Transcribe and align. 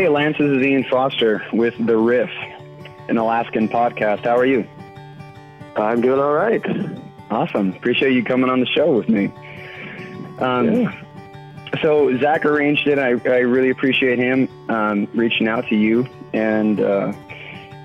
Hey, 0.00 0.08
Lance, 0.08 0.38
this 0.38 0.48
is 0.48 0.62
Ian 0.62 0.84
Foster 0.84 1.44
with 1.52 1.74
The 1.76 1.94
RIF, 1.94 2.30
an 3.10 3.18
Alaskan 3.18 3.68
podcast. 3.68 4.24
How 4.24 4.34
are 4.34 4.46
you? 4.46 4.66
I'm 5.76 6.00
doing 6.00 6.18
all 6.18 6.32
right. 6.32 6.62
Awesome. 7.30 7.74
Appreciate 7.74 8.14
you 8.14 8.24
coming 8.24 8.48
on 8.48 8.60
the 8.60 8.66
show 8.66 8.96
with 8.96 9.10
me. 9.10 9.26
Um, 10.38 10.72
Yeah. 10.72 11.02
So, 11.82 12.16
Zach 12.16 12.46
arranged 12.46 12.86
it. 12.86 12.98
I, 12.98 13.08
I 13.28 13.40
really 13.40 13.68
appreciate 13.68 14.18
him 14.18 14.48
um, 14.70 15.06
reaching 15.12 15.48
out 15.48 15.68
to 15.68 15.76
you. 15.76 16.08
And 16.32 16.80
uh, 16.80 17.12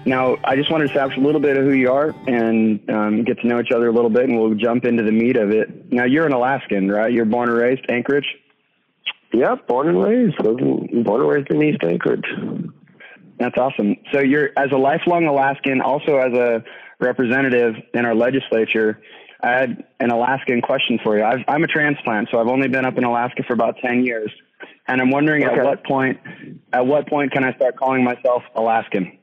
now 0.05 0.37
I 0.45 0.55
just 0.55 0.71
wanted 0.71 0.85
to 0.85 0.91
establish 0.91 1.17
a 1.17 1.21
little 1.21 1.41
bit 1.41 1.57
of 1.57 1.65
who 1.65 1.73
you 1.73 1.91
are 1.91 2.15
and 2.27 2.89
um, 2.89 3.23
get 3.25 3.41
to 3.41 3.47
know 3.47 3.59
each 3.59 3.71
other 3.71 3.89
a 3.89 3.91
little 3.91 4.09
bit, 4.09 4.29
and 4.29 4.39
we'll 4.39 4.55
jump 4.55 4.85
into 4.85 5.03
the 5.03 5.11
meat 5.11 5.35
of 5.35 5.51
it. 5.51 5.91
Now, 5.91 6.05
you're 6.05 6.25
an 6.25 6.31
Alaskan, 6.31 6.89
right? 6.89 7.11
You're 7.11 7.25
born 7.25 7.49
and 7.49 7.57
raised 7.57 7.83
Anchorage? 7.89 8.37
Yep, 9.35 9.67
born 9.67 9.89
and 9.89 10.01
raised. 10.01 10.37
Born 10.37 11.21
and 11.21 11.29
raised 11.29 11.49
in 11.51 11.61
East 11.61 11.83
Anchorage. 11.83 12.25
That's 13.37 13.57
awesome. 13.57 13.97
So 14.13 14.21
you're 14.21 14.49
as 14.57 14.71
a 14.71 14.77
lifelong 14.77 15.25
Alaskan, 15.25 15.81
also 15.81 16.17
as 16.17 16.33
a 16.33 16.63
representative 16.99 17.75
in 17.93 18.05
our 18.05 18.15
legislature. 18.15 19.01
I 19.41 19.49
had 19.49 19.83
an 19.99 20.11
Alaskan 20.11 20.61
question 20.61 20.99
for 21.03 21.17
you. 21.17 21.23
I've, 21.23 21.43
I'm 21.49 21.63
a 21.63 21.67
transplant, 21.67 22.29
so 22.31 22.39
I've 22.39 22.47
only 22.47 22.69
been 22.69 22.85
up 22.85 22.97
in 22.97 23.03
Alaska 23.03 23.43
for 23.45 23.53
about 23.53 23.75
ten 23.85 24.05
years, 24.05 24.31
and 24.87 25.01
I'm 25.01 25.11
wondering 25.11 25.43
Okay. 25.45 25.59
at 25.59 25.65
what 25.65 25.83
point, 25.85 26.17
at 26.71 26.85
what 26.85 27.09
point 27.09 27.33
can 27.33 27.43
I 27.43 27.53
start 27.55 27.75
calling 27.75 28.03
myself 28.05 28.43
Alaskan? 28.55 29.17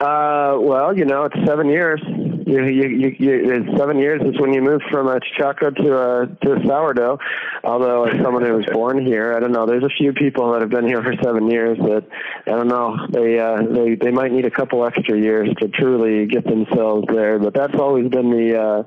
Uh, 0.00 0.56
well, 0.60 0.96
you 0.96 1.06
know, 1.06 1.24
it's 1.24 1.46
seven 1.46 1.68
years. 1.68 2.00
You, 2.48 2.64
you, 2.64 2.88
you, 2.88 3.16
you, 3.18 3.52
it's 3.52 3.78
seven 3.78 3.98
years 3.98 4.22
is 4.22 4.40
when 4.40 4.54
you 4.54 4.62
move 4.62 4.80
from 4.90 5.06
a 5.06 5.20
cheechako 5.20 5.76
to 5.76 5.98
a 5.98 6.26
to 6.46 6.52
a 6.54 6.66
sourdough. 6.66 7.18
Although, 7.62 8.04
as 8.04 8.22
someone 8.22 8.42
who 8.42 8.54
was 8.54 8.64
born 8.72 9.04
here, 9.04 9.34
I 9.34 9.40
don't 9.40 9.52
know. 9.52 9.66
There's 9.66 9.84
a 9.84 9.90
few 9.98 10.14
people 10.14 10.52
that 10.52 10.62
have 10.62 10.70
been 10.70 10.86
here 10.86 11.02
for 11.02 11.12
seven 11.22 11.50
years 11.50 11.76
that 11.76 12.06
I 12.46 12.50
don't 12.52 12.68
know. 12.68 12.96
They 13.12 13.38
uh, 13.38 13.62
they 13.70 13.96
they 13.96 14.10
might 14.10 14.32
need 14.32 14.46
a 14.46 14.50
couple 14.50 14.86
extra 14.86 15.18
years 15.18 15.50
to 15.60 15.68
truly 15.68 16.24
get 16.24 16.44
themselves 16.44 17.06
there. 17.12 17.38
But 17.38 17.52
that's 17.52 17.78
always 17.78 18.08
been 18.08 18.30
the 18.30 18.58
uh, 18.58 18.82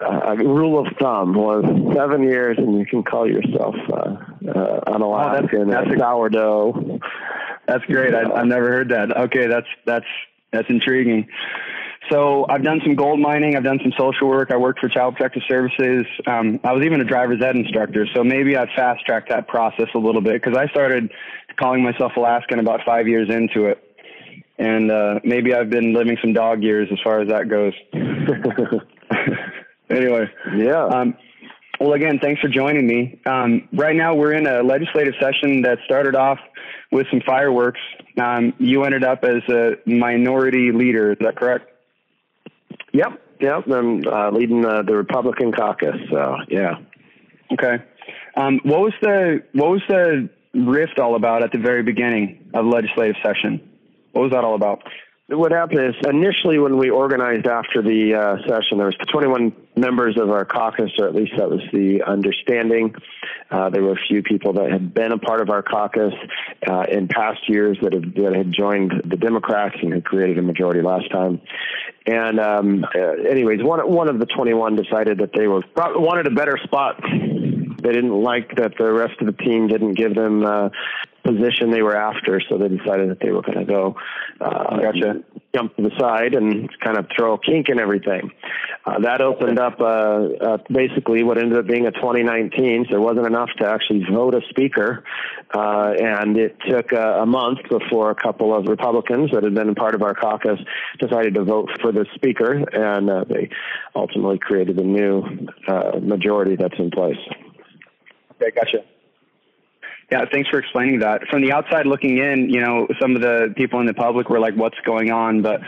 uh, 0.00 0.36
rule 0.36 0.78
of 0.78 0.86
thumb 1.00 1.34
was 1.34 1.64
seven 1.96 2.22
years, 2.22 2.56
and 2.56 2.78
you 2.78 2.86
can 2.86 3.02
call 3.02 3.28
yourself 3.28 3.74
uh, 3.92 4.14
uh, 4.48 4.80
an 4.86 5.02
Alaskan 5.02 5.70
that's 5.70 5.90
a 5.90 5.94
a- 5.94 5.98
sourdough. 5.98 7.00
That's 7.66 7.84
great. 7.86 8.14
I, 8.14 8.30
I've 8.30 8.46
never 8.46 8.68
heard 8.68 8.90
that. 8.90 9.16
Okay, 9.24 9.48
that's 9.48 9.66
that's 9.86 10.06
that's 10.52 10.68
intriguing. 10.68 11.26
So 12.10 12.46
I've 12.48 12.62
done 12.62 12.80
some 12.84 12.94
gold 12.94 13.20
mining. 13.20 13.56
I've 13.56 13.64
done 13.64 13.78
some 13.82 13.92
social 13.98 14.28
work. 14.28 14.50
I 14.50 14.56
worked 14.56 14.80
for 14.80 14.88
Child 14.88 15.16
Protective 15.16 15.42
Services. 15.48 16.04
Um, 16.26 16.60
I 16.64 16.72
was 16.72 16.84
even 16.84 17.00
a 17.00 17.04
driver's 17.04 17.40
ed 17.40 17.56
instructor. 17.56 18.06
So 18.14 18.24
maybe 18.24 18.56
I've 18.56 18.70
fast 18.74 19.06
tracked 19.06 19.28
that 19.28 19.46
process 19.46 19.88
a 19.94 19.98
little 19.98 20.20
bit 20.20 20.42
because 20.42 20.56
I 20.56 20.66
started 20.68 21.12
calling 21.56 21.82
myself 21.82 22.12
Alaskan 22.16 22.58
about 22.58 22.80
five 22.84 23.06
years 23.06 23.30
into 23.30 23.66
it, 23.66 23.82
and 24.58 24.90
uh, 24.90 25.20
maybe 25.24 25.54
I've 25.54 25.70
been 25.70 25.92
living 25.92 26.16
some 26.20 26.32
dog 26.32 26.62
years 26.62 26.88
as 26.92 26.98
far 27.04 27.20
as 27.20 27.28
that 27.28 27.48
goes. 27.48 27.72
anyway, 29.90 30.28
yeah. 30.56 30.84
um, 30.86 31.16
well, 31.78 31.92
again, 31.92 32.18
thanks 32.20 32.40
for 32.40 32.48
joining 32.48 32.86
me. 32.86 33.20
Um, 33.26 33.68
right 33.72 33.96
now, 33.96 34.14
we're 34.14 34.32
in 34.32 34.46
a 34.46 34.62
legislative 34.62 35.14
session 35.20 35.62
that 35.62 35.78
started 35.84 36.14
off 36.14 36.38
with 36.90 37.06
some 37.10 37.20
fireworks. 37.24 37.80
Um, 38.20 38.54
you 38.58 38.84
ended 38.84 39.04
up 39.04 39.24
as 39.24 39.42
a 39.48 39.72
minority 39.86 40.70
leader. 40.72 41.12
Is 41.12 41.18
that 41.20 41.36
correct? 41.36 41.71
Yep, 42.92 43.22
yep. 43.40 43.66
I'm 43.68 44.06
uh, 44.06 44.30
leading 44.30 44.64
uh, 44.64 44.82
the 44.82 44.94
Republican 44.94 45.52
caucus. 45.52 45.96
So 46.10 46.36
yeah. 46.48 46.76
Okay. 47.52 47.82
Um, 48.36 48.60
what 48.64 48.80
was 48.80 48.92
the 49.02 49.42
what 49.52 49.70
was 49.70 49.82
the 49.88 50.28
rift 50.54 50.98
all 50.98 51.16
about 51.16 51.42
at 51.42 51.52
the 51.52 51.58
very 51.58 51.82
beginning 51.82 52.50
of 52.54 52.66
legislative 52.66 53.16
session? 53.22 53.60
What 54.12 54.22
was 54.22 54.30
that 54.32 54.44
all 54.44 54.54
about? 54.54 54.82
What 55.34 55.50
happened 55.50 55.80
is 55.80 55.94
initially 56.06 56.58
when 56.58 56.76
we 56.76 56.90
organized 56.90 57.46
after 57.46 57.80
the 57.80 58.14
uh, 58.14 58.36
session, 58.46 58.76
there 58.76 58.86
was 58.86 58.96
21 59.10 59.54
members 59.76 60.18
of 60.20 60.30
our 60.30 60.44
caucus, 60.44 60.90
or 60.98 61.08
at 61.08 61.14
least 61.14 61.32
that 61.38 61.48
was 61.48 61.60
the 61.72 62.02
understanding. 62.02 62.94
Uh, 63.50 63.70
there 63.70 63.82
were 63.82 63.92
a 63.92 64.06
few 64.08 64.22
people 64.22 64.52
that 64.54 64.70
had 64.70 64.92
been 64.92 65.10
a 65.10 65.18
part 65.18 65.40
of 65.40 65.48
our 65.48 65.62
caucus 65.62 66.12
uh, 66.68 66.84
in 66.90 67.08
past 67.08 67.48
years 67.48 67.78
that 67.80 67.94
had, 67.94 68.14
that 68.14 68.36
had 68.36 68.52
joined 68.52 68.92
the 69.06 69.16
Democrats 69.16 69.76
and 69.80 69.94
had 69.94 70.04
created 70.04 70.36
a 70.38 70.42
majority 70.42 70.82
last 70.82 71.10
time. 71.10 71.40
And 72.06 72.38
um, 72.38 72.84
uh, 72.94 72.98
anyways, 72.98 73.62
one 73.62 73.80
one 73.90 74.08
of 74.08 74.18
the 74.18 74.26
21 74.26 74.76
decided 74.76 75.18
that 75.18 75.30
they 75.34 75.46
were 75.46 75.62
wanted 75.76 76.26
a 76.26 76.30
better 76.30 76.58
spot. 76.64 77.00
They 77.02 77.92
didn't 77.92 78.14
like 78.14 78.56
that 78.56 78.74
the 78.78 78.92
rest 78.92 79.14
of 79.20 79.26
the 79.26 79.32
team 79.32 79.68
didn't 79.68 79.94
give 79.94 80.14
them 80.14 80.44
uh, 80.44 80.68
position 81.22 81.70
they 81.70 81.82
were 81.82 81.96
after, 81.96 82.40
so 82.48 82.58
they 82.58 82.68
decided 82.68 83.10
that 83.10 83.20
they 83.20 83.30
were 83.30 83.42
going 83.42 83.58
to 83.58 83.64
go 83.64 83.96
uh, 84.40 84.80
Gotcha. 84.80 85.22
jump 85.54 85.76
to 85.76 85.82
the 85.82 85.90
side 85.98 86.34
and 86.34 86.68
kind 86.80 86.98
of 86.98 87.06
throw 87.16 87.34
a 87.34 87.38
kink 87.38 87.68
in 87.68 87.78
everything. 87.78 88.30
Uh, 88.84 88.98
that 89.00 89.20
opened 89.20 89.58
up 89.58 89.80
uh, 89.80 89.84
uh, 89.84 90.58
basically 90.68 91.22
what 91.22 91.38
ended 91.38 91.58
up 91.58 91.66
being 91.66 91.86
a 91.86 91.92
2019. 91.92 92.86
So 92.86 92.90
there 92.90 93.00
wasn't 93.00 93.26
enough 93.26 93.50
to 93.60 93.66
actually 93.66 94.04
vote 94.10 94.34
a 94.34 94.40
speaker, 94.50 95.04
uh, 95.54 95.92
and 95.98 96.36
it 96.36 96.56
took 96.68 96.92
uh, 96.92 97.20
a 97.22 97.26
month 97.26 97.58
before 97.70 98.10
a 98.10 98.16
couple 98.16 98.54
of 98.54 98.66
Republicans 98.66 99.30
that 99.32 99.44
had 99.44 99.54
been 99.54 99.74
part 99.74 99.94
of 99.94 100.02
our 100.02 100.14
caucus 100.14 100.58
decided 100.98 101.34
to 101.34 101.44
vote 101.44 101.70
for 101.80 101.92
the 101.92 102.06
speaker, 102.14 102.52
and 102.52 103.08
uh, 103.08 103.24
they 103.28 103.48
ultimately 103.94 104.38
created 104.38 104.78
a 104.78 104.84
new 104.84 105.22
uh, 105.68 105.98
majority 106.00 106.56
that's 106.56 106.78
in 106.78 106.90
place. 106.90 107.18
Okay, 108.32 108.50
gotcha. 108.50 108.84
Yeah, 110.12 110.26
thanks 110.30 110.50
for 110.50 110.58
explaining 110.58 110.98
that. 110.98 111.22
From 111.30 111.40
the 111.40 111.52
outside 111.52 111.86
looking 111.86 112.18
in, 112.18 112.50
you 112.50 112.60
know, 112.60 112.86
some 113.00 113.16
of 113.16 113.22
the 113.22 113.54
people 113.56 113.80
in 113.80 113.86
the 113.86 113.94
public 113.94 114.28
were 114.28 114.38
like, 114.38 114.54
"What's 114.54 114.78
going 114.84 115.10
on?" 115.10 115.40
But 115.40 115.62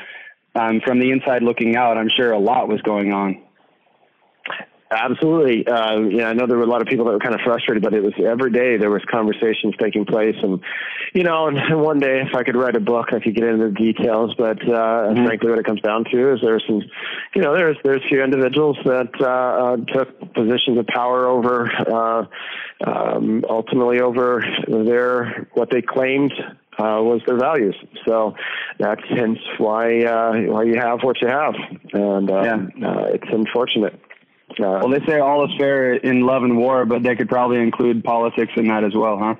um, 0.54 0.82
from 0.84 1.00
the 1.00 1.12
inside 1.12 1.42
looking 1.42 1.76
out, 1.76 1.96
I'm 1.96 2.10
sure 2.14 2.30
a 2.30 2.38
lot 2.38 2.68
was 2.68 2.82
going 2.82 3.10
on. 3.10 3.40
Absolutely. 4.90 5.66
Uh, 5.66 6.00
yeah, 6.10 6.28
I 6.28 6.34
know 6.34 6.46
there 6.46 6.58
were 6.58 6.64
a 6.64 6.68
lot 6.68 6.82
of 6.82 6.88
people 6.88 7.06
that 7.06 7.12
were 7.12 7.20
kind 7.20 7.34
of 7.34 7.40
frustrated, 7.42 7.82
but 7.82 7.94
it 7.94 8.02
was 8.02 8.12
every 8.18 8.50
day 8.50 8.76
there 8.76 8.90
was 8.90 9.00
conversations 9.10 9.72
taking 9.80 10.04
place, 10.04 10.36
and 10.42 10.60
you 11.14 11.22
know, 11.22 11.46
and, 11.46 11.80
one 11.80 12.00
day 12.00 12.20
if 12.20 12.34
I 12.34 12.42
could 12.42 12.56
write 12.56 12.76
a 12.76 12.80
book, 12.80 13.12
I 13.12 13.20
could 13.20 13.34
get 13.34 13.44
into 13.44 13.66
the 13.66 13.72
details. 13.72 14.34
But 14.36 14.60
uh, 14.62 15.14
Mhm. 15.14 15.24
frankly, 15.24 15.50
what 15.50 15.58
it 15.60 15.64
comes 15.64 15.80
down 15.80 16.04
to 16.12 16.32
is 16.34 16.40
there's 16.42 16.64
some, 16.66 16.82
you 17.34 17.42
know, 17.42 17.54
there's 17.54 17.76
there's 17.84 18.02
a 18.04 18.08
few 18.08 18.22
individuals 18.22 18.76
that 18.84 19.10
uh, 19.20 19.24
uh, 19.26 19.76
took 19.94 20.34
positions 20.34 20.78
of 20.78 20.86
power 20.88 21.26
over, 21.26 21.70
uh, 21.72 22.24
um, 22.84 23.44
ultimately 23.48 24.00
over 24.00 24.44
their 24.66 25.46
what 25.54 25.70
they 25.70 25.82
claimed 25.82 26.32
uh, 26.78 26.98
was 27.00 27.22
their 27.26 27.38
values. 27.38 27.76
So 28.06 28.34
that's 28.78 29.02
hence 29.08 29.38
why 29.58 30.02
uh, 30.04 30.32
why 30.52 30.64
you 30.64 30.76
have 30.78 31.02
what 31.02 31.22
you 31.22 31.28
have, 31.28 31.54
and 31.92 32.30
um, 32.30 32.72
uh, 32.84 33.04
it's 33.14 33.28
unfortunate. 33.30 33.94
Uh, 34.58 34.82
Well, 34.82 34.88
they 34.88 35.04
say 35.06 35.18
all 35.20 35.44
is 35.44 35.50
fair 35.58 35.94
in 35.94 36.20
love 36.26 36.42
and 36.42 36.56
war, 36.56 36.84
but 36.84 37.02
they 37.02 37.16
could 37.16 37.28
probably 37.28 37.60
include 37.60 38.04
politics 38.04 38.52
in 38.56 38.66
that 38.68 38.84
as 38.84 38.94
well, 38.94 39.18
huh? 39.18 39.34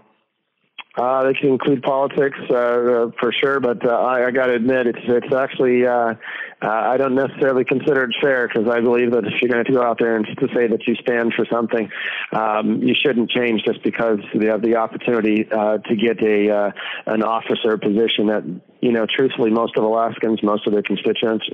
Uh, 0.97 1.25
they 1.25 1.35
can 1.35 1.49
include 1.49 1.83
politics 1.83 2.39
uh, 2.51 2.55
uh, 2.55 3.11
for 3.19 3.33
sure, 3.33 3.59
but 3.59 3.85
uh, 3.85 3.91
I, 3.91 4.27
I 4.27 4.31
got 4.31 4.47
to 4.47 4.55
admit, 4.55 4.87
it's 4.87 4.99
it's 5.03 5.35
actually 5.35 5.85
uh, 5.85 6.15
uh, 6.63 6.69
I 6.69 6.97
don't 6.97 7.17
necessarily 7.17 7.65
consider 7.65 8.05
it 8.05 8.15
fair 8.23 8.47
because 8.47 8.69
I 8.69 8.81
believe 8.81 9.11
that 9.11 9.25
if 9.25 9.33
you're 9.43 9.51
going 9.51 9.65
to 9.65 9.73
go 9.73 9.83
out 9.83 9.99
there 9.99 10.15
and 10.17 10.25
to 10.25 10.49
say 10.55 10.69
that 10.69 10.87
you 10.87 10.95
stand 10.97 11.35
for 11.35 11.47
something, 11.51 11.91
um, 12.33 12.81
you 12.81 12.95
shouldn't 12.95 13.29
change 13.31 13.65
just 13.65 13.83
because 13.83 14.21
you 14.35 14.49
have 14.51 14.63
the 14.63 14.77
opportunity 14.77 15.49
uh, 15.51 15.79
to 15.79 15.97
get 15.97 16.23
a 16.23 16.51
uh, 16.51 16.71
an 17.07 17.25
officer 17.25 17.77
position 17.77 18.29
that 18.29 18.45
you 18.85 18.93
know, 18.93 19.07
truthfully, 19.07 19.51
most 19.51 19.79
of 19.79 19.83
Alaskans, 19.83 20.43
most 20.43 20.67
of 20.67 20.75
their 20.75 20.83
constituents 20.83 21.47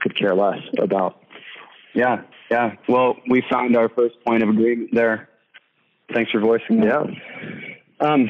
could 0.00 0.18
care 0.18 0.34
less 0.34 0.58
about. 0.76 1.22
Yeah, 1.94 2.22
yeah. 2.50 2.72
Well, 2.88 3.16
we 3.30 3.44
found 3.48 3.76
our 3.76 3.88
first 3.88 4.16
point 4.26 4.42
of 4.42 4.48
agreement 4.48 4.90
there. 4.92 5.28
Thanks 6.12 6.32
for 6.32 6.40
voicing 6.40 6.80
that. 6.80 7.06
Yeah. 7.06 7.73
Um, 8.04 8.28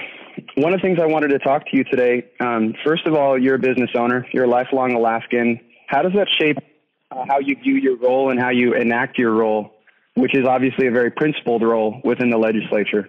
one 0.57 0.73
of 0.73 0.81
the 0.81 0.87
things 0.87 0.99
I 1.03 1.07
wanted 1.07 1.29
to 1.29 1.39
talk 1.41 1.65
to 1.67 1.77
you 1.77 1.83
today, 1.85 2.27
um, 2.39 2.75
first 2.87 3.07
of 3.07 3.15
all, 3.15 3.37
you're 3.37 3.57
a 3.57 3.59
business 3.59 3.91
owner. 3.97 4.25
You're 4.33 4.45
a 4.45 4.49
lifelong 4.49 4.93
Alaskan. 4.93 5.59
How 5.89 6.03
does 6.03 6.13
that 6.13 6.29
shape 6.39 6.59
uh, 7.11 7.25
how 7.29 7.41
you 7.41 7.57
view 7.57 7.75
your 7.75 7.97
role 7.97 8.31
and 8.31 8.39
how 8.39 8.51
you 8.51 8.75
enact 8.75 9.19
your 9.19 9.33
role, 9.33 9.73
which 10.15 10.37
is 10.37 10.47
obviously 10.47 10.87
a 10.87 10.93
very 10.93 11.11
principled 11.11 11.63
role 11.63 12.01
within 12.05 12.31
the 12.31 12.39
legislature? 12.39 13.09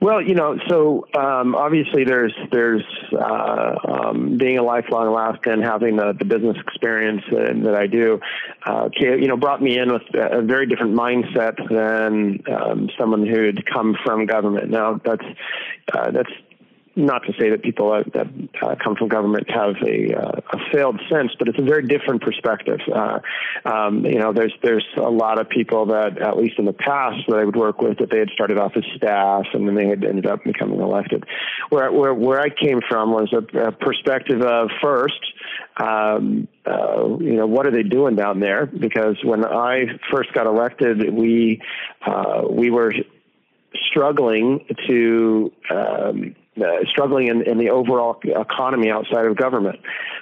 Well, 0.00 0.22
you 0.22 0.34
know, 0.34 0.58
so 0.66 1.06
um, 1.14 1.54
obviously 1.54 2.04
there's 2.04 2.34
there's 2.50 2.84
uh, 3.12 3.74
um, 3.86 4.38
being 4.38 4.56
a 4.56 4.62
lifelong 4.62 5.06
Alaskan, 5.08 5.60
having 5.60 5.96
the, 5.96 6.14
the 6.18 6.24
business 6.24 6.56
experience 6.66 7.22
that, 7.30 7.74
I 7.74 7.86
do, 7.86 8.18
uh, 8.64 8.88
you 8.98 9.28
know, 9.28 9.36
brought 9.36 9.60
me 9.60 9.78
in 9.78 9.92
with 9.92 10.02
a 10.14 10.40
very 10.40 10.66
different 10.66 10.94
mindset 10.94 11.56
than 11.68 12.42
um, 12.50 12.88
someone 12.98 13.26
who'd 13.26 13.62
come 13.70 13.94
from 14.02 14.24
government. 14.24 14.70
Now 14.70 14.98
that's 15.04 15.24
uh, 15.92 16.10
that's 16.12 16.32
not 16.96 17.22
to 17.24 17.32
say 17.38 17.50
that 17.50 17.62
people 17.62 18.02
that 18.12 18.26
uh, 18.62 18.74
come 18.82 18.96
from 18.96 19.08
government 19.08 19.48
have 19.48 19.76
a, 19.86 20.14
uh, 20.14 20.40
a, 20.52 20.58
failed 20.72 21.00
sense, 21.10 21.30
but 21.38 21.48
it's 21.48 21.58
a 21.58 21.62
very 21.62 21.86
different 21.86 22.20
perspective. 22.20 22.80
Uh, 22.92 23.20
um, 23.64 24.04
you 24.04 24.18
know, 24.18 24.32
there's 24.32 24.52
there's 24.62 24.86
a 24.96 25.10
lot 25.10 25.40
of 25.40 25.48
people 25.48 25.86
that, 25.86 26.18
at 26.20 26.36
least 26.36 26.58
in 26.58 26.64
the 26.64 26.72
past, 26.72 27.18
that 27.28 27.38
I 27.38 27.44
would 27.44 27.56
work 27.56 27.80
with, 27.80 27.98
that 27.98 28.10
they 28.10 28.18
had 28.18 28.30
started 28.30 28.58
off 28.58 28.72
as 28.76 28.84
staff 28.96 29.46
and 29.54 29.68
then 29.68 29.74
they 29.74 29.86
had 29.86 30.04
ended 30.04 30.26
up 30.26 30.42
becoming 30.44 30.80
elected. 30.80 31.24
Where 31.68 31.92
where 31.92 32.14
where 32.14 32.40
I 32.40 32.48
came 32.48 32.80
from 32.88 33.12
was 33.12 33.32
a, 33.32 33.58
a 33.68 33.72
perspective 33.72 34.42
of 34.42 34.70
first. 34.82 35.20
Um, 35.76 36.48
uh, 36.66 37.16
you 37.20 37.36
know, 37.36 37.46
what 37.46 37.66
are 37.66 37.70
they 37.70 37.82
doing 37.82 38.16
down 38.16 38.40
there? 38.40 38.66
Because 38.66 39.16
when 39.24 39.44
I 39.44 39.86
first 40.12 40.32
got 40.34 40.46
elected, 40.46 41.12
we 41.12 41.62
uh, 42.04 42.42
we 42.50 42.70
were 42.70 42.92
struggling 43.90 44.66
to 44.88 45.52
um, 45.70 46.34
uh, 46.56 46.84
struggling 46.88 47.28
in, 47.28 47.42
in, 47.42 47.58
the 47.58 47.70
overall 47.70 48.18
economy 48.24 48.90
outside 48.90 49.24
of 49.24 49.36
government. 49.36 49.78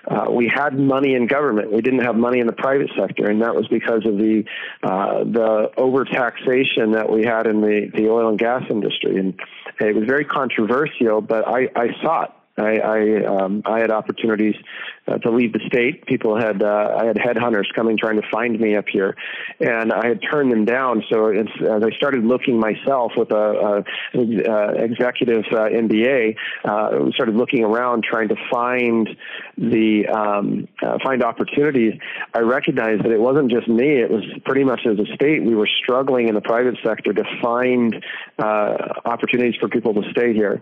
Uh, 0.07 0.27
we 0.31 0.47
had 0.47 0.79
money 0.79 1.15
in 1.15 1.27
government. 1.27 1.73
We 1.73 1.81
didn't 1.81 2.05
have 2.05 2.17
money 2.17 2.39
in 2.39 2.47
the 2.47 2.53
private 2.53 2.91
sector, 2.97 3.31
and 3.31 3.41
that 3.43 3.55
was 3.55 3.67
because 3.69 4.05
of 4.05 4.19
the 4.19 4.45
uh, 4.83 5.25
the 5.25 5.71
overtaxation 5.79 6.95
that 6.95 7.11
we 7.11 7.25
had 7.25 7.47
in 7.47 7.63
the, 7.63 7.91
the 7.95 8.09
oil 8.09 8.29
and 8.29 8.39
gas 8.39 8.63
industry. 8.69 9.19
And 9.19 9.41
it 9.81 9.95
was 9.95 10.05
very 10.05 10.25
controversial, 10.25 11.21
but 11.23 11.49
I, 11.49 11.71
I 11.75 11.89
it. 12.03 12.38
I 12.58 12.78
I, 12.78 13.25
um, 13.25 13.62
I 13.64 13.81
had 13.81 13.90
opportunities 13.90 14.55
uh, 15.08 15.19
to 15.19 15.31
leave 15.31 15.52
the 15.52 15.60
state. 15.66 16.06
People 16.06 16.37
had 16.37 16.62
uh, 16.62 16.96
I 16.99 17.06
had 17.06 17.16
headhunters 17.16 17.72
coming 17.75 17.96
trying 17.96 18.20
to 18.20 18.28
find 18.31 18.58
me 18.58 18.76
up 18.76 18.87
here, 18.88 19.16
and 19.60 19.93
I 19.93 20.06
had 20.06 20.20
turned 20.31 20.52
them 20.52 20.64
down. 20.64 21.02
So 21.10 21.31
as 21.31 21.82
I 21.82 21.90
started 21.96 22.25
looking 22.25 22.58
myself 22.58 23.12
with 23.16 23.31
a, 23.31 23.84
a, 24.14 24.19
a 24.19 24.52
uh, 24.52 24.72
executive 24.72 25.44
uh, 25.50 25.69
MBA, 25.69 26.37
uh, 26.64 27.10
started 27.12 27.37
looking 27.37 27.64
around 27.64 28.05
trying 28.05 28.28
to 28.28 28.37
find 28.50 29.08
the 29.56 30.06
um, 30.08 30.69
uh, 30.82 30.99
find 31.02 31.22
opportunities. 31.22 31.94
I 32.34 32.40
recognized 32.40 33.05
that 33.05 33.12
it 33.12 33.20
wasn't 33.20 33.50
just 33.50 33.69
me; 33.69 34.00
it 34.00 34.10
was 34.10 34.25
pretty 34.44 34.64
much 34.64 34.81
as 34.87 34.99
a 34.99 35.14
state 35.14 35.43
we 35.43 35.55
were 35.55 35.69
struggling 35.82 36.28
in 36.28 36.34
the 36.34 36.40
private 36.40 36.76
sector 36.84 37.12
to 37.12 37.25
find 37.43 38.05
uh, 38.38 38.76
opportunities 39.05 39.55
for 39.60 39.69
people 39.69 39.94
to 39.94 40.02
stay 40.10 40.34
here, 40.34 40.60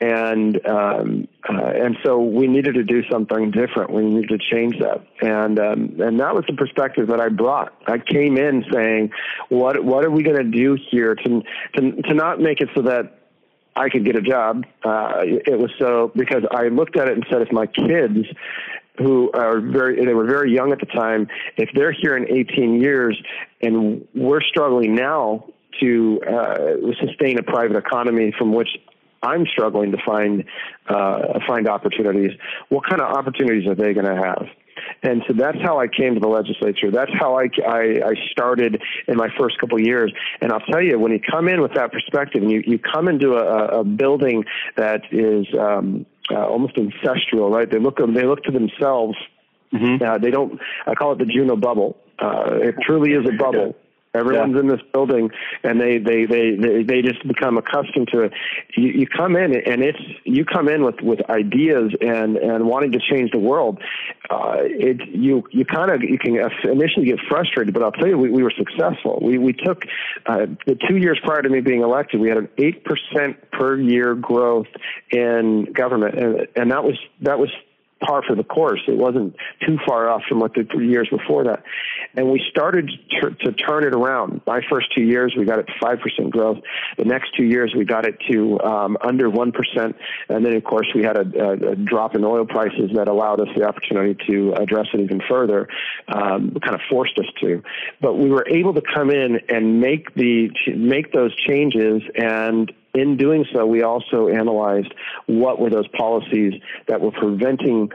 and 0.00 0.64
um, 0.66 1.23
uh, 1.48 1.52
and 1.52 1.96
so 2.04 2.20
we 2.20 2.46
needed 2.46 2.74
to 2.74 2.84
do 2.84 3.02
something 3.10 3.50
different. 3.50 3.90
We 3.90 4.02
needed 4.02 4.28
to 4.30 4.38
change 4.38 4.78
that, 4.80 5.06
and 5.20 5.58
um, 5.58 6.00
and 6.00 6.20
that 6.20 6.34
was 6.34 6.44
the 6.48 6.54
perspective 6.54 7.08
that 7.08 7.20
I 7.20 7.28
brought. 7.28 7.74
I 7.86 7.98
came 7.98 8.36
in 8.36 8.64
saying, 8.72 9.10
"What 9.48 9.84
what 9.84 10.04
are 10.04 10.10
we 10.10 10.22
going 10.22 10.36
to 10.36 10.44
do 10.44 10.76
here 10.90 11.14
to 11.14 11.42
to 11.76 12.02
to 12.02 12.14
not 12.14 12.40
make 12.40 12.60
it 12.60 12.68
so 12.74 12.82
that 12.82 13.18
I 13.76 13.88
could 13.88 14.04
get 14.04 14.16
a 14.16 14.22
job?" 14.22 14.64
Uh, 14.82 15.22
it 15.24 15.58
was 15.58 15.70
so 15.78 16.12
because 16.14 16.44
I 16.50 16.68
looked 16.68 16.96
at 16.96 17.08
it 17.08 17.14
and 17.14 17.26
said, 17.30 17.42
if 17.42 17.52
my 17.52 17.66
kids 17.66 18.26
who 18.98 19.30
are 19.32 19.60
very 19.60 20.04
they 20.04 20.14
were 20.14 20.26
very 20.26 20.54
young 20.54 20.70
at 20.72 20.78
the 20.78 20.86
time 20.86 21.26
if 21.56 21.68
they're 21.74 21.90
here 21.90 22.16
in 22.16 22.30
18 22.30 22.80
years 22.80 23.20
and 23.60 24.06
we're 24.14 24.40
struggling 24.40 24.94
now 24.94 25.44
to 25.80 26.20
uh, 26.22 26.56
sustain 27.00 27.36
a 27.38 27.42
private 27.42 27.76
economy 27.76 28.32
from 28.38 28.52
which 28.52 28.68
I'm 29.24 29.46
struggling 29.46 29.92
to 29.92 29.98
find 30.04 30.44
uh, 30.88 31.40
find 31.46 31.68
opportunities. 31.68 32.32
What 32.68 32.88
kind 32.88 33.00
of 33.00 33.16
opportunities 33.16 33.68
are 33.68 33.74
they 33.74 33.94
going 33.94 34.06
to 34.06 34.16
have? 34.16 34.46
And 35.02 35.22
so 35.26 35.34
that's 35.34 35.58
how 35.62 35.78
I 35.78 35.86
came 35.86 36.14
to 36.14 36.20
the 36.20 36.28
legislature. 36.28 36.90
That's 36.90 37.12
how 37.18 37.38
I, 37.38 37.48
I, 37.66 38.00
I 38.04 38.14
started 38.30 38.82
in 39.06 39.16
my 39.16 39.28
first 39.38 39.58
couple 39.58 39.78
of 39.78 39.84
years. 39.84 40.12
And 40.40 40.52
I'll 40.52 40.60
tell 40.60 40.82
you, 40.82 40.98
when 40.98 41.12
you 41.12 41.20
come 41.20 41.48
in 41.48 41.60
with 41.60 41.74
that 41.74 41.92
perspective, 41.92 42.42
and 42.42 42.50
you, 42.50 42.62
you 42.66 42.78
come 42.78 43.08
into 43.08 43.34
a, 43.34 43.80
a 43.80 43.84
building 43.84 44.44
that 44.76 45.02
is 45.10 45.46
um, 45.58 46.06
uh, 46.30 46.46
almost 46.46 46.76
ancestral, 46.76 47.50
right? 47.50 47.70
They 47.70 47.78
look 47.78 47.98
they 47.98 48.24
look 48.24 48.42
to 48.44 48.52
themselves. 48.52 49.16
Mm-hmm. 49.72 50.02
Uh, 50.02 50.18
they 50.18 50.30
don't. 50.30 50.60
I 50.86 50.94
call 50.94 51.12
it 51.12 51.18
the 51.18 51.26
Juneau 51.26 51.56
bubble. 51.56 51.96
Uh, 52.18 52.58
it 52.62 52.76
truly 52.86 53.12
is 53.12 53.26
a 53.28 53.36
bubble. 53.36 53.76
Everyone's 54.14 54.54
yeah. 54.54 54.60
in 54.60 54.68
this 54.68 54.80
building, 54.92 55.30
and 55.62 55.80
they, 55.80 55.98
they 55.98 56.24
they 56.26 56.56
they 56.56 56.82
they 56.82 57.02
just 57.02 57.26
become 57.26 57.58
accustomed 57.58 58.08
to 58.12 58.20
it. 58.22 58.32
You, 58.76 58.88
you 58.88 59.06
come 59.06 59.36
in, 59.36 59.54
and 59.54 59.82
it's 59.82 59.98
you 60.24 60.44
come 60.44 60.68
in 60.68 60.84
with 60.84 61.00
with 61.02 61.28
ideas 61.28 61.92
and 62.00 62.36
and 62.36 62.66
wanting 62.66 62.92
to 62.92 63.00
change 63.00 63.30
the 63.32 63.38
world. 63.38 63.80
Uh, 64.30 64.58
it 64.62 65.00
you 65.08 65.44
you 65.50 65.64
kind 65.64 65.90
of 65.90 66.02
you 66.02 66.18
can 66.18 66.36
initially 66.64 67.06
get 67.06 67.18
frustrated, 67.28 67.74
but 67.74 67.82
I'll 67.82 67.92
tell 67.92 68.08
you, 68.08 68.18
we, 68.18 68.30
we 68.30 68.42
were 68.42 68.52
successful. 68.56 69.18
We 69.22 69.38
we 69.38 69.52
took 69.52 69.82
uh, 70.26 70.46
the 70.66 70.78
two 70.88 70.96
years 70.96 71.18
prior 71.24 71.42
to 71.42 71.48
me 71.48 71.60
being 71.60 71.82
elected, 71.82 72.20
we 72.20 72.28
had 72.28 72.38
an 72.38 72.48
eight 72.58 72.84
percent 72.84 73.50
per 73.50 73.76
year 73.78 74.14
growth 74.14 74.68
in 75.10 75.72
government, 75.72 76.18
and 76.18 76.48
and 76.56 76.70
that 76.70 76.84
was 76.84 76.98
that 77.22 77.38
was 77.38 77.50
par 78.04 78.22
for 78.26 78.36
the 78.36 78.44
course. 78.44 78.80
It 78.86 78.96
wasn't 78.96 79.36
too 79.66 79.78
far 79.86 80.08
off 80.08 80.22
from 80.28 80.40
what 80.40 80.52
the 80.54 80.64
years 80.78 81.08
before 81.10 81.44
that. 81.44 81.62
And 82.14 82.30
we 82.30 82.42
started 82.50 82.90
to, 83.20 83.30
to 83.30 83.52
turn 83.52 83.84
it 83.84 83.94
around. 83.94 84.40
My 84.46 84.60
first 84.70 84.88
two 84.94 85.02
years, 85.02 85.34
we 85.36 85.44
got 85.44 85.58
it 85.58 85.66
to 85.66 85.72
5% 85.84 86.30
growth. 86.30 86.58
The 86.96 87.04
next 87.04 87.36
two 87.36 87.44
years, 87.44 87.74
we 87.76 87.84
got 87.84 88.06
it 88.06 88.18
to 88.30 88.60
um, 88.60 88.96
under 89.02 89.30
1%. 89.30 89.94
And 90.28 90.44
then, 90.44 90.54
of 90.54 90.64
course, 90.64 90.86
we 90.94 91.02
had 91.02 91.16
a, 91.16 91.20
a, 91.20 91.72
a, 91.72 91.76
drop 91.76 92.14
in 92.14 92.24
oil 92.24 92.46
prices 92.46 92.90
that 92.94 93.08
allowed 93.08 93.40
us 93.40 93.48
the 93.56 93.64
opportunity 93.64 94.16
to 94.28 94.54
address 94.54 94.86
it 94.94 95.00
even 95.00 95.20
further, 95.28 95.68
um, 96.08 96.56
kind 96.62 96.74
of 96.74 96.80
forced 96.90 97.18
us 97.18 97.26
to. 97.40 97.62
But 98.00 98.14
we 98.14 98.30
were 98.30 98.46
able 98.48 98.74
to 98.74 98.82
come 98.94 99.10
in 99.10 99.40
and 99.48 99.80
make 99.80 100.14
the 100.14 100.50
make 100.76 101.12
those 101.12 101.34
changes 101.46 102.02
and 102.16 102.72
in 102.94 103.16
doing 103.16 103.44
so, 103.52 103.66
we 103.66 103.82
also 103.82 104.28
analyzed 104.28 104.92
what 105.26 105.60
were 105.60 105.70
those 105.70 105.88
policies 105.88 106.54
that 106.86 107.00
were 107.00 107.10
preventing 107.10 107.90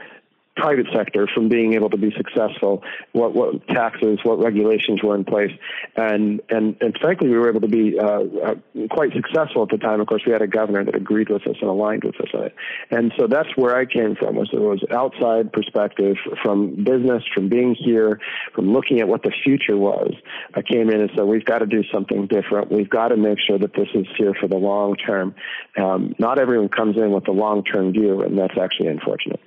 private 0.60 0.86
sector 0.94 1.26
from 1.34 1.48
being 1.48 1.74
able 1.74 1.90
to 1.90 1.96
be 1.96 2.12
successful, 2.16 2.82
what, 3.12 3.34
what 3.34 3.66
taxes, 3.68 4.18
what 4.22 4.38
regulations 4.38 5.02
were 5.02 5.14
in 5.14 5.24
place, 5.24 5.52
and 5.96 6.40
and 6.50 6.76
and 6.80 6.96
frankly, 7.00 7.28
we 7.28 7.38
were 7.38 7.48
able 7.48 7.60
to 7.60 7.68
be 7.68 7.98
uh, 7.98 8.04
uh, 8.04 8.54
quite 8.90 9.12
successful 9.12 9.62
at 9.62 9.70
the 9.70 9.78
time. 9.78 10.00
Of 10.00 10.06
course, 10.06 10.22
we 10.26 10.32
had 10.32 10.42
a 10.42 10.46
governor 10.46 10.84
that 10.84 10.94
agreed 10.94 11.30
with 11.30 11.46
us 11.46 11.56
and 11.60 11.70
aligned 11.70 12.04
with 12.04 12.20
us 12.20 12.28
on 12.34 12.44
it, 12.44 12.54
and 12.90 13.12
so 13.18 13.26
that's 13.26 13.48
where 13.56 13.76
I 13.76 13.86
came 13.86 14.14
from. 14.16 14.36
Was 14.36 14.50
it 14.52 14.60
was 14.60 14.84
outside 14.90 15.52
perspective 15.52 16.16
from 16.42 16.84
business, 16.84 17.22
from 17.34 17.48
being 17.48 17.74
here, 17.74 18.20
from 18.54 18.72
looking 18.72 19.00
at 19.00 19.08
what 19.08 19.22
the 19.22 19.32
future 19.44 19.76
was. 19.76 20.12
I 20.54 20.62
came 20.62 20.90
in 20.90 21.00
and 21.00 21.10
said, 21.14 21.24
we've 21.24 21.44
got 21.44 21.58
to 21.58 21.66
do 21.66 21.82
something 21.92 22.26
different. 22.26 22.70
We've 22.70 22.88
got 22.88 23.08
to 23.08 23.16
make 23.16 23.38
sure 23.46 23.58
that 23.58 23.72
this 23.74 23.88
is 23.94 24.06
here 24.16 24.34
for 24.40 24.48
the 24.48 24.56
long 24.56 24.96
term. 24.96 25.34
Um, 25.76 26.14
not 26.18 26.38
everyone 26.38 26.68
comes 26.68 26.96
in 26.96 27.10
with 27.12 27.28
a 27.28 27.32
long 27.32 27.64
term 27.64 27.92
view, 27.92 28.22
and 28.22 28.38
that's 28.38 28.58
actually 28.60 28.88
unfortunate. 28.88 29.40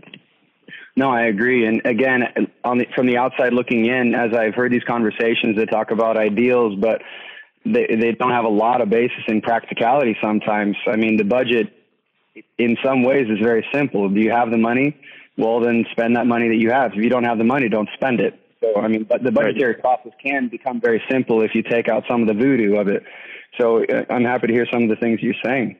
No, 0.95 1.09
I 1.09 1.23
agree. 1.23 1.65
And 1.65 1.81
again, 1.85 2.23
on 2.63 2.77
the, 2.77 2.85
from 2.95 3.07
the 3.07 3.17
outside 3.17 3.53
looking 3.53 3.85
in, 3.85 4.13
as 4.13 4.31
I've 4.33 4.53
heard 4.53 4.71
these 4.71 4.83
conversations, 4.83 5.57
they 5.57 5.65
talk 5.65 5.91
about 5.91 6.17
ideals, 6.17 6.77
but 6.79 7.01
they 7.65 7.87
they 7.99 8.11
don't 8.11 8.31
have 8.31 8.45
a 8.45 8.49
lot 8.49 8.81
of 8.81 8.89
basis 8.89 9.23
in 9.27 9.41
practicality. 9.41 10.15
Sometimes, 10.21 10.75
I 10.85 10.95
mean, 10.95 11.17
the 11.17 11.23
budget, 11.23 11.73
in 12.57 12.77
some 12.83 13.03
ways, 13.03 13.27
is 13.29 13.39
very 13.41 13.65
simple. 13.73 14.07
Do 14.09 14.19
you 14.19 14.31
have 14.31 14.51
the 14.51 14.57
money? 14.57 14.95
Well, 15.35 15.61
then 15.61 15.85
spend 15.91 16.15
that 16.15 16.27
money 16.27 16.49
that 16.49 16.57
you 16.57 16.69
have. 16.69 16.91
If 16.93 17.03
you 17.03 17.09
don't 17.09 17.23
have 17.23 17.39
the 17.39 17.43
money, 17.43 17.69
don't 17.69 17.89
spend 17.95 18.19
it. 18.19 18.39
So, 18.61 18.75
I 18.79 18.87
mean, 18.87 19.03
but 19.03 19.23
the 19.23 19.31
budgetary 19.31 19.75
process 19.75 20.11
can 20.23 20.47
become 20.47 20.79
very 20.79 21.01
simple 21.09 21.41
if 21.41 21.55
you 21.55 21.63
take 21.63 21.89
out 21.89 22.03
some 22.07 22.21
of 22.21 22.27
the 22.27 22.35
voodoo 22.35 22.75
of 22.75 22.87
it. 22.87 23.03
So, 23.59 23.83
uh, 23.83 24.05
I'm 24.11 24.23
happy 24.23 24.47
to 24.47 24.53
hear 24.53 24.67
some 24.71 24.83
of 24.83 24.89
the 24.89 24.95
things 24.95 25.21
you're 25.21 25.33
saying. 25.43 25.77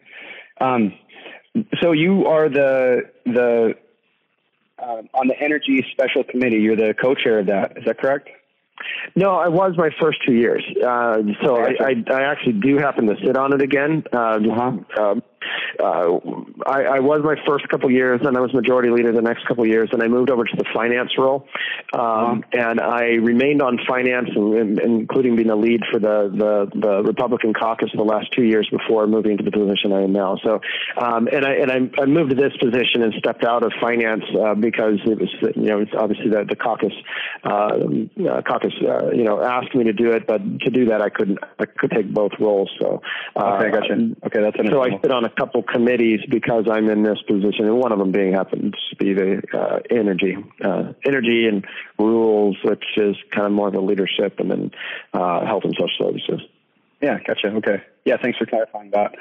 Um, 0.59 0.93
so 1.81 1.91
you 1.91 2.25
are 2.25 2.49
the 2.49 3.11
the 3.25 3.75
um, 4.83 5.09
on 5.13 5.27
the 5.27 5.39
energy 5.39 5.85
special 5.91 6.23
committee. 6.23 6.57
You're 6.57 6.75
the 6.75 6.93
co-chair 6.93 7.39
of 7.39 7.47
that. 7.47 7.77
Is 7.77 7.85
that 7.85 7.99
correct? 7.99 8.29
No, 9.15 9.35
I 9.35 9.47
was 9.47 9.75
my 9.77 9.89
first 10.01 10.19
two 10.25 10.33
years. 10.33 10.63
Uh, 10.77 11.17
so 11.43 11.57
I, 11.57 11.75
I, 11.79 12.03
I, 12.11 12.21
actually 12.23 12.53
do 12.53 12.77
happen 12.77 13.05
to 13.05 13.15
sit 13.23 13.37
on 13.37 13.53
it 13.53 13.61
again. 13.61 14.03
Uh, 14.11 14.17
uh-huh. 14.17 15.01
Um, 15.01 15.23
uh, 15.79 16.19
I, 16.65 16.83
I, 16.83 16.99
was 16.99 17.21
my 17.23 17.35
first 17.47 17.67
couple 17.69 17.89
years, 17.91 18.21
and 18.23 18.37
I 18.37 18.39
was 18.39 18.53
majority 18.53 18.89
leader 18.89 19.11
the 19.11 19.21
next 19.21 19.45
couple 19.47 19.65
years, 19.65 19.89
and 19.91 20.01
I 20.01 20.07
moved 20.07 20.29
over 20.29 20.43
to 20.43 20.55
the 20.55 20.65
finance 20.73 21.11
role, 21.17 21.47
um, 21.93 22.01
uh-huh. 22.01 22.41
and 22.53 22.79
I 22.79 23.03
remained 23.21 23.61
on 23.61 23.79
finance, 23.87 24.29
and, 24.35 24.53
and, 24.53 24.79
including 24.79 25.35
being 25.35 25.47
the 25.47 25.55
lead 25.55 25.81
for 25.91 25.99
the, 25.99 26.29
the, 26.33 26.79
the 26.79 27.03
Republican 27.03 27.53
caucus 27.53 27.89
the 27.93 28.03
last 28.03 28.31
two 28.31 28.43
years 28.43 28.67
before 28.69 29.07
moving 29.07 29.37
to 29.37 29.43
the 29.43 29.51
position 29.51 29.91
I 29.93 30.03
am 30.03 30.13
now. 30.13 30.37
So, 30.43 30.61
um, 30.97 31.27
and 31.27 31.45
I 31.45 31.53
and 31.53 31.71
I, 31.71 32.01
I, 32.01 32.05
moved 32.05 32.31
to 32.31 32.35
this 32.35 32.53
position 32.57 33.01
and 33.03 33.13
stepped 33.17 33.43
out 33.43 33.63
of 33.63 33.71
finance 33.81 34.23
uh, 34.39 34.55
because 34.55 34.99
it 35.05 35.19
was 35.19 35.29
you 35.55 35.69
know 35.69 35.79
it's 35.79 35.91
obviously 35.97 36.29
the, 36.29 36.45
the 36.47 36.55
caucus 36.55 36.93
uh, 37.43 37.49
uh 37.49 38.41
caucus 38.41 38.73
uh, 38.81 39.11
you 39.11 39.23
know 39.23 39.41
asked 39.41 39.73
me 39.75 39.85
to 39.85 39.93
do 39.93 40.11
it, 40.11 40.27
but 40.27 40.41
to 40.61 40.69
do 40.69 40.85
that 40.85 41.01
I 41.01 41.09
couldn't 41.09 41.39
I 41.59 41.65
could 41.65 41.91
take 41.91 42.13
both 42.13 42.31
roles. 42.39 42.69
So 42.79 43.01
uh, 43.35 43.57
okay, 43.57 43.71
gotcha. 43.71 43.93
Okay, 44.25 44.41
that's 44.41 44.69
so 44.69 44.83
I 44.83 44.99
sit 45.01 45.11
on 45.11 45.25
a 45.25 45.29
couple 45.29 45.62
committees 45.63 46.21
because 46.29 46.65
I'm 46.69 46.89
in 46.89 47.03
this 47.03 47.21
position, 47.27 47.65
and 47.65 47.77
one 47.77 47.91
of 47.91 47.99
them 47.99 48.11
being 48.11 48.33
happens 48.33 48.73
to 48.89 48.95
be 48.95 49.13
the 49.13 49.41
uh, 49.53 49.79
energy, 49.89 50.37
uh, 50.63 50.93
energy 51.05 51.47
and 51.47 51.65
rules, 51.97 52.57
which 52.63 52.83
is 52.97 53.15
kind 53.31 53.47
of 53.47 53.53
more 53.53 53.67
of 53.67 53.75
a 53.75 53.81
leadership, 53.81 54.39
and 54.39 54.51
then 54.51 54.71
uh, 55.13 55.45
health 55.45 55.63
and 55.63 55.75
social 55.79 55.89
services. 55.97 56.41
Yeah, 57.01 57.19
gotcha. 57.25 57.47
Okay. 57.47 57.83
Yeah, 58.05 58.17
thanks 58.21 58.37
for 58.37 58.45
clarifying 58.45 58.91
that. 58.91 59.15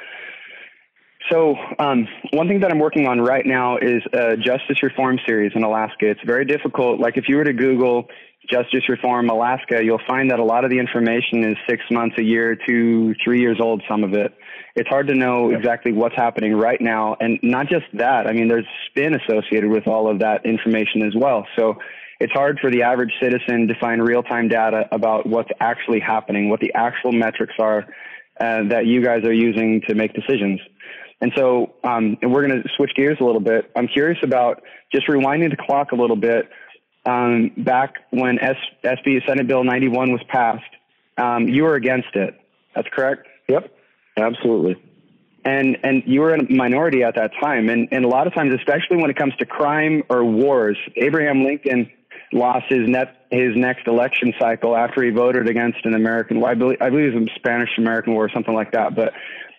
So, 1.31 1.55
um, 1.79 2.09
one 2.33 2.49
thing 2.49 2.61
that 2.61 2.71
I'm 2.71 2.79
working 2.79 3.07
on 3.07 3.21
right 3.21 3.47
now 3.47 3.77
is 3.77 4.03
a 4.13 4.37
justice 4.37 4.83
reform 4.83 5.19
series 5.27 5.53
in 5.55 5.63
Alaska. 5.63 6.11
It's 6.11 6.21
very 6.27 6.45
difficult. 6.45 7.01
Like, 7.01 7.17
if 7.17 7.25
you 7.29 7.37
were 7.37 7.45
to 7.45 7.53
Google 7.53 8.09
justice 8.51 8.89
reform 8.89 9.31
Alaska, 9.31 9.83
you'll 9.83 10.01
find 10.07 10.31
that 10.31 10.41
a 10.41 10.45
lot 10.45 10.65
of 10.65 10.71
the 10.71 10.79
information 10.79 11.45
is 11.45 11.57
six 11.69 11.83
months, 11.91 12.17
a 12.19 12.23
year, 12.23 12.57
two, 12.67 13.15
three 13.25 13.41
years 13.41 13.59
old, 13.61 13.83
some 13.89 14.03
of 14.03 14.15
it. 14.15 14.35
It's 14.75 14.89
hard 14.89 15.07
to 15.09 15.15
know 15.15 15.51
exactly 15.51 15.93
what's 15.93 16.17
happening 16.17 16.55
right 16.55 16.81
now. 16.81 17.17
And 17.21 17.39
not 17.43 17.69
just 17.69 17.85
that, 17.95 18.27
I 18.27 18.33
mean, 18.33 18.49
there's 18.49 18.67
spin 18.91 19.15
associated 19.15 19.71
with 19.71 19.87
all 19.87 20.11
of 20.11 20.19
that 20.21 20.45
information 20.45 21.03
as 21.03 21.15
well. 21.15 21.47
So, 21.57 21.77
it's 22.19 22.33
hard 22.33 22.61
for 22.61 22.71
the 22.71 22.83
average 22.83 23.13
citizen 23.21 23.67
to 23.67 23.75
find 23.81 24.01
real 24.01 24.23
time 24.23 24.47
data 24.47 24.85
about 24.93 25.27
what's 25.27 25.51
actually 25.59 25.99
happening, 25.99 26.49
what 26.49 26.61
the 26.61 26.73
actual 26.73 27.11
metrics 27.11 27.55
are 27.59 27.85
uh, 28.41 28.63
that 28.69 28.87
you 28.87 29.05
guys 29.05 29.25
are 29.25 29.33
using 29.33 29.83
to 29.89 29.95
make 29.95 30.15
decisions. 30.15 30.61
And 31.23 31.33
so, 31.37 31.73
um, 31.85 32.19
and 32.21 32.33
we're 32.33 32.47
going 32.47 32.63
to 32.63 32.69
switch 32.77 32.91
gears 32.97 33.17
a 33.21 33.25
little 33.25 33.41
bit. 33.41 33.71
I'm 33.77 33.87
curious 33.87 34.19
about 34.25 34.63
just 34.93 35.07
rewinding 35.07 35.51
the 35.51 35.57
clock 35.57 35.93
a 35.93 35.95
little 35.95 36.17
bit. 36.17 36.51
Um, 37.07 37.53
back 37.57 37.95
when 38.11 38.41
S- 38.41 38.57
SB 38.85 39.25
Senate 39.27 39.47
Bill 39.47 39.63
91 39.63 40.11
was 40.11 40.21
passed, 40.29 40.65
um, 41.17 41.49
you 41.49 41.63
were 41.63 41.77
against 41.77 42.15
it. 42.15 42.35
That's 42.75 42.89
correct. 42.93 43.29
Yep, 43.49 43.73
absolutely. 44.17 44.83
And 45.45 45.79
and 45.83 46.03
you 46.07 46.21
were 46.21 46.35
in 46.35 46.47
a 46.47 46.53
minority 46.53 47.03
at 47.03 47.15
that 47.17 47.33
time. 47.41 47.69
And 47.69 47.89
and 47.91 48.05
a 48.05 48.09
lot 48.09 48.27
of 48.27 48.35
times, 48.35 48.55
especially 48.55 48.97
when 48.97 49.11
it 49.11 49.17
comes 49.17 49.35
to 49.39 49.47
crime 49.47 50.03
or 50.09 50.25
wars, 50.25 50.79
Abraham 50.97 51.45
Lincoln 51.45 51.91
lost 52.33 52.67
his 52.69 52.89
net 52.89 53.27
his 53.31 53.57
next 53.57 53.87
election 53.89 54.33
cycle 54.39 54.77
after 54.77 55.03
he 55.03 55.11
voted 55.11 55.49
against 55.49 55.85
an 55.85 55.95
American. 55.95 56.41
Well, 56.41 56.51
I 56.51 56.55
believe 56.55 56.79
I 56.81 56.91
believe 56.91 57.13
it 57.13 57.19
was 57.19 57.29
a 57.29 57.35
Spanish 57.35 57.71
American 57.77 58.15
War 58.15 58.27
or 58.27 58.31
something 58.31 58.55
like 58.55 58.73
that. 58.73 58.95
But 58.95 59.13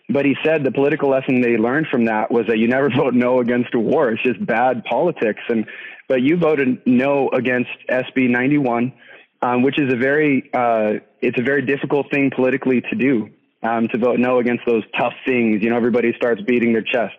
but 0.10 0.25
he 0.25 0.36
said 0.43 0.63
the 0.63 0.72
political 0.72 1.10
lesson 1.10 1.41
they 1.41 1.57
learned 1.57 1.88
from 1.88 2.05
that 2.05 2.31
was 2.31 2.45
that 2.48 2.57
you 2.57 2.67
never 2.67 2.89
vote 2.95 3.13
no 3.13 3.39
against 3.39 3.74
a 3.74 3.79
war. 3.79 4.12
It's 4.12 4.24
just 4.24 4.43
bad 4.45 4.83
politics. 4.86 5.41
And 5.50 5.65
but 6.07 6.22
you 6.22 6.38
voted 6.38 6.81
no 6.86 7.29
against 7.29 7.72
SB 7.89 8.29
91, 8.29 8.93
um, 9.41 9.62
which 9.63 9.79
is 9.79 9.91
a 9.91 9.98
very 9.98 10.50
uh, 10.53 11.00
it's 11.22 11.39
a 11.39 11.43
very 11.43 11.65
difficult 11.65 12.12
thing 12.12 12.31
politically 12.36 12.81
to 12.81 12.95
do. 12.95 13.29
Um, 13.62 13.88
to 13.93 13.98
vote 13.98 14.19
no 14.19 14.39
against 14.39 14.65
those 14.65 14.83
tough 15.00 15.13
things, 15.25 15.63
you 15.63 15.69
know, 15.69 15.77
everybody 15.77 16.12
starts 16.17 16.41
beating 16.41 16.74
their 16.74 16.81
chest. 16.81 17.15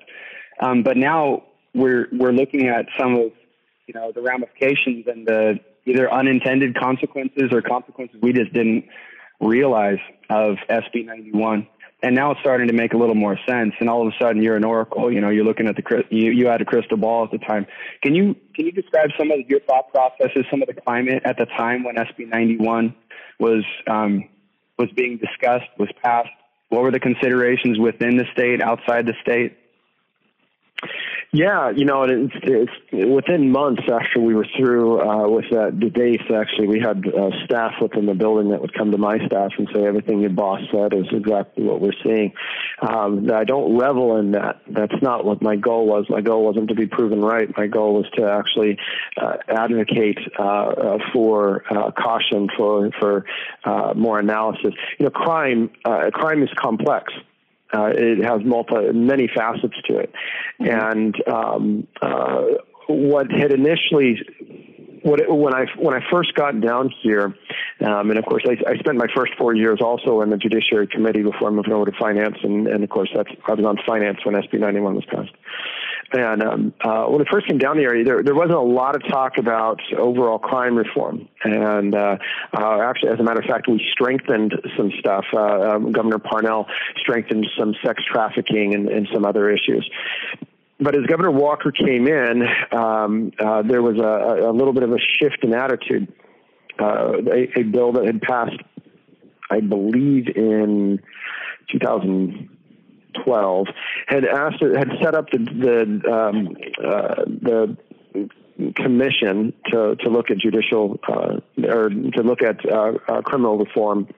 Um, 0.61 0.83
but 0.83 0.99
now 0.99 1.45
we're 1.75 2.09
we're 2.13 2.33
looking 2.33 2.69
at 2.69 2.85
some 2.99 3.15
of 3.15 3.33
you 3.87 3.95
know 3.95 4.13
the 4.13 4.21
ramifications 4.21 5.07
and 5.07 5.27
the 5.27 5.59
either 5.87 6.13
unintended 6.13 6.79
consequences 6.79 7.45
or 7.51 7.63
consequences 7.63 8.17
we 8.21 8.35
just 8.35 8.53
didn't 8.53 8.85
realize 9.41 9.99
of 10.31 10.57
SB 10.69 11.07
91. 11.07 11.67
And 12.05 12.15
now 12.15 12.33
it's 12.33 12.41
starting 12.41 12.69
to 12.69 12.75
make 12.75 12.93
a 12.93 12.99
little 12.99 13.15
more 13.15 13.39
sense. 13.49 13.73
And 13.81 13.89
all 13.89 14.07
of 14.07 14.13
a 14.13 14.23
sudden, 14.23 14.43
you're 14.43 14.57
an 14.57 14.65
oracle. 14.65 15.11
You 15.11 15.23
know, 15.23 15.31
you're 15.31 15.47
looking 15.47 15.69
at 15.69 15.75
the 15.75 16.05
you 16.11 16.33
you 16.33 16.49
had 16.49 16.61
a 16.61 16.65
crystal 16.67 16.99
ball 16.99 17.25
at 17.25 17.31
the 17.31 17.39
time. 17.39 17.67
Can 18.03 18.15
you 18.15 18.37
can 18.55 18.67
you 18.67 18.73
describe 18.73 19.09
some 19.19 19.31
of 19.31 19.41
your 19.49 19.61
thought 19.61 19.91
processes, 19.91 20.45
some 20.51 20.61
of 20.61 20.69
the 20.69 20.75
climate 20.75 21.23
at 21.25 21.39
the 21.39 21.47
time 21.47 21.83
when 21.83 21.95
SB 21.95 22.29
91 22.29 22.95
was 23.41 23.65
um, 23.87 24.29
was 24.79 24.91
being 24.95 25.17
discussed, 25.17 25.65
was 25.79 25.89
passed? 26.03 26.29
What 26.69 26.83
were 26.83 26.91
the 26.91 27.01
considerations 27.01 27.79
within 27.79 28.19
the 28.19 28.27
state, 28.35 28.61
outside 28.61 29.07
the 29.07 29.15
state? 29.23 29.57
Yeah, 31.35 31.71
you 31.71 31.85
know, 31.85 32.05
it's, 32.05 32.33
it's 32.45 32.73
within 32.93 33.51
months 33.51 33.83
after 33.91 34.21
we 34.21 34.37
were 34.37 34.47
through 34.57 35.01
uh, 35.01 35.29
with 35.29 35.47
that 35.51 35.81
debate. 35.81 36.21
Actually, 36.33 36.69
we 36.69 36.79
had 36.79 37.05
uh, 37.09 37.31
staff 37.45 37.73
within 37.83 38.07
the 38.07 38.15
building 38.15 38.51
that 38.51 38.61
would 38.61 38.73
come 38.73 38.93
to 38.93 38.99
my 38.99 39.19
staff 39.27 39.51
and 39.59 39.69
say 39.75 39.85
everything 39.85 40.21
your 40.21 40.31
boss 40.31 40.61
said 40.73 40.95
is 40.95 41.07
exactly 41.11 41.65
what 41.65 41.81
we're 41.81 41.93
seeing. 42.05 42.33
Um, 42.81 43.29
I 43.33 43.43
don't 43.43 43.77
revel 43.77 44.17
in 44.17 44.31
that. 44.33 44.61
That's 44.69 44.95
not 45.03 45.25
what 45.25 45.43
my 45.43 45.57
goal 45.57 45.87
was. 45.87 46.07
My 46.09 46.21
goal 46.21 46.45
wasn't 46.45 46.69
to 46.69 46.77
be 46.77 46.87
proven 46.87 47.21
right. 47.21 47.49
My 47.57 47.67
goal 47.67 47.95
was 47.95 48.07
to 48.15 48.31
actually 48.31 48.79
uh, 49.21 49.39
advocate 49.49 50.19
uh, 50.39 50.43
uh, 50.43 50.99
for 51.13 51.65
uh, 51.69 51.91
caution, 51.91 52.49
for 52.57 52.91
for 53.01 53.25
more 53.97 54.21
analysis. 54.21 54.73
You 55.01 55.07
know, 55.07 55.11
crime 55.11 55.71
crime 56.13 56.45
is 56.45 56.51
complex. 56.57 57.13
Uh, 57.75 57.91
it 57.95 58.25
has 58.25 58.45
multi, 58.45 58.93
many 58.93 59.29
facets 59.29 59.75
to 59.89 59.99
it. 59.99 60.13
Mm-hmm. 60.61 60.71
And 60.71 61.29
um, 61.29 61.89
uh, 62.01 62.45
what 62.87 63.31
had 63.31 63.53
initially 63.53 64.21
what 65.03 65.21
it, 65.21 65.31
when 65.31 65.55
I 65.55 65.67
when 65.77 65.95
I 65.95 66.01
first 66.11 66.35
got 66.35 66.61
down 66.61 66.91
here, 67.03 67.35
um, 67.81 68.11
and 68.11 68.19
of 68.19 68.25
course 68.25 68.43
I, 68.47 68.57
I, 68.69 68.77
spent 68.79 68.97
my 68.97 69.07
first 69.15 69.35
four 69.37 69.55
years 69.55 69.81
also 69.83 70.23
in 70.23 70.31
the 70.31 70.39
Judiciary 70.39 70.87
Committee 70.87 71.23
before 71.23 71.51
moving 71.51 71.73
over 71.73 71.85
to 71.85 71.93
Finance, 71.99 72.39
and, 72.43 72.67
and 72.67 72.83
of 72.83 72.91
course 72.91 73.11
that's 73.15 73.29
I 73.47 73.53
was 73.53 73.65
on 73.67 73.77
Finance 73.87 74.25
when 74.25 74.35
SB 74.35 74.59
91 74.59 74.95
was 74.95 75.05
passed. 75.05 75.33
And 76.15 76.43
um, 76.45 76.75
uh, 76.81 77.07
when 77.07 77.21
it 77.21 77.27
first 77.29 77.49
came 77.49 77.59
down 77.59 77.77
the 77.77 77.83
area, 77.83 78.05
there, 78.05 78.23
there 78.23 78.37
wasn't 78.37 78.55
a 78.55 78.61
lot 78.61 78.95
of 78.95 79.03
talk 79.09 79.33
about 79.37 79.81
overall 79.99 80.39
crime 80.39 80.77
reform. 80.77 81.29
And 81.43 81.93
uh, 81.93 82.19
uh, 82.57 82.81
actually, 82.83 83.11
as 83.11 83.19
a 83.19 83.25
matter 83.25 83.41
of 83.41 83.47
fact, 83.47 83.67
we 83.69 83.85
strengthened 83.91 84.55
some 84.77 84.93
stuff. 85.01 85.25
Uh, 85.33 85.75
um, 85.75 85.91
Governor 85.91 86.21
Parnell 86.21 86.67
strengthened 86.99 87.47
some 87.59 87.75
sex 87.85 88.01
trafficking 88.11 88.75
and, 88.75 88.89
and 88.89 89.09
some 89.13 89.25
other 89.25 89.51
issues 89.51 89.91
but 90.81 90.97
as 90.97 91.07
Governor 91.07 91.31
Walker 91.31 91.71
came 91.71 92.09
in, 92.09 92.43
um, 92.73 93.31
uh, 93.39 93.63
there 93.63 93.81
was 93.81 93.97
a, 93.97 94.49
a, 94.49 94.53
little 94.53 94.73
bit 94.73 94.83
of 94.83 94.91
a 94.91 94.99
shift 94.99 95.39
in 95.43 95.55
attitude. 95.55 96.13
Uh, 96.81 97.13
a, 97.33 97.61
a, 97.61 97.63
bill 97.63 97.93
that 97.93 98.05
had 98.05 98.21
passed, 98.21 98.61
I 99.49 99.61
believe, 99.61 100.27
in 100.35 101.01
2012, 103.15 103.67
had 104.07 104.25
asked, 104.25 104.63
had 104.63 104.91
set 105.03 105.15
up 105.15 105.31
the 105.31 105.39
the, 105.39 106.13
um, 106.13 106.57
uh, 106.85 107.25
the 107.27 107.77
commission 108.77 109.53
to 109.71 109.97
to 109.97 110.09
look 110.09 110.31
at 110.31 110.39
judicial 110.39 110.99
uh, 111.09 111.41
or 111.67 111.89
to 111.89 112.23
look 112.23 112.43
at 112.43 112.65
uh, 112.71 112.93
uh, 113.09 113.23
criminal 113.23 113.59
reform 113.59 114.09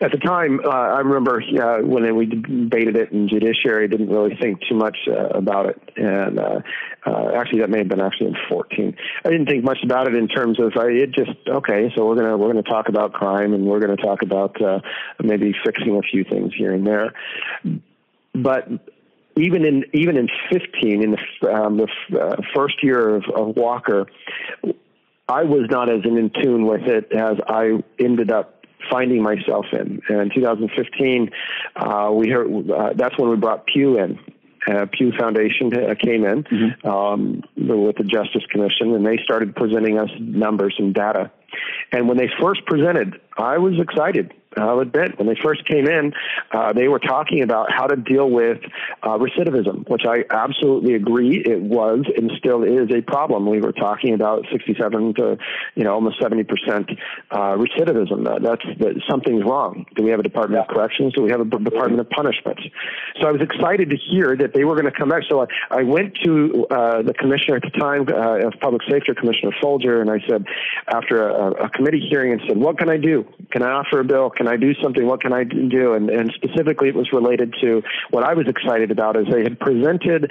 at 0.00 0.10
the 0.10 0.18
time, 0.18 0.60
uh, 0.64 0.68
I 0.68 0.98
remember 1.00 1.42
uh, 1.42 1.84
when 1.84 2.14
we 2.16 2.26
debated 2.26 2.96
it 2.96 3.12
in 3.12 3.28
judiciary, 3.28 3.88
didn't 3.88 4.08
really 4.08 4.36
think 4.40 4.60
too 4.68 4.74
much 4.74 4.96
uh, 5.08 5.28
about 5.28 5.66
it. 5.66 5.80
And 5.96 6.38
uh, 6.38 6.60
uh, 7.06 7.32
actually, 7.36 7.60
that 7.60 7.70
may 7.70 7.78
have 7.78 7.88
been 7.88 8.00
actually 8.00 8.28
in 8.28 8.36
14. 8.48 8.96
I 9.24 9.30
didn't 9.30 9.46
think 9.46 9.64
much 9.64 9.78
about 9.84 10.08
it 10.08 10.14
in 10.14 10.28
terms 10.28 10.58
of 10.60 10.72
uh, 10.76 10.86
it. 10.86 11.12
Just 11.12 11.32
okay, 11.48 11.92
so 11.96 12.06
we're 12.06 12.16
gonna 12.16 12.36
we're 12.36 12.48
gonna 12.48 12.62
talk 12.62 12.88
about 12.88 13.12
crime 13.12 13.54
and 13.54 13.66
we're 13.66 13.80
gonna 13.80 13.96
talk 13.96 14.22
about 14.22 14.56
maybe 15.22 15.54
fixing 15.64 15.96
a 15.96 16.02
few 16.02 16.24
things 16.24 16.52
here 16.56 16.72
and 16.72 16.86
there. 16.86 17.12
But 18.34 18.68
even 19.36 19.64
in 19.64 19.84
even 19.92 20.16
in 20.16 20.28
15, 20.50 21.02
in 21.02 21.10
the, 21.12 21.52
um, 21.52 21.76
the 21.76 22.42
first 22.54 22.82
year 22.82 23.16
of, 23.16 23.24
of 23.34 23.56
Walker, 23.56 24.06
I 25.28 25.44
was 25.44 25.68
not 25.70 25.90
as 25.90 26.04
in 26.04 26.30
tune 26.42 26.66
with 26.66 26.82
it 26.82 27.10
as 27.12 27.38
I 27.48 27.82
ended 27.98 28.30
up 28.30 28.53
finding 28.90 29.22
myself 29.22 29.66
in. 29.72 30.00
And 30.08 30.20
in 30.20 30.30
2015, 30.34 31.30
uh, 31.76 32.10
we 32.12 32.30
heard 32.30 32.70
uh, 32.70 32.90
that's 32.94 33.18
when 33.18 33.30
we 33.30 33.36
brought 33.36 33.66
Pew 33.66 33.98
in. 33.98 34.18
Uh, 34.66 34.86
Pew 34.90 35.12
Foundation 35.18 35.72
uh, 35.74 35.94
came 35.94 36.24
in 36.24 36.44
mm-hmm. 36.44 36.88
um, 36.88 37.42
with 37.56 37.96
the 37.96 38.04
Justice 38.04 38.44
Commission, 38.50 38.94
and 38.94 39.04
they 39.04 39.18
started 39.22 39.54
presenting 39.54 39.98
us 39.98 40.08
numbers 40.18 40.74
and 40.78 40.94
data. 40.94 41.30
And 41.92 42.08
when 42.08 42.16
they 42.16 42.30
first 42.40 42.64
presented, 42.64 43.20
I 43.36 43.58
was 43.58 43.74
excited. 43.78 44.32
I'll 44.56 44.80
admit, 44.80 45.18
when 45.18 45.26
they 45.26 45.36
first 45.42 45.66
came 45.66 45.86
in, 45.86 46.12
uh, 46.52 46.72
they 46.72 46.88
were 46.88 46.98
talking 46.98 47.42
about 47.42 47.72
how 47.72 47.86
to 47.86 47.96
deal 47.96 48.30
with 48.30 48.58
uh, 49.02 49.18
recidivism, 49.18 49.88
which 49.88 50.02
I 50.06 50.24
absolutely 50.30 50.94
agree 50.94 51.42
it 51.44 51.60
was 51.60 52.04
and 52.16 52.30
still 52.38 52.62
is 52.62 52.90
a 52.90 53.02
problem. 53.02 53.48
We 53.48 53.60
were 53.60 53.72
talking 53.72 54.14
about 54.14 54.44
67 54.52 55.14
to, 55.14 55.38
you 55.74 55.84
know, 55.84 55.94
almost 55.94 56.20
70 56.20 56.44
percent 56.44 56.90
uh, 57.30 57.56
recidivism. 57.56 58.24
that's 58.42 58.64
that 58.78 59.02
something's 59.08 59.44
wrong. 59.44 59.86
Do 59.96 60.02
we 60.02 60.10
have 60.10 60.20
a 60.20 60.22
Department 60.22 60.62
of 60.62 60.68
Corrections? 60.68 61.12
Do 61.14 61.22
we 61.22 61.30
have 61.30 61.40
a 61.40 61.44
Department 61.44 62.00
of 62.00 62.10
Punishment? 62.10 62.58
So 63.20 63.28
I 63.28 63.32
was 63.32 63.40
excited 63.40 63.90
to 63.90 63.96
hear 63.96 64.36
that 64.36 64.54
they 64.54 64.64
were 64.64 64.74
going 64.74 64.90
to 64.90 64.98
come 64.98 65.08
back. 65.08 65.22
So 65.28 65.42
I, 65.42 65.46
I 65.70 65.82
went 65.82 66.16
to 66.24 66.66
uh, 66.70 67.02
the 67.02 67.14
commissioner 67.14 67.56
at 67.56 67.62
the 67.62 67.78
time 67.78 68.06
uh, 68.08 68.46
of 68.46 68.54
Public 68.60 68.82
Safety, 68.90 69.12
Commissioner 69.14 69.52
Folger, 69.60 70.00
and 70.00 70.10
I 70.10 70.18
said, 70.28 70.44
after 70.88 71.28
a, 71.28 71.66
a 71.66 71.70
committee 71.70 72.04
hearing, 72.08 72.32
and 72.32 72.40
said, 72.46 72.56
"What 72.56 72.78
can 72.78 72.88
I 72.88 72.96
do? 72.96 73.26
Can 73.50 73.62
I 73.62 73.70
offer 73.70 74.00
a 74.00 74.04
bill? 74.04 74.30
Can 74.30 74.43
can 74.44 74.52
I 74.52 74.56
do 74.56 74.74
something? 74.82 75.06
What 75.06 75.22
can 75.22 75.32
I 75.32 75.44
do? 75.44 75.94
And, 75.94 76.10
and 76.10 76.30
specifically, 76.34 76.88
it 76.88 76.94
was 76.94 77.08
related 77.12 77.54
to 77.62 77.82
what 78.10 78.24
I 78.24 78.34
was 78.34 78.46
excited 78.46 78.90
about 78.90 79.16
is 79.16 79.26
they 79.32 79.42
had 79.42 79.58
presented 79.58 80.30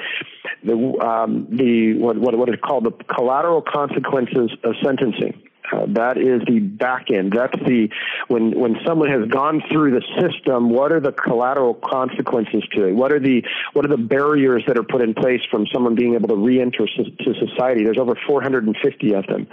the 0.64 0.76
um, 1.04 1.48
the 1.50 1.98
what 1.98 2.18
what 2.18 2.38
what 2.38 2.50
is 2.50 2.56
called 2.64 2.84
the 2.86 2.92
collateral 3.16 3.62
consequences 3.62 4.52
of 4.64 4.76
sentencing. 4.84 5.42
Uh, 5.72 5.86
that 5.88 6.18
is 6.18 6.42
the 6.46 6.60
back 6.60 7.10
end. 7.12 7.34
That's 7.36 7.58
the 7.66 7.90
when 8.28 8.52
when 8.60 8.76
someone 8.86 9.10
has 9.10 9.28
gone 9.30 9.62
through 9.72 9.92
the 9.92 10.04
system. 10.20 10.70
What 10.70 10.92
are 10.92 11.00
the 11.00 11.12
collateral 11.12 11.74
consequences 11.74 12.64
to 12.74 12.88
it? 12.88 12.92
What 12.94 13.12
are 13.12 13.20
the 13.20 13.44
what 13.74 13.86
are 13.86 13.90
the 13.90 13.98
barriers 13.98 14.64
that 14.68 14.78
are 14.78 14.84
put 14.84 15.02
in 15.02 15.14
place 15.14 15.42
from 15.50 15.66
someone 15.74 15.96
being 15.96 16.16
able 16.16 16.28
to 16.28 16.36
reenter 16.36 16.86
to 16.86 17.34
society? 17.48 17.84
There's 17.84 17.98
over 17.98 18.18
450 18.28 19.14
of 19.14 19.26
them. 19.28 19.48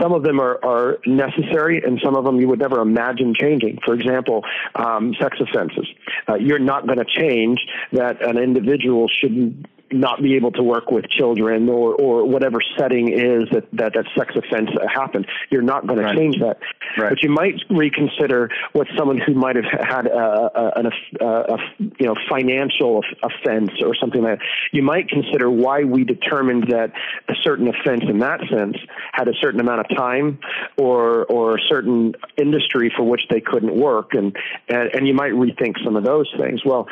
Some 0.00 0.12
of 0.12 0.22
them 0.22 0.40
are, 0.40 0.64
are 0.64 0.98
necessary, 1.06 1.82
and 1.84 2.00
some 2.02 2.16
of 2.16 2.24
them 2.24 2.40
you 2.40 2.48
would 2.48 2.60
never 2.60 2.80
imagine 2.80 3.34
changing. 3.34 3.78
For 3.84 3.94
example, 3.94 4.44
um, 4.74 5.14
sex 5.20 5.38
offenses. 5.40 5.88
Uh, 6.28 6.34
you're 6.34 6.58
not 6.58 6.86
going 6.86 6.98
to 6.98 7.04
change 7.04 7.58
that 7.92 8.22
an 8.22 8.38
individual 8.38 9.08
shouldn't 9.08 9.66
not 9.92 10.22
be 10.22 10.36
able 10.36 10.52
to 10.52 10.62
work 10.62 10.90
with 10.90 11.08
children 11.08 11.68
or, 11.68 11.94
or 11.94 12.24
whatever 12.24 12.58
setting 12.78 13.12
is 13.12 13.48
that, 13.52 13.66
that 13.72 13.94
that 13.94 14.04
sex 14.16 14.34
offense 14.36 14.70
happened. 14.92 15.26
You're 15.50 15.62
not 15.62 15.86
going 15.86 16.00
right. 16.00 16.12
to 16.12 16.18
change 16.18 16.38
that. 16.40 16.58
Right. 16.96 17.10
But 17.10 17.22
you 17.22 17.30
might 17.30 17.54
reconsider 17.68 18.50
what 18.72 18.86
someone 18.96 19.18
who 19.18 19.34
might 19.34 19.56
have 19.56 19.64
had 19.64 20.06
a, 20.06 20.10
a, 20.16 20.90
a, 21.20 21.26
a, 21.26 21.58
you 21.98 22.06
know 22.06 22.14
financial 22.28 23.02
offense 23.22 23.70
or 23.84 23.94
something 23.94 24.22
like 24.22 24.38
that. 24.38 24.46
You 24.72 24.82
might 24.82 25.08
consider 25.08 25.50
why 25.50 25.84
we 25.84 26.04
determined 26.04 26.68
that 26.70 26.92
a 27.28 27.34
certain 27.42 27.68
offense 27.68 28.04
in 28.08 28.18
that 28.18 28.40
sense 28.50 28.76
had 29.12 29.28
a 29.28 29.34
certain 29.40 29.60
amount 29.60 29.80
of 29.80 29.96
time 29.96 30.38
or 30.76 31.24
or 31.26 31.56
a 31.56 31.60
certain 31.68 32.14
industry 32.36 32.92
for 32.96 33.04
which 33.04 33.22
they 33.30 33.40
couldn't 33.40 33.74
work 33.74 34.14
and 34.14 34.36
and, 34.68 34.90
and 34.94 35.08
you 35.08 35.14
might 35.14 35.32
rethink 35.32 35.82
some 35.84 35.96
of 35.96 36.04
those 36.04 36.32
things. 36.38 36.64
Well, 36.64 36.88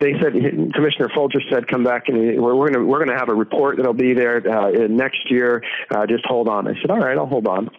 they 0.00 0.12
said 0.20 0.32
Commissioner 0.74 1.10
Folger 1.14 1.40
said 1.50 1.68
come 1.68 1.84
back 1.84 2.08
and 2.08 2.40
we're, 2.40 2.54
we're 2.54 2.68
going 2.68 2.74
to 2.74 2.84
we're 2.84 2.98
going 2.98 3.10
to 3.10 3.18
have 3.18 3.28
a 3.28 3.34
report 3.34 3.76
that'll 3.76 3.92
be 3.92 4.14
there 4.14 4.36
uh, 4.48 4.70
next 4.88 5.30
year. 5.30 5.62
Uh, 5.90 6.06
just 6.06 6.24
hold 6.26 6.48
on. 6.48 6.68
I 6.68 6.74
said, 6.80 6.90
all 6.90 6.98
right, 6.98 7.16
I'll 7.16 7.26
hold 7.26 7.46
on. 7.46 7.70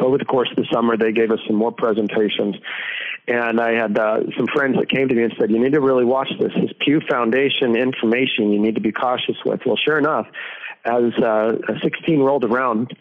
Over 0.00 0.16
the 0.16 0.24
course 0.24 0.48
of 0.50 0.56
the 0.56 0.66
summer, 0.72 0.96
they 0.96 1.10
gave 1.10 1.32
us 1.32 1.40
some 1.46 1.56
more 1.56 1.72
presentations, 1.72 2.54
and 3.26 3.60
I 3.60 3.72
had 3.72 3.98
uh, 3.98 4.20
some 4.36 4.46
friends 4.46 4.76
that 4.78 4.88
came 4.88 5.08
to 5.08 5.14
me 5.14 5.24
and 5.24 5.34
said, 5.40 5.50
"You 5.50 5.58
need 5.58 5.72
to 5.72 5.80
really 5.80 6.04
watch 6.04 6.28
this. 6.38 6.52
This 6.54 6.70
Pew 6.78 7.00
Foundation 7.10 7.74
information. 7.74 8.52
You 8.52 8.60
need 8.60 8.76
to 8.76 8.80
be 8.80 8.92
cautious 8.92 9.34
with." 9.44 9.60
Well, 9.66 9.76
sure 9.76 9.98
enough, 9.98 10.28
as 10.84 11.12
uh, 11.14 11.52
16 11.82 12.20
rolled 12.20 12.44
around 12.44 12.96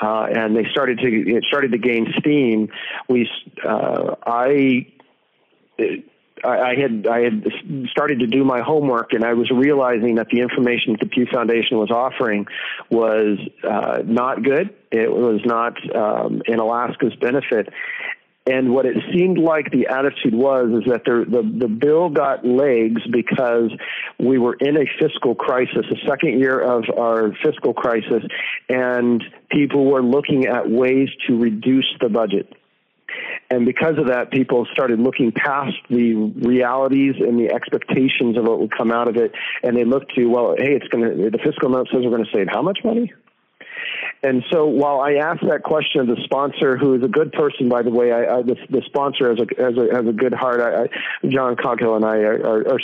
uh, 0.00 0.26
and 0.34 0.56
they 0.56 0.64
started 0.70 0.98
to 0.98 1.08
it 1.08 1.44
started 1.44 1.72
to 1.72 1.78
gain 1.78 2.12
steam, 2.18 2.68
we 3.08 3.28
uh, 3.66 4.16
I 4.26 4.86
I 6.44 6.74
had 6.74 7.06
I 7.06 7.20
had 7.20 7.46
started 7.90 8.20
to 8.20 8.26
do 8.26 8.44
my 8.44 8.60
homework, 8.60 9.12
and 9.12 9.24
I 9.24 9.34
was 9.34 9.50
realizing 9.50 10.16
that 10.16 10.28
the 10.28 10.40
information 10.40 10.92
that 10.92 11.00
the 11.00 11.06
Pew 11.06 11.26
Foundation 11.26 11.78
was 11.78 11.90
offering 11.90 12.46
was 12.90 13.38
uh, 13.62 14.02
not 14.04 14.42
good. 14.42 14.74
It 14.90 15.10
was 15.10 15.40
not 15.44 15.76
um, 15.94 16.42
in 16.46 16.58
Alaska's 16.58 17.14
benefit. 17.16 17.68
And 18.44 18.74
what 18.74 18.86
it 18.86 18.96
seemed 19.12 19.38
like 19.38 19.70
the 19.70 19.86
attitude 19.86 20.34
was 20.34 20.82
is 20.82 20.90
that 20.90 21.04
the, 21.04 21.24
the, 21.28 21.66
the 21.66 21.68
bill 21.68 22.08
got 22.08 22.44
legs 22.44 23.00
because 23.08 23.70
we 24.18 24.36
were 24.36 24.54
in 24.54 24.76
a 24.76 24.84
fiscal 25.00 25.36
crisis, 25.36 25.86
a 25.92 26.06
second 26.08 26.40
year 26.40 26.58
of 26.58 26.84
our 26.98 27.32
fiscal 27.44 27.72
crisis, 27.72 28.24
and 28.68 29.22
people 29.48 29.84
were 29.84 30.02
looking 30.02 30.46
at 30.46 30.68
ways 30.68 31.08
to 31.28 31.38
reduce 31.38 31.86
the 32.00 32.08
budget 32.08 32.52
and 33.50 33.66
because 33.66 33.98
of 33.98 34.06
that, 34.06 34.30
people 34.30 34.66
started 34.72 34.98
looking 34.98 35.32
past 35.32 35.76
the 35.90 36.14
realities 36.14 37.14
and 37.18 37.38
the 37.38 37.52
expectations 37.52 38.38
of 38.38 38.44
what 38.44 38.60
would 38.60 38.76
come 38.76 38.90
out 38.90 39.08
of 39.08 39.16
it, 39.16 39.32
and 39.62 39.76
they 39.76 39.84
looked 39.84 40.14
to, 40.14 40.26
well, 40.26 40.54
hey, 40.56 40.74
it's 40.74 40.88
going 40.88 41.04
to. 41.04 41.30
The 41.30 41.38
fiscal 41.38 41.68
note 41.68 41.88
says 41.92 42.00
we're 42.02 42.10
going 42.10 42.24
to 42.24 42.30
save 42.32 42.48
how 42.48 42.62
much 42.62 42.78
money? 42.84 43.12
And 44.22 44.44
so 44.52 44.66
while 44.66 45.00
I 45.00 45.14
asked 45.14 45.42
that 45.48 45.62
question 45.64 46.00
of 46.00 46.06
the 46.06 46.16
sponsor, 46.24 46.76
who 46.76 46.94
is 46.94 47.02
a 47.02 47.08
good 47.08 47.32
person, 47.32 47.68
by 47.68 47.82
the 47.82 47.90
way, 47.90 48.12
I, 48.12 48.38
I, 48.38 48.42
the, 48.42 48.56
the 48.70 48.82
sponsor 48.86 49.30
has 49.30 49.38
a, 49.38 49.62
has 49.62 49.76
a, 49.76 49.94
has 49.94 50.06
a 50.06 50.12
good 50.12 50.32
heart. 50.32 50.60
I, 50.60 51.26
John 51.28 51.56
Coghill 51.56 51.96
and 51.96 52.04
I 52.04 52.18
are, 52.18 52.40
are, 52.46 52.74
are, 52.74 52.80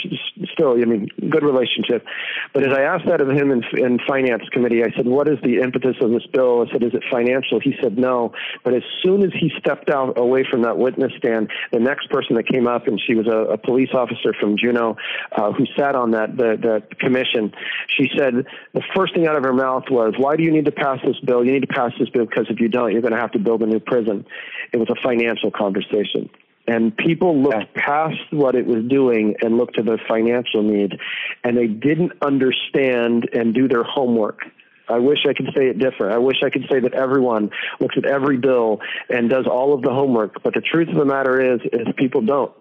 still, 0.53 0.73
I 0.73 0.85
mean, 0.85 1.07
good 1.29 1.43
relationship. 1.43 2.05
But 2.53 2.67
as 2.67 2.73
I 2.77 2.81
asked 2.81 3.05
that 3.07 3.21
of 3.21 3.29
him 3.29 3.51
in, 3.51 3.63
in 3.77 3.99
finance 4.07 4.43
committee, 4.51 4.83
I 4.83 4.91
said, 4.95 5.05
what 5.05 5.29
is 5.29 5.37
the 5.43 5.59
impetus 5.59 5.95
of 6.01 6.11
this 6.11 6.25
bill? 6.33 6.65
I 6.67 6.71
said, 6.71 6.83
is 6.83 6.93
it 6.93 7.03
financial? 7.11 7.59
He 7.59 7.75
said, 7.81 7.97
no. 7.97 8.33
But 8.63 8.73
as 8.73 8.83
soon 9.03 9.23
as 9.23 9.31
he 9.39 9.51
stepped 9.59 9.89
out 9.89 10.17
away 10.17 10.45
from 10.49 10.63
that 10.63 10.77
witness 10.77 11.13
stand, 11.17 11.49
the 11.71 11.79
next 11.79 12.09
person 12.09 12.35
that 12.35 12.47
came 12.47 12.67
up, 12.67 12.87
and 12.87 12.99
she 12.99 13.15
was 13.15 13.27
a, 13.27 13.53
a 13.53 13.57
police 13.57 13.89
officer 13.93 14.33
from 14.39 14.57
Juneau 14.57 14.97
uh, 15.31 15.51
who 15.53 15.65
sat 15.77 15.95
on 15.95 16.11
that, 16.11 16.35
the, 16.35 16.57
the 16.59 16.95
commission, 16.97 17.53
she 17.87 18.09
said, 18.17 18.45
the 18.73 18.83
first 18.95 19.13
thing 19.13 19.27
out 19.27 19.35
of 19.35 19.43
her 19.43 19.53
mouth 19.53 19.83
was, 19.89 20.15
why 20.17 20.35
do 20.35 20.43
you 20.43 20.51
need 20.51 20.65
to 20.65 20.71
pass 20.71 20.88
this 21.05 21.19
bill. 21.19 21.45
You 21.45 21.51
need 21.51 21.61
to 21.61 21.67
pass 21.67 21.91
this 21.99 22.09
bill 22.09 22.25
because 22.25 22.47
if 22.49 22.59
you 22.59 22.67
don't, 22.67 22.91
you're 22.91 23.01
going 23.01 23.13
to 23.13 23.19
have 23.19 23.31
to 23.31 23.39
build 23.39 23.61
a 23.61 23.65
new 23.65 23.79
prison. 23.79 24.25
It 24.73 24.77
was 24.77 24.89
a 24.89 25.01
financial 25.01 25.51
conversation. 25.51 26.29
And 26.67 26.95
people 26.95 27.41
looked 27.41 27.73
past 27.73 28.19
what 28.31 28.55
it 28.55 28.65
was 28.65 28.85
doing 28.85 29.35
and 29.41 29.57
looked 29.57 29.75
to 29.77 29.83
the 29.83 29.97
financial 30.07 30.61
need, 30.61 30.99
and 31.43 31.57
they 31.57 31.65
didn't 31.65 32.11
understand 32.21 33.27
and 33.33 33.55
do 33.55 33.67
their 33.67 33.83
homework. 33.83 34.41
I 34.87 34.99
wish 34.99 35.19
I 35.27 35.33
could 35.33 35.47
say 35.55 35.67
it 35.67 35.79
different. 35.79 36.13
I 36.13 36.17
wish 36.17 36.37
I 36.43 36.49
could 36.49 36.65
say 36.69 36.79
that 36.79 36.93
everyone 36.93 37.51
looks 37.79 37.95
at 37.97 38.05
every 38.05 38.37
bill 38.37 38.81
and 39.09 39.29
does 39.29 39.45
all 39.47 39.73
of 39.73 39.81
the 39.81 39.91
homework, 39.91 40.43
but 40.43 40.53
the 40.53 40.61
truth 40.61 40.89
of 40.89 40.95
the 40.95 41.05
matter 41.05 41.55
is, 41.55 41.61
is 41.71 41.87
people 41.95 42.21
don't. 42.21 42.51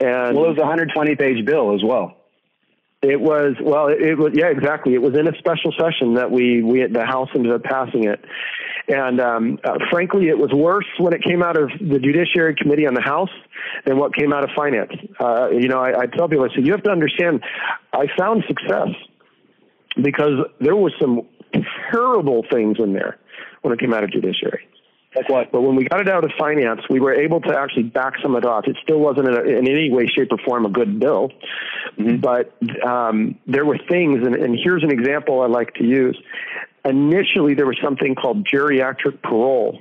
And 0.00 0.36
well, 0.36 0.46
it 0.46 0.48
was 0.50 0.58
a 0.58 0.66
120 0.66 1.16
page 1.16 1.44
bill 1.46 1.74
as 1.74 1.82
well. 1.82 2.16
It 3.02 3.20
was 3.20 3.54
well. 3.60 3.88
It, 3.88 4.16
was 4.16 4.32
yeah, 4.34 4.46
exactly. 4.46 4.94
It 4.94 5.02
was 5.02 5.14
in 5.16 5.28
a 5.28 5.36
special 5.38 5.72
session 5.78 6.14
that 6.14 6.30
we 6.30 6.62
we 6.62 6.86
the 6.86 7.04
House 7.04 7.28
ended 7.34 7.52
up 7.52 7.62
passing 7.62 8.04
it, 8.04 8.24
and 8.88 9.20
um, 9.20 9.58
uh, 9.64 9.78
frankly, 9.90 10.28
it 10.28 10.38
was 10.38 10.50
worse 10.50 10.86
when 10.98 11.12
it 11.12 11.22
came 11.22 11.42
out 11.42 11.60
of 11.60 11.70
the 11.78 11.98
Judiciary 11.98 12.54
Committee 12.54 12.86
on 12.86 12.94
the 12.94 13.02
House 13.02 13.30
than 13.84 13.98
what 13.98 14.14
came 14.14 14.32
out 14.32 14.44
of 14.44 14.50
Finance. 14.56 14.92
Uh, 15.20 15.50
you 15.50 15.68
know, 15.68 15.78
I, 15.78 16.00
I 16.00 16.06
tell 16.06 16.26
people, 16.26 16.44
I 16.50 16.54
said, 16.54 16.66
you 16.66 16.72
have 16.72 16.84
to 16.84 16.90
understand, 16.90 17.42
I 17.92 18.06
found 18.16 18.44
success 18.48 18.88
because 20.02 20.46
there 20.60 20.76
was 20.76 20.92
some 21.00 21.22
terrible 21.92 22.44
things 22.50 22.78
in 22.78 22.92
there 22.92 23.18
when 23.62 23.74
it 23.74 23.80
came 23.80 23.92
out 23.92 24.04
of 24.04 24.10
Judiciary. 24.10 24.66
Like 25.16 25.28
what? 25.30 25.50
But 25.50 25.62
when 25.62 25.76
we 25.76 25.84
got 25.84 26.00
it 26.00 26.08
out 26.08 26.24
of 26.24 26.30
finance, 26.38 26.82
we 26.90 27.00
were 27.00 27.14
able 27.14 27.40
to 27.40 27.58
actually 27.58 27.84
back 27.84 28.14
some 28.22 28.34
of 28.34 28.44
it 28.44 28.46
off. 28.46 28.66
It 28.66 28.76
still 28.82 28.98
wasn't 28.98 29.28
in, 29.28 29.34
a, 29.34 29.40
in 29.40 29.66
any 29.66 29.90
way, 29.90 30.06
shape, 30.06 30.30
or 30.30 30.38
form 30.44 30.66
a 30.66 30.68
good 30.68 31.00
bill, 31.00 31.30
mm-hmm. 31.98 32.16
but 32.16 32.52
um, 32.86 33.38
there 33.46 33.64
were 33.64 33.78
things, 33.88 34.26
and, 34.26 34.34
and 34.34 34.58
here's 34.62 34.82
an 34.82 34.90
example 34.90 35.40
I 35.40 35.46
like 35.46 35.74
to 35.74 35.84
use. 35.84 36.20
Initially, 36.84 37.54
there 37.54 37.66
was 37.66 37.78
something 37.82 38.14
called 38.14 38.46
geriatric 38.46 39.22
parole 39.22 39.80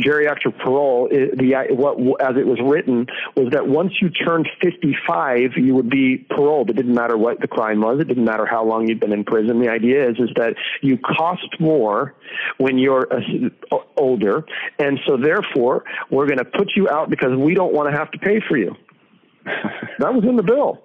geriatric 0.00 0.58
parole, 0.58 1.08
the 1.08 1.66
what 1.70 2.20
as 2.20 2.36
it 2.36 2.46
was 2.46 2.58
written 2.62 3.06
was 3.34 3.50
that 3.52 3.66
once 3.66 3.92
you 4.00 4.10
turned 4.10 4.46
55, 4.62 5.52
you 5.56 5.74
would 5.74 5.88
be 5.88 6.18
paroled. 6.18 6.70
It 6.70 6.76
didn't 6.76 6.94
matter 6.94 7.16
what 7.16 7.40
the 7.40 7.48
crime 7.48 7.80
was. 7.80 8.00
It 8.00 8.08
didn't 8.08 8.24
matter 8.24 8.44
how 8.44 8.64
long 8.64 8.88
you'd 8.88 9.00
been 9.00 9.12
in 9.12 9.24
prison. 9.24 9.60
The 9.60 9.70
idea 9.70 10.08
is 10.10 10.16
is 10.18 10.30
that 10.36 10.54
you 10.82 10.98
cost 10.98 11.48
more 11.58 12.14
when 12.58 12.78
you're 12.78 13.08
uh, 13.10 13.78
older, 13.96 14.44
and 14.78 15.00
so 15.06 15.16
therefore 15.16 15.84
we're 16.10 16.26
going 16.26 16.38
to 16.38 16.44
put 16.44 16.72
you 16.76 16.88
out 16.88 17.08
because 17.08 17.36
we 17.36 17.54
don't 17.54 17.72
want 17.72 17.90
to 17.90 17.96
have 17.96 18.10
to 18.10 18.18
pay 18.18 18.40
for 18.46 18.56
you. 18.56 18.74
that 19.44 20.12
was 20.12 20.24
in 20.24 20.36
the 20.36 20.42
bill. 20.42 20.82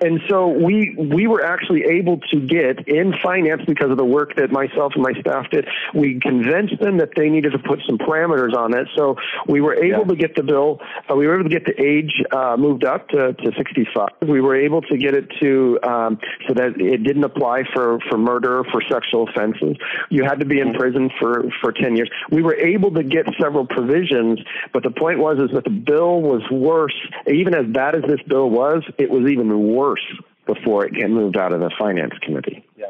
And 0.00 0.20
so 0.28 0.48
we 0.48 0.94
we 0.96 1.26
were 1.26 1.44
actually 1.44 1.84
able 1.84 2.20
to 2.30 2.40
get 2.40 2.86
in 2.88 3.14
finance 3.22 3.62
because 3.66 3.90
of 3.90 3.96
the 3.96 4.04
work 4.04 4.36
that 4.36 4.50
myself 4.50 4.92
and 4.94 5.02
my 5.02 5.12
staff 5.20 5.50
did. 5.50 5.66
We 5.94 6.20
convinced 6.20 6.78
them 6.80 6.98
that 6.98 7.10
they 7.16 7.28
needed 7.28 7.52
to 7.52 7.58
put 7.58 7.80
some 7.86 7.98
parameters 7.98 8.54
on 8.54 8.74
it. 8.74 8.88
So 8.96 9.16
we 9.46 9.60
were 9.60 9.74
able 9.74 10.02
yeah. 10.02 10.14
to 10.14 10.16
get 10.16 10.34
the 10.36 10.42
bill. 10.42 10.80
Uh, 11.10 11.16
we 11.16 11.26
were 11.26 11.34
able 11.40 11.48
to 11.48 11.54
get 11.54 11.64
the 11.64 11.80
age 11.80 12.12
uh, 12.32 12.56
moved 12.56 12.84
up 12.84 13.08
to, 13.08 13.32
to 13.32 13.52
65. 13.56 14.08
We 14.28 14.40
were 14.40 14.56
able 14.56 14.82
to 14.82 14.96
get 14.96 15.14
it 15.14 15.28
to 15.40 15.78
um, 15.82 16.18
so 16.46 16.54
that 16.54 16.80
it 16.80 17.02
didn't 17.02 17.24
apply 17.24 17.64
for 17.72 17.98
for 18.08 18.18
murder 18.18 18.64
for 18.70 18.80
sexual 18.88 19.28
offenses. 19.28 19.76
You 20.10 20.24
had 20.24 20.40
to 20.40 20.46
be 20.46 20.60
in 20.60 20.74
prison 20.74 21.10
for 21.18 21.44
for 21.60 21.72
10 21.72 21.96
years. 21.96 22.10
We 22.30 22.42
were 22.42 22.54
able 22.54 22.92
to 22.92 23.02
get 23.02 23.26
several 23.40 23.66
provisions, 23.66 24.40
but 24.72 24.82
the 24.82 24.90
point 24.90 25.18
was 25.18 25.38
is 25.38 25.54
that 25.54 25.64
the 25.64 25.70
bill 25.70 26.20
was 26.20 26.42
worse. 26.50 26.94
Even 27.26 27.54
as 27.54 27.66
bad 27.66 27.94
as 27.94 28.02
this 28.02 28.20
bill 28.26 28.50
was, 28.50 28.82
it 28.98 29.10
was 29.10 29.30
even 29.30 29.47
worse 29.56 30.04
before 30.46 30.86
it 30.86 30.94
get 30.94 31.10
moved 31.10 31.36
out 31.36 31.52
of 31.52 31.60
the 31.60 31.70
finance 31.78 32.14
committee. 32.22 32.64
Yeah. 32.76 32.86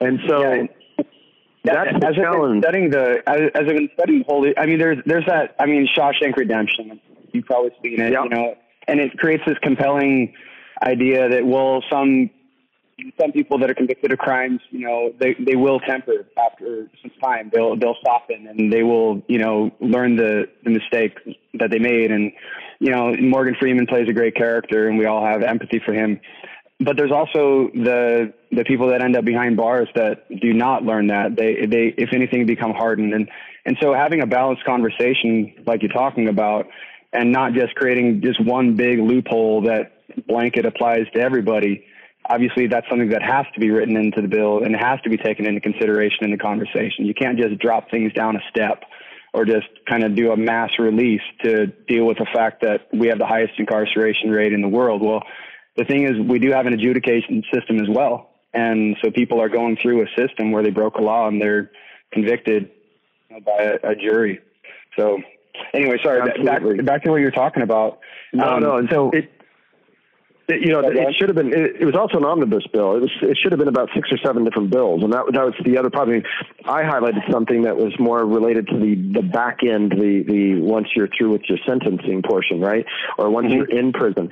And 0.00 0.20
so 0.28 0.52
yeah. 0.52 0.66
that's 1.64 1.90
as 1.94 2.00
the 2.00 2.22
challenge. 2.22 2.64
studying 2.64 2.90
the 2.90 3.22
as, 3.26 3.40
as 3.54 3.68
I've 3.68 3.76
been 3.76 3.90
studying 3.94 4.24
holy, 4.26 4.56
I 4.56 4.66
mean, 4.66 4.78
there's 4.78 4.98
there's 5.04 5.26
that. 5.26 5.54
I 5.58 5.66
mean, 5.66 5.86
Shawshank 5.94 6.36
Redemption. 6.36 7.00
You've 7.32 7.44
probably 7.44 7.70
seen 7.82 8.00
it, 8.00 8.12
yeah. 8.12 8.24
you 8.24 8.30
know, 8.30 8.54
and 8.88 8.98
it 8.98 9.16
creates 9.18 9.44
this 9.46 9.58
compelling 9.62 10.34
idea 10.82 11.28
that 11.28 11.46
well, 11.46 11.84
some 11.90 12.30
some 13.20 13.32
people 13.32 13.58
that 13.58 13.70
are 13.70 13.74
convicted 13.74 14.12
of 14.12 14.18
crimes, 14.18 14.60
you 14.70 14.86
know, 14.86 15.12
they 15.18 15.34
they 15.38 15.56
will 15.56 15.80
temper 15.80 16.26
after 16.38 16.90
some 17.02 17.10
time. 17.22 17.50
They'll 17.52 17.76
they'll 17.76 17.96
soften 18.04 18.46
and 18.46 18.72
they 18.72 18.82
will, 18.82 19.22
you 19.28 19.38
know, 19.38 19.70
learn 19.80 20.16
the 20.16 20.48
the 20.64 20.70
mistake 20.70 21.16
that 21.54 21.70
they 21.70 21.78
made. 21.78 22.10
And 22.10 22.32
you 22.78 22.90
know, 22.90 23.14
Morgan 23.20 23.56
Freeman 23.58 23.86
plays 23.86 24.08
a 24.08 24.12
great 24.12 24.34
character, 24.34 24.88
and 24.88 24.98
we 24.98 25.06
all 25.06 25.24
have 25.24 25.42
empathy 25.42 25.80
for 25.84 25.92
him. 25.92 26.20
But 26.80 26.96
there's 26.96 27.12
also 27.12 27.70
the 27.74 28.32
the 28.50 28.64
people 28.64 28.88
that 28.88 29.02
end 29.02 29.16
up 29.16 29.24
behind 29.24 29.56
bars 29.56 29.88
that 29.94 30.26
do 30.40 30.52
not 30.52 30.82
learn 30.82 31.08
that 31.08 31.36
they 31.36 31.66
they 31.66 31.94
if 31.96 32.12
anything 32.12 32.46
become 32.46 32.72
hardened 32.72 33.12
and 33.14 33.28
and 33.66 33.76
so 33.80 33.92
having 33.92 34.22
a 34.22 34.26
balanced 34.26 34.64
conversation 34.64 35.54
like 35.66 35.82
you're 35.82 35.92
talking 35.92 36.28
about 36.28 36.66
and 37.12 37.30
not 37.30 37.52
just 37.52 37.74
creating 37.74 38.22
just 38.22 38.42
one 38.44 38.76
big 38.76 38.98
loophole 38.98 39.62
that 39.62 39.92
blanket 40.26 40.64
applies 40.64 41.06
to 41.14 41.20
everybody 41.20 41.84
obviously 42.30 42.66
that's 42.66 42.88
something 42.88 43.10
that 43.10 43.22
has 43.22 43.46
to 43.54 43.60
be 43.60 43.70
written 43.70 43.96
into 43.96 44.22
the 44.22 44.28
bill 44.28 44.62
and 44.62 44.74
it 44.74 44.80
has 44.80 45.00
to 45.02 45.10
be 45.10 45.16
taken 45.16 45.46
into 45.46 45.60
consideration 45.60 46.24
in 46.24 46.30
the 46.30 46.38
conversation 46.38 47.04
you 47.04 47.14
can't 47.14 47.38
just 47.38 47.58
drop 47.58 47.90
things 47.90 48.12
down 48.12 48.36
a 48.36 48.40
step 48.50 48.84
or 49.32 49.44
just 49.44 49.68
kind 49.88 50.02
of 50.02 50.14
do 50.14 50.32
a 50.32 50.36
mass 50.36 50.70
release 50.78 51.22
to 51.42 51.66
deal 51.88 52.04
with 52.04 52.18
the 52.18 52.26
fact 52.32 52.62
that 52.62 52.88
we 52.92 53.08
have 53.08 53.18
the 53.18 53.26
highest 53.26 53.52
incarceration 53.58 54.30
rate 54.30 54.52
in 54.52 54.60
the 54.60 54.68
world 54.68 55.02
well 55.02 55.22
the 55.76 55.84
thing 55.84 56.04
is 56.04 56.12
we 56.28 56.38
do 56.38 56.52
have 56.52 56.66
an 56.66 56.72
adjudication 56.72 57.42
system 57.52 57.80
as 57.80 57.88
well 57.88 58.30
and 58.52 58.96
so 59.02 59.10
people 59.10 59.40
are 59.40 59.48
going 59.48 59.76
through 59.80 60.02
a 60.02 60.06
system 60.16 60.50
where 60.50 60.62
they 60.62 60.70
broke 60.70 60.96
a 60.96 61.02
law 61.02 61.28
and 61.28 61.40
they're 61.40 61.70
convicted 62.12 62.70
by 63.44 63.78
a, 63.82 63.90
a, 63.90 63.94
jury. 63.94 64.40
So 64.98 65.18
anyway, 65.72 65.98
sorry, 66.02 66.20
back, 66.44 66.62
back 66.84 67.04
to 67.04 67.10
what 67.10 67.20
you're 67.20 67.30
talking 67.30 67.62
about. 67.62 68.00
No, 68.32 68.44
um, 68.44 68.62
no. 68.62 68.76
And 68.76 68.88
so 68.90 69.10
it, 69.10 69.30
it, 70.50 70.62
you 70.62 70.72
know, 70.72 70.80
it 70.84 71.14
should 71.16 71.28
have 71.28 71.36
been. 71.36 71.52
It, 71.52 71.76
it, 71.80 71.84
was 71.84 71.94
also 71.94 72.18
an 72.18 72.24
omnibus 72.24 72.66
bill. 72.72 72.96
It 72.96 73.00
was. 73.00 73.10
It 73.22 73.38
should 73.40 73.52
have 73.52 73.58
been 73.58 73.68
about 73.68 73.88
six 73.94 74.10
or 74.12 74.18
seven 74.18 74.44
different 74.44 74.70
bills, 74.70 75.02
and 75.02 75.12
that 75.12 75.24
that 75.32 75.44
was 75.44 75.54
the 75.64 75.78
other 75.78 75.90
problem. 75.90 76.22
I 76.64 76.82
highlighted 76.82 77.30
something 77.30 77.62
that 77.62 77.76
was 77.76 77.92
more 77.98 78.24
related 78.24 78.66
to 78.68 78.78
the 78.78 78.94
the 78.94 79.22
back 79.22 79.60
end, 79.62 79.92
the 79.92 80.24
the 80.26 80.60
once 80.60 80.88
you're 80.94 81.08
through 81.16 81.32
with 81.32 81.42
your 81.48 81.58
sentencing 81.66 82.22
portion, 82.22 82.60
right, 82.60 82.84
or 83.18 83.30
once 83.30 83.46
mm-hmm. 83.46 83.56
you're 83.56 83.78
in 83.78 83.92
prison. 83.92 84.30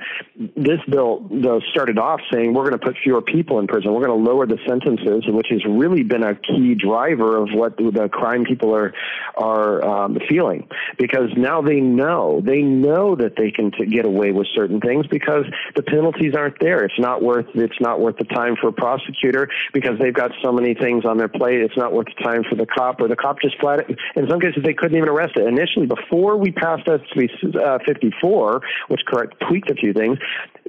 This 0.55 0.79
bill 0.89 1.27
though 1.31 1.61
started 1.71 1.97
off 1.97 2.21
saying 2.31 2.53
we're 2.53 2.69
going 2.69 2.79
to 2.79 2.85
put 2.85 2.97
fewer 3.01 3.21
people 3.21 3.59
in 3.59 3.67
prison. 3.67 3.93
We're 3.93 4.05
going 4.05 4.23
to 4.23 4.31
lower 4.31 4.45
the 4.45 4.59
sentences, 4.67 5.23
which 5.27 5.47
has 5.49 5.63
really 5.65 6.03
been 6.03 6.23
a 6.23 6.35
key 6.35 6.75
driver 6.75 7.37
of 7.37 7.49
what 7.53 7.77
the 7.77 8.09
crime 8.11 8.45
people 8.45 8.75
are 8.75 8.93
are 9.35 9.83
um, 9.85 10.17
feeling 10.27 10.67
because 10.97 11.29
now 11.37 11.61
they 11.61 11.79
know 11.79 12.41
they 12.43 12.61
know 12.61 13.15
that 13.15 13.35
they 13.37 13.51
can 13.51 13.71
t- 13.71 13.85
get 13.85 14.05
away 14.05 14.31
with 14.31 14.47
certain 14.53 14.79
things 14.79 15.07
because 15.07 15.45
the 15.75 15.83
penalty 15.83 16.08
penalties 16.09 16.35
aren't 16.35 16.59
there. 16.59 16.83
It's 16.83 16.99
not 16.99 17.21
worth 17.21 17.45
it's 17.53 17.79
not 17.79 17.99
worth 17.99 18.17
the 18.17 18.25
time 18.25 18.55
for 18.59 18.69
a 18.69 18.73
prosecutor 18.73 19.49
because 19.73 19.99
they've 19.99 20.13
got 20.13 20.31
so 20.43 20.51
many 20.51 20.73
things 20.73 21.05
on 21.05 21.17
their 21.17 21.27
plate. 21.27 21.61
It's 21.61 21.77
not 21.77 21.93
worth 21.93 22.07
the 22.17 22.23
time 22.23 22.43
for 22.49 22.55
the 22.55 22.65
cop, 22.65 23.01
or 23.01 23.07
the 23.07 23.15
cop 23.15 23.41
just 23.41 23.59
flat. 23.59 23.89
In 24.15 24.27
some 24.29 24.39
cases, 24.39 24.63
they 24.63 24.73
couldn't 24.73 24.97
even 24.97 25.09
arrest 25.09 25.33
it 25.35 25.47
initially 25.47 25.85
before 25.85 26.37
we 26.37 26.51
passed 26.51 26.85
SB 26.85 27.55
uh, 27.55 27.79
54, 27.85 28.61
which 28.87 29.01
correct 29.07 29.35
tweaked 29.47 29.69
a 29.69 29.75
few 29.75 29.93
things. 29.93 30.17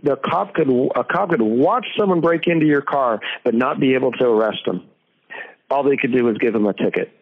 The 0.03 0.17
cop 0.17 0.55
could 0.55 0.69
a 0.69 1.05
cop 1.05 1.31
could 1.31 1.43
watch 1.43 1.87
someone 1.99 2.21
break 2.21 2.47
into 2.47 2.67
your 2.67 2.83
car 2.83 3.21
but 3.45 3.55
not 3.55 3.81
be 3.81 3.95
able 3.95 4.13
to 4.13 4.25
arrest 4.25 4.65
them. 4.67 4.87
All 5.71 5.85
they 5.85 5.97
could 5.97 6.13
do 6.13 6.25
was 6.25 6.37
give 6.39 6.53
them 6.53 6.67
a 6.67 6.73
ticket. 6.73 7.13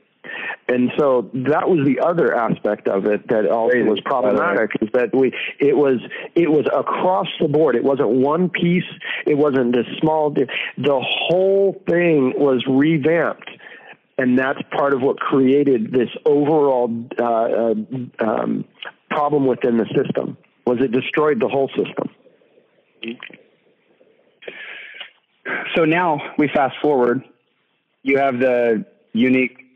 And 0.68 0.90
so 0.98 1.30
that 1.32 1.68
was 1.68 1.86
the 1.86 2.00
other 2.06 2.34
aspect 2.34 2.88
of 2.88 3.06
it 3.06 3.26
that 3.28 3.46
also 3.48 3.78
was 3.84 4.00
problematic 4.04 4.70
is 4.82 4.88
that 4.92 5.14
we 5.14 5.32
it 5.58 5.76
was 5.76 5.98
it 6.34 6.50
was 6.50 6.66
across 6.66 7.28
the 7.40 7.48
board. 7.48 7.74
It 7.74 7.84
wasn't 7.84 8.10
one 8.10 8.50
piece. 8.50 8.84
It 9.26 9.34
wasn't 9.36 9.74
this 9.74 9.86
small. 10.00 10.30
The 10.30 10.46
whole 11.00 11.82
thing 11.88 12.34
was 12.36 12.64
revamped, 12.68 13.50
and 14.18 14.38
that's 14.38 14.60
part 14.70 14.92
of 14.92 15.00
what 15.00 15.18
created 15.18 15.90
this 15.92 16.10
overall 16.26 16.90
uh, 17.18 17.24
uh, 17.24 17.74
um, 18.20 18.64
problem 19.10 19.46
within 19.46 19.78
the 19.78 19.86
system. 19.96 20.36
Was 20.66 20.78
it 20.80 20.92
destroyed 20.92 21.40
the 21.40 21.48
whole 21.48 21.68
system? 21.68 22.10
So 25.76 25.84
now 25.84 26.20
we 26.36 26.48
fast 26.54 26.74
forward. 26.82 27.22
You 28.02 28.18
have 28.18 28.38
the 28.38 28.84
unique 29.12 29.67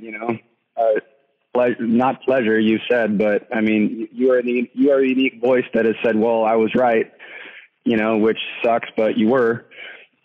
you 0.00 0.12
know, 0.12 0.38
uh, 0.76 1.00
ple- 1.54 1.76
not 1.80 2.22
pleasure 2.22 2.58
you 2.58 2.78
said, 2.90 3.18
but 3.18 3.48
I 3.54 3.60
mean, 3.60 4.08
you 4.12 4.32
are 4.32 4.42
the 4.42 4.70
you 4.74 4.92
are 4.92 5.00
a 5.00 5.08
unique 5.08 5.40
voice 5.40 5.64
that 5.74 5.84
has 5.84 5.94
said, 6.02 6.16
"Well, 6.16 6.44
I 6.44 6.56
was 6.56 6.74
right," 6.74 7.10
you 7.84 7.96
know, 7.96 8.18
which 8.18 8.38
sucks, 8.62 8.88
but 8.96 9.16
you 9.16 9.28
were. 9.28 9.64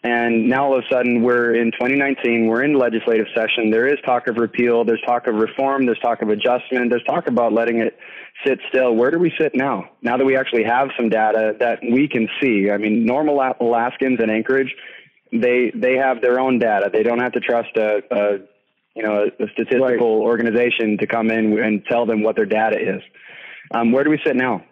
And 0.05 0.49
now 0.49 0.65
all 0.65 0.77
of 0.77 0.83
a 0.83 0.93
sudden 0.93 1.23
we're 1.23 1.55
in 1.55 1.71
2019, 1.71 2.47
we're 2.47 2.63
in 2.63 2.73
legislative 2.73 3.27
session. 3.33 3.71
There 3.71 3.87
is 3.87 3.97
talk 4.05 4.27
of 4.27 4.35
repeal, 4.35 4.83
there's 4.83 5.01
talk 5.05 5.27
of 5.27 5.35
reform, 5.35 5.85
there's 5.85 5.99
talk 5.99 6.21
of 6.21 6.27
adjustment, 6.27 6.89
there's 6.89 7.05
talk 7.05 7.27
about 7.27 7.53
letting 7.53 7.79
it 7.79 7.97
sit 8.45 8.59
still. 8.67 8.93
Where 8.95 9.11
do 9.11 9.17
we 9.19 9.31
sit 9.39 9.55
now? 9.55 9.91
Now 10.01 10.17
that 10.17 10.25
we 10.25 10.35
actually 10.35 10.65
have 10.65 10.89
some 10.97 11.07
data 11.07 11.55
that 11.59 11.79
we 11.81 12.09
can 12.09 12.27
see. 12.41 12.69
I 12.69 12.77
mean, 12.77 13.05
normal 13.05 13.41
Alaskans 13.61 14.19
in 14.21 14.29
Anchorage, 14.29 14.75
they 15.31 15.71
they 15.73 15.95
have 15.95 16.21
their 16.21 16.37
own 16.37 16.59
data. 16.59 16.89
They 16.91 17.03
don't 17.03 17.19
have 17.19 17.31
to 17.33 17.39
trust 17.39 17.69
a, 17.77 18.03
a 18.11 18.37
you 18.95 19.03
know, 19.03 19.23
a, 19.23 19.43
a 19.43 19.47
statistical 19.53 20.19
right. 20.19 20.27
organization 20.27 20.97
to 20.99 21.07
come 21.07 21.29
in 21.29 21.59
and 21.59 21.85
tell 21.85 22.05
them 22.05 22.21
what 22.23 22.35
their 22.35 22.45
data 22.45 22.77
is. 22.77 23.01
Um, 23.73 23.91
where 23.91 24.03
do 24.03 24.09
we 24.09 24.19
sit 24.25 24.35
now? 24.35 24.63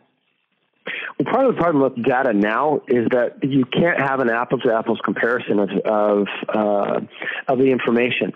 Well, 1.19 1.31
part 1.31 1.45
of 1.45 1.55
the 1.55 1.62
problem 1.62 1.84
with 1.84 2.03
data 2.03 2.34
now 2.34 2.81
is 2.88 3.07
that 3.12 3.43
you 3.43 3.65
can't 3.65 3.99
have 3.99 4.19
an 4.19 4.29
apples 4.29 4.63
to 4.63 4.73
apples 4.73 4.99
comparison 5.03 5.60
of 5.60 5.69
of, 5.86 6.27
uh, 6.49 7.01
of 7.47 7.60
the 7.60 7.71
information. 7.71 8.34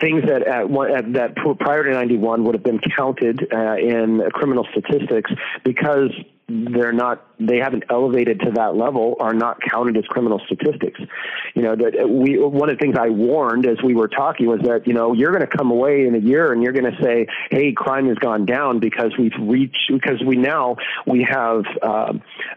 Things 0.00 0.24
that 0.26 0.46
at, 0.46 0.70
at, 0.70 1.12
that 1.14 1.36
prior 1.58 1.84
to 1.84 1.90
91 1.90 2.44
would 2.44 2.54
have 2.54 2.64
been 2.64 2.80
counted 2.96 3.46
uh, 3.52 3.76
in 3.76 4.22
criminal 4.32 4.66
statistics 4.72 5.30
because 5.64 6.10
they're 6.48 6.92
not 6.92 7.26
they 7.40 7.58
haven't 7.58 7.82
elevated 7.90 8.38
to 8.40 8.52
that 8.52 8.76
level 8.76 9.16
are 9.18 9.34
not 9.34 9.58
counted 9.68 9.96
as 9.96 10.04
criminal 10.04 10.40
statistics. 10.46 11.00
You 11.54 11.62
know 11.62 11.74
that 11.74 12.08
we 12.08 12.38
one 12.38 12.70
of 12.70 12.78
the 12.78 12.80
things 12.80 12.96
i 12.98 13.08
warned 13.08 13.66
as 13.66 13.78
we 13.82 13.94
were 13.94 14.06
talking 14.06 14.46
was 14.46 14.60
that 14.62 14.86
you 14.86 14.94
know 14.94 15.12
you're 15.12 15.32
going 15.32 15.46
to 15.46 15.56
come 15.56 15.72
away 15.72 16.06
in 16.06 16.14
a 16.14 16.18
year 16.18 16.52
and 16.52 16.62
you're 16.62 16.72
going 16.72 16.90
to 16.90 17.02
say 17.02 17.26
hey 17.50 17.72
crime 17.72 18.06
has 18.06 18.16
gone 18.18 18.46
down 18.46 18.78
because 18.78 19.12
we've 19.18 19.32
reached 19.40 19.90
because 19.90 20.22
we 20.24 20.36
now 20.36 20.76
we 21.04 21.26
have 21.28 21.64
uh, 21.82 22.12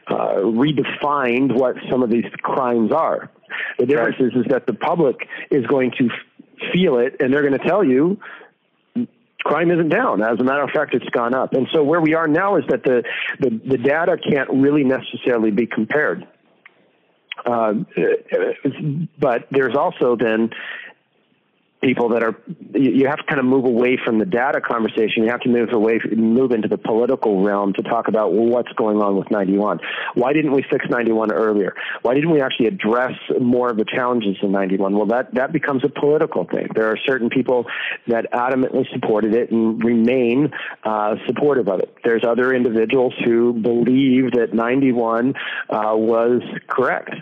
uh, 0.08 0.36
redefined 0.36 1.54
what 1.54 1.76
some 1.89 2.04
of 2.04 2.12
these 2.12 2.26
crimes 2.43 2.91
are. 2.91 3.32
The 3.80 3.88
difference 3.88 4.17
is 4.19 4.34
is 4.36 4.45
that 4.50 4.67
the 4.67 4.74
public 4.74 5.28
is 5.50 5.65
going 5.65 5.91
to 5.98 6.10
feel 6.74 7.00
it 7.00 7.17
and 7.19 7.34
they're 7.34 7.41
going 7.41 7.58
to 7.58 7.67
tell 7.67 7.84
you 7.84 8.19
crime 9.43 9.72
isn't 9.72 9.89
down. 9.89 10.22
As 10.22 10.39
a 10.39 10.43
matter 10.43 10.62
of 10.62 10.69
fact, 10.72 10.93
it's 10.93 11.10
gone 11.10 11.34
up. 11.34 11.54
And 11.54 11.67
so 11.74 11.84
where 11.84 12.02
we 12.02 12.13
are 12.13 12.28
now 12.28 12.58
is 12.58 12.65
that 12.69 12.84
the, 12.84 13.04
the, 13.39 13.50
the 13.50 13.78
data 13.78 14.17
can't 14.17 14.50
really 14.52 14.84
necessarily 14.84 15.52
be 15.52 15.65
compared. 15.65 16.28
Uh, 17.45 17.74
but 19.17 19.48
there's 19.50 19.76
also 19.76 20.17
then 20.17 20.50
people 21.82 22.10
that 22.10 22.24
are 22.24 22.36
you 22.74 23.08
have 23.08 23.18
to 23.18 23.24
kind 23.24 23.39
of 23.39 23.46
move 23.46 23.65
away 23.65 23.98
from 24.04 24.20
the 24.20 24.26
data 24.26 24.60
conversation. 24.62 25.24
You 25.24 25.30
have 25.30 25.42
to 25.42 25.50
move 25.50 25.72
away 25.72 26.00
move 26.15 26.52
into 26.52 26.68
the 26.68 26.78
political 26.78 27.42
realm 27.44 27.74
to 27.74 27.82
talk 27.84 28.08
about 28.08 28.34
well, 28.34 28.46
what's 28.46 28.72
going 28.74 29.02
on 29.02 29.15
with 29.18 29.32
91 29.32 29.80
why 30.15 30.34
didn't 30.34 30.52
we 30.52 30.63
fix 30.70 30.86
91 30.89 31.32
earlier? 31.32 31.76
Why 32.02 32.13
didn't 32.13 32.32
we 32.32 32.42
actually 32.42 32.68
address 32.68 33.13
more 33.39 33.70
of 33.70 33.78
the 33.78 33.86
challenges 33.86 34.38
in 34.42 34.52
91 34.52 34.96
well 34.96 35.06
that 35.08 35.34
that 35.36 35.54
becomes 35.54 35.84
a 35.84 35.89
political 35.89 36.46
thing. 36.46 36.68
There 36.76 36.88
are 36.88 36.98
certain 37.06 37.30
people 37.30 37.65
that 38.08 38.32
adamantly 38.32 38.92
supported 38.94 39.34
it 39.34 39.52
and 39.52 39.84
remain 39.84 40.52
uh, 40.84 41.15
supportive 41.28 41.68
of 41.70 41.80
it. 41.80 41.96
There's 42.04 42.24
other 42.26 42.54
individuals 42.54 43.13
who 43.24 43.54
believe 43.54 44.32
that 44.32 44.54
91 44.54 45.34
uh, 45.70 45.94
was 45.96 46.42
correct. 46.68 47.15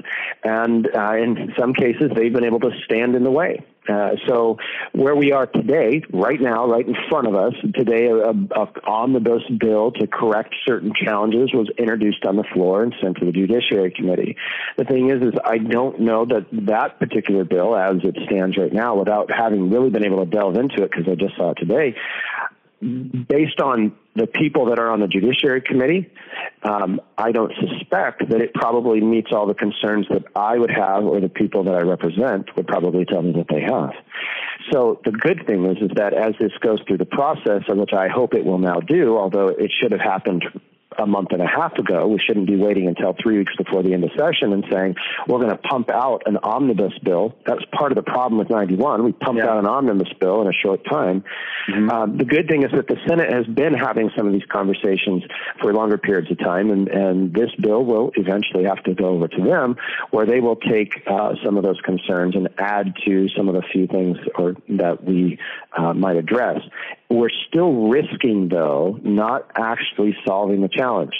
And 0.43 0.87
uh, 0.95 1.15
in 1.15 1.53
some 1.59 1.73
cases 1.73 2.11
they've 2.15 2.33
been 2.33 2.45
able 2.45 2.59
to 2.61 2.71
stand 2.85 3.15
in 3.15 3.23
the 3.23 3.31
way 3.31 3.63
uh, 3.87 4.11
so 4.27 4.57
where 4.93 5.15
we 5.15 5.31
are 5.31 5.45
today, 5.47 6.01
right 6.11 6.39
now, 6.39 6.67
right 6.67 6.85
in 6.87 6.95
front 7.09 7.27
of 7.27 7.35
us, 7.35 7.53
today, 7.73 8.07
a, 8.07 8.29
a 8.29 8.67
omnibus 8.85 9.43
bill 9.59 9.91
to 9.91 10.07
correct 10.07 10.55
certain 10.65 10.91
challenges 10.93 11.53
was 11.53 11.69
introduced 11.77 12.25
on 12.25 12.35
the 12.35 12.43
floor 12.53 12.83
and 12.83 12.93
sent 13.01 13.17
to 13.17 13.25
the 13.25 13.31
Judiciary 13.31 13.91
Committee. 13.91 14.35
The 14.77 14.85
thing 14.85 15.09
is, 15.09 15.21
is 15.21 15.33
I 15.43 15.57
don't 15.57 16.01
know 16.01 16.25
that 16.25 16.47
that 16.65 16.99
particular 16.99 17.43
bill, 17.43 17.75
as 17.75 17.97
it 18.03 18.17
stands 18.25 18.57
right 18.57 18.73
now, 18.73 18.95
without 18.95 19.31
having 19.31 19.69
really 19.69 19.89
been 19.89 20.05
able 20.05 20.23
to 20.25 20.29
delve 20.29 20.55
into 20.55 20.83
it, 20.83 20.91
because 20.91 21.07
I 21.11 21.15
just 21.15 21.35
saw 21.35 21.51
it 21.51 21.57
today, 21.57 21.95
based 22.81 23.59
on 23.59 23.95
the 24.15 24.27
people 24.27 24.65
that 24.65 24.79
are 24.79 24.91
on 24.91 24.99
the 24.99 25.07
Judiciary 25.07 25.61
Committee, 25.61 26.11
um, 26.63 27.01
I 27.17 27.31
don't 27.31 27.51
suspect 27.59 28.29
that 28.29 28.41
it 28.41 28.53
probably 28.53 29.01
meets 29.01 29.31
all 29.31 29.47
the 29.47 29.53
concerns 29.53 30.07
that 30.09 30.23
I 30.35 30.57
would 30.57 30.71
have 30.71 31.03
or 31.03 31.19
the 31.19 31.29
people 31.29 31.63
that 31.63 31.75
I 31.75 31.81
represent 31.81 32.55
would 32.55 32.67
probably 32.67 33.05
tell 33.05 33.21
me 33.21 33.33
that 33.33 33.47
they 33.49 33.61
have. 33.61 33.91
So 34.71 35.01
the 35.05 35.11
good 35.11 35.45
thing 35.47 35.65
is, 35.65 35.77
is 35.81 35.91
that 35.95 36.13
as 36.13 36.33
this 36.39 36.51
goes 36.59 36.79
through 36.87 36.97
the 36.97 37.05
process, 37.05 37.63
which 37.67 37.93
I 37.93 38.09
hope 38.09 38.33
it 38.33 38.45
will 38.45 38.59
now 38.59 38.79
do, 38.79 39.17
although 39.17 39.47
it 39.47 39.71
should 39.79 39.91
have 39.91 40.01
happened 40.01 40.43
a 40.97 41.05
month 41.05 41.29
and 41.31 41.41
a 41.41 41.47
half 41.47 41.73
ago. 41.77 42.07
We 42.07 42.19
shouldn't 42.25 42.47
be 42.47 42.55
waiting 42.55 42.87
until 42.87 43.15
three 43.21 43.37
weeks 43.39 43.53
before 43.55 43.83
the 43.83 43.93
end 43.93 44.03
of 44.03 44.11
session 44.17 44.53
and 44.53 44.65
saying 44.71 44.95
we're 45.27 45.39
going 45.39 45.49
to 45.49 45.57
pump 45.57 45.89
out 45.89 46.23
an 46.25 46.37
omnibus 46.37 46.93
bill. 47.03 47.35
That's 47.45 47.63
part 47.77 47.91
of 47.91 47.95
the 47.95 48.03
problem 48.03 48.39
with 48.39 48.49
91. 48.49 49.03
We 49.03 49.11
pumped 49.11 49.41
yeah. 49.41 49.49
out 49.49 49.59
an 49.59 49.65
omnibus 49.65 50.11
bill 50.19 50.41
in 50.41 50.47
a 50.47 50.53
short 50.53 50.85
time. 50.85 51.23
Mm-hmm. 51.69 51.89
Um, 51.89 52.17
the 52.17 52.25
good 52.25 52.47
thing 52.47 52.63
is 52.63 52.71
that 52.71 52.87
the 52.87 52.97
Senate 53.07 53.31
has 53.31 53.45
been 53.45 53.73
having 53.73 54.09
some 54.17 54.27
of 54.27 54.33
these 54.33 54.45
conversations 54.51 55.23
for 55.61 55.73
longer 55.73 55.97
periods 55.97 56.31
of 56.31 56.39
time, 56.39 56.71
and, 56.71 56.87
and 56.87 57.33
this 57.33 57.49
bill 57.61 57.83
will 57.83 58.11
eventually 58.15 58.65
have 58.65 58.81
to 58.83 58.93
go 58.93 59.09
over 59.09 59.27
to 59.27 59.43
them, 59.43 59.75
where 60.11 60.25
they 60.25 60.39
will 60.39 60.55
take 60.55 60.93
uh, 61.07 61.33
some 61.43 61.57
of 61.57 61.63
those 61.63 61.79
concerns 61.81 62.35
and 62.35 62.49
add 62.57 62.93
to 63.05 63.27
some 63.35 63.49
of 63.49 63.55
the 63.55 63.63
few 63.71 63.87
things 63.87 64.17
or 64.35 64.55
that 64.69 65.03
we 65.03 65.37
uh, 65.77 65.93
might 65.93 66.15
address. 66.15 66.59
We're 67.09 67.29
still 67.47 67.87
risking, 67.87 68.49
though, 68.49 68.99
not 69.01 69.49
actually 69.55 70.17
solving 70.27 70.61
the 70.61 70.67
challenge. 70.67 71.13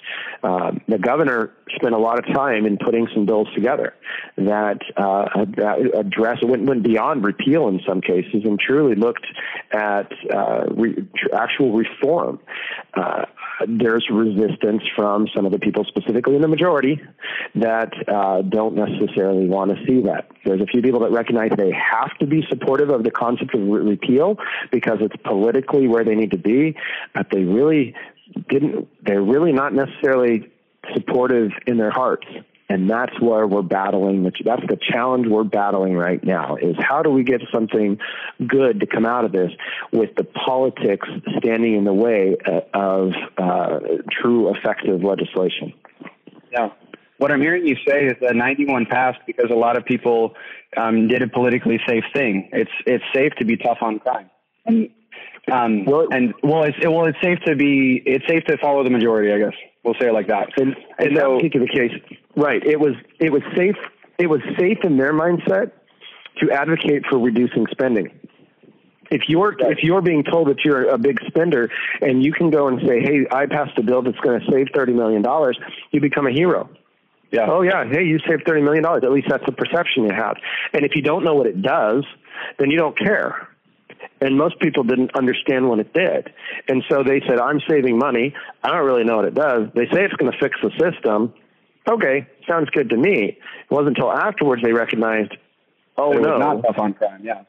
Um, 0.43 0.81
the 0.87 0.97
governor 0.97 1.53
spent 1.75 1.93
a 1.93 1.97
lot 1.97 2.19
of 2.19 2.25
time 2.35 2.65
in 2.65 2.77
putting 2.77 3.07
some 3.13 3.25
bills 3.25 3.47
together 3.55 3.93
that, 4.35 4.79
uh, 4.97 5.45
that 5.55 5.91
address 5.97 6.39
went, 6.43 6.63
went 6.63 6.83
beyond 6.83 7.23
repeal 7.23 7.69
in 7.69 7.79
some 7.87 8.01
cases 8.01 8.43
and 8.43 8.59
truly 8.59 8.95
looked 8.95 9.25
at 9.71 10.11
uh, 10.29 10.65
re- 10.75 11.07
actual 11.33 11.71
reform. 11.71 12.39
Uh, 12.93 13.25
there's 13.67 14.07
resistance 14.11 14.83
from 14.95 15.27
some 15.35 15.45
of 15.45 15.51
the 15.51 15.59
people, 15.59 15.83
specifically 15.85 16.35
in 16.35 16.41
the 16.41 16.47
majority, 16.47 17.01
that 17.55 17.91
uh, 18.07 18.41
don't 18.41 18.75
necessarily 18.75 19.47
want 19.47 19.71
to 19.71 19.85
see 19.85 20.01
that. 20.01 20.29
There's 20.45 20.61
a 20.61 20.65
few 20.65 20.81
people 20.81 20.99
that 21.01 21.11
recognize 21.11 21.51
they 21.57 21.71
have 21.71 22.15
to 22.19 22.27
be 22.27 22.45
supportive 22.49 22.89
of 22.89 23.03
the 23.03 23.11
concept 23.11 23.53
of 23.55 23.61
re- 23.61 23.81
repeal 23.81 24.37
because 24.71 24.97
it's 25.01 25.15
politically 25.23 25.87
where 25.87 26.03
they 26.03 26.15
need 26.15 26.31
to 26.31 26.37
be, 26.37 26.75
but 27.13 27.27
they 27.31 27.43
really 27.43 27.95
didn't. 28.49 28.87
They're 29.03 29.21
really 29.21 29.53
not 29.53 29.73
necessarily 29.73 30.51
supportive 30.93 31.51
in 31.65 31.77
their 31.77 31.91
hearts 31.91 32.27
and 32.69 32.89
that's 32.89 33.19
where 33.21 33.47
we're 33.47 33.61
battling 33.61 34.23
that's 34.23 34.65
the 34.67 34.77
challenge 34.91 35.27
we're 35.27 35.43
battling 35.43 35.95
right 35.95 36.23
now 36.23 36.55
is 36.55 36.75
how 36.79 37.01
do 37.01 37.09
we 37.09 37.23
get 37.23 37.41
something 37.53 37.97
good 38.45 38.79
to 38.79 38.85
come 38.85 39.05
out 39.05 39.25
of 39.25 39.31
this 39.31 39.51
with 39.91 40.15
the 40.15 40.23
politics 40.23 41.07
standing 41.37 41.75
in 41.75 41.83
the 41.83 41.93
way 41.93 42.35
uh, 42.45 42.59
of 42.73 43.11
uh, 43.37 43.79
true 44.11 44.53
effective 44.55 45.03
legislation? 45.03 45.73
Yeah. 46.51 46.69
What 47.17 47.31
i'm 47.31 47.41
hearing 47.41 47.65
you 47.65 47.75
say 47.87 48.05
is 48.05 48.13
that 48.21 48.35
91 48.35 48.85
passed 48.85 49.19
because 49.25 49.49
a 49.49 49.55
lot 49.55 49.75
of 49.77 49.85
people 49.85 50.35
um, 50.75 51.07
did 51.07 51.21
a 51.21 51.27
politically 51.27 51.79
safe 51.87 52.03
thing. 52.13 52.49
It's 52.51 52.71
it's 52.85 53.03
safe 53.13 53.33
to 53.39 53.45
be 53.45 53.57
tough 53.57 53.79
on 53.81 53.99
crime. 53.99 54.29
And 54.65 54.89
um, 55.51 55.85
well, 55.85 56.07
and 56.11 56.33
well, 56.43 56.63
it's 56.63 56.77
well, 56.83 57.05
it's 57.05 57.17
safe 57.23 57.39
to 57.45 57.55
be, 57.55 58.01
it's 58.05 58.27
safe 58.27 58.43
to 58.45 58.57
follow 58.57 58.83
the 58.83 58.89
majority, 58.89 59.31
I 59.31 59.39
guess. 59.39 59.57
We'll 59.87 59.95
say 60.01 60.07
it 60.07 60.13
like 60.13 60.27
that. 60.27 60.49
In, 60.57 60.75
in 60.99 61.15
so, 61.15 61.21
that 61.21 61.35
particular 61.37 61.65
case, 61.67 61.93
right? 62.35 62.61
It 62.61 62.77
was 62.77 62.95
it 63.21 63.31
was 63.31 63.41
safe. 63.55 63.77
It 64.19 64.27
was 64.27 64.41
safe 64.59 64.79
in 64.83 64.97
their 64.97 65.13
mindset 65.13 65.71
to 66.41 66.51
advocate 66.51 67.03
for 67.09 67.17
reducing 67.17 67.67
spending. 67.71 68.11
If 69.09 69.29
you're 69.29 69.51
right. 69.51 69.71
if 69.71 69.83
you're 69.83 70.01
being 70.01 70.25
told 70.25 70.49
that 70.49 70.65
you're 70.65 70.89
a 70.89 70.97
big 70.97 71.19
spender 71.27 71.69
and 72.01 72.21
you 72.21 72.33
can 72.33 72.49
go 72.49 72.67
and 72.67 72.81
say, 72.85 72.99
"Hey, 72.99 73.27
I 73.31 73.45
passed 73.45 73.77
a 73.77 73.81
bill 73.81 74.01
that's 74.01 74.19
going 74.19 74.41
to 74.41 74.51
save 74.51 74.67
thirty 74.75 74.91
million 74.91 75.21
dollars," 75.21 75.57
you 75.91 76.01
become 76.01 76.27
a 76.27 76.31
hero. 76.33 76.69
Yeah. 77.31 77.47
Oh 77.49 77.61
yeah. 77.61 77.85
Hey, 77.89 78.03
you 78.03 78.19
saved 78.27 78.43
thirty 78.45 78.61
million 78.61 78.83
dollars. 78.83 79.03
At 79.05 79.11
least 79.13 79.27
that's 79.29 79.45
the 79.45 79.53
perception 79.53 80.03
you 80.03 80.13
have. 80.13 80.35
And 80.73 80.83
if 80.83 80.95
you 80.95 81.01
don't 81.01 81.23
know 81.23 81.35
what 81.35 81.47
it 81.47 81.61
does, 81.61 82.03
then 82.59 82.71
you 82.71 82.77
don't 82.77 82.99
care 82.99 83.47
and 84.21 84.37
most 84.37 84.59
people 84.59 84.83
didn't 84.83 85.15
understand 85.15 85.69
what 85.69 85.79
it 85.79 85.93
did. 85.93 86.33
And 86.67 86.83
so 86.89 87.03
they 87.03 87.21
said, 87.27 87.39
I'm 87.39 87.59
saving 87.69 87.97
money. 87.97 88.33
I 88.63 88.69
don't 88.69 88.85
really 88.85 89.03
know 89.03 89.17
what 89.17 89.25
it 89.25 89.35
does. 89.35 89.69
They 89.75 89.85
say 89.85 90.03
it's 90.03 90.13
going 90.15 90.31
to 90.31 90.37
fix 90.39 90.57
the 90.61 90.71
system. 90.79 91.33
Okay, 91.89 92.27
sounds 92.47 92.69
good 92.71 92.89
to 92.89 92.97
me. 92.97 93.37
It 93.37 93.71
wasn't 93.71 93.97
until 93.97 94.11
afterwards 94.11 94.61
they 94.61 94.73
recognized, 94.73 95.33
oh 95.97 96.13
it 96.13 96.21
no, 96.21 96.37
not 96.37 96.61
tough 96.63 96.79
on 96.79 96.93
crime. 96.93 97.21
Yeah, 97.23 97.43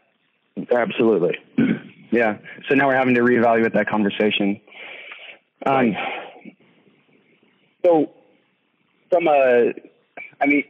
absolutely. 0.71 1.37
yeah. 2.11 2.39
So 2.69 2.75
now 2.75 2.87
we're 2.87 2.97
having 2.97 3.15
to 3.15 3.23
reevaluate 3.23 3.75
that 3.75 3.89
conversation. 3.89 4.61
Um, 5.67 5.97
so 7.85 8.11
from 9.11 9.27
a, 9.27 9.73
I 10.41 10.47
mean, 10.47 10.65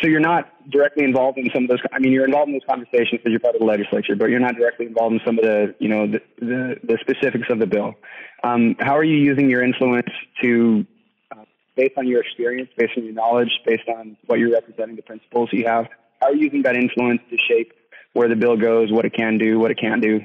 so 0.00 0.08
you're 0.08 0.20
not 0.20 0.50
directly 0.70 1.04
involved 1.04 1.38
in 1.38 1.48
some 1.54 1.64
of 1.64 1.70
those. 1.70 1.80
I 1.92 1.98
mean, 1.98 2.12
you're 2.12 2.24
involved 2.24 2.48
in 2.48 2.54
those 2.54 2.68
conversations 2.68 3.12
because 3.12 3.30
you're 3.30 3.40
part 3.40 3.54
of 3.54 3.60
the 3.60 3.66
legislature, 3.66 4.16
but 4.16 4.30
you're 4.30 4.40
not 4.40 4.56
directly 4.56 4.86
involved 4.86 5.14
in 5.14 5.20
some 5.24 5.38
of 5.38 5.44
the, 5.44 5.74
you 5.78 5.88
know, 5.88 6.06
the 6.06 6.20
the, 6.38 6.76
the 6.82 6.98
specifics 7.00 7.48
of 7.50 7.58
the 7.58 7.66
bill. 7.66 7.94
Um, 8.42 8.76
how 8.78 8.96
are 8.96 9.04
you 9.04 9.16
using 9.16 9.50
your 9.50 9.62
influence 9.62 10.08
to, 10.42 10.86
uh, 11.32 11.44
based 11.74 11.94
on 11.96 12.06
your 12.06 12.20
experience, 12.20 12.70
based 12.76 12.92
on 12.96 13.04
your 13.04 13.14
knowledge, 13.14 13.50
based 13.66 13.88
on 13.88 14.16
what 14.26 14.38
you're 14.38 14.52
representing, 14.52 14.96
the 14.96 15.02
principles 15.02 15.50
you 15.52 15.66
have? 15.66 15.86
How 16.20 16.28
are 16.28 16.34
you 16.34 16.44
using 16.44 16.62
that 16.62 16.76
influence 16.76 17.20
to 17.30 17.36
shape 17.48 17.72
where 18.12 18.28
the 18.28 18.36
bill 18.36 18.56
goes, 18.56 18.90
what 18.92 19.04
it 19.04 19.14
can 19.14 19.38
do, 19.38 19.58
what 19.58 19.70
it 19.70 19.78
can't 19.78 20.02
do? 20.02 20.20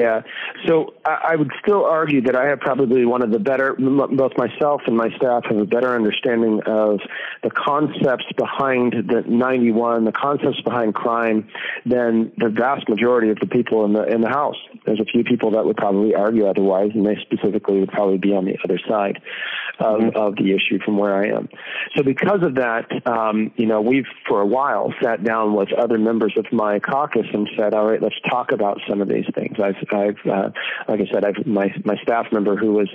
Yeah. 0.00 0.22
So 0.66 0.94
I 1.04 1.36
would 1.36 1.50
still 1.62 1.84
argue 1.84 2.22
that 2.22 2.36
I 2.36 2.48
have 2.48 2.60
probably 2.60 3.04
one 3.04 3.22
of 3.22 3.30
the 3.30 3.38
better, 3.38 3.74
both 3.74 4.32
myself 4.36 4.82
and 4.86 4.96
my 4.96 5.08
staff 5.16 5.44
have 5.48 5.58
a 5.58 5.64
better 5.64 5.94
understanding 5.94 6.60
of 6.66 7.00
the 7.42 7.50
concepts 7.50 8.24
behind 8.36 8.92
the 8.92 9.22
91, 9.26 10.04
the 10.04 10.12
concepts 10.12 10.60
behind 10.62 10.94
crime 10.94 11.48
than 11.84 12.32
the 12.38 12.48
vast 12.48 12.88
majority 12.88 13.30
of 13.30 13.38
the 13.40 13.46
people 13.46 13.84
in 13.84 13.92
the, 13.92 14.04
in 14.04 14.20
the 14.20 14.28
House. 14.28 14.56
There's 14.86 15.00
a 15.00 15.04
few 15.04 15.24
people 15.24 15.50
that 15.52 15.64
would 15.64 15.76
probably 15.76 16.14
argue 16.14 16.46
otherwise, 16.46 16.90
and 16.94 17.06
they 17.06 17.16
specifically 17.22 17.80
would 17.80 17.90
probably 17.90 18.18
be 18.18 18.32
on 18.32 18.44
the 18.44 18.56
other 18.64 18.78
side 18.88 19.20
of, 19.78 20.00
mm-hmm. 20.00 20.16
of 20.16 20.36
the 20.36 20.52
issue 20.52 20.78
from 20.84 20.98
where 20.98 21.14
I 21.14 21.36
am. 21.36 21.48
So 21.96 22.02
because 22.02 22.42
of 22.42 22.54
that, 22.56 22.86
um, 23.06 23.52
you 23.56 23.66
know, 23.66 23.80
we've 23.80 24.06
for 24.28 24.40
a 24.40 24.46
while 24.46 24.92
sat 25.02 25.24
down 25.24 25.54
with 25.54 25.72
other 25.72 25.98
members 25.98 26.34
of 26.36 26.46
my 26.52 26.78
caucus 26.78 27.26
and 27.32 27.48
said, 27.56 27.74
all 27.74 27.86
right, 27.86 28.02
let's 28.02 28.20
talk 28.30 28.52
about 28.52 28.78
some 28.88 29.00
of 29.00 29.08
these 29.08 29.26
things. 29.34 29.56
I've 29.62 29.76
I've, 29.92 30.30
uh, 30.30 30.50
like 30.88 31.00
I 31.00 31.12
said, 31.12 31.24
I've 31.24 31.46
my 31.46 31.74
my 31.84 31.96
staff 32.02 32.26
member 32.32 32.56
who 32.56 32.72
was 32.72 32.88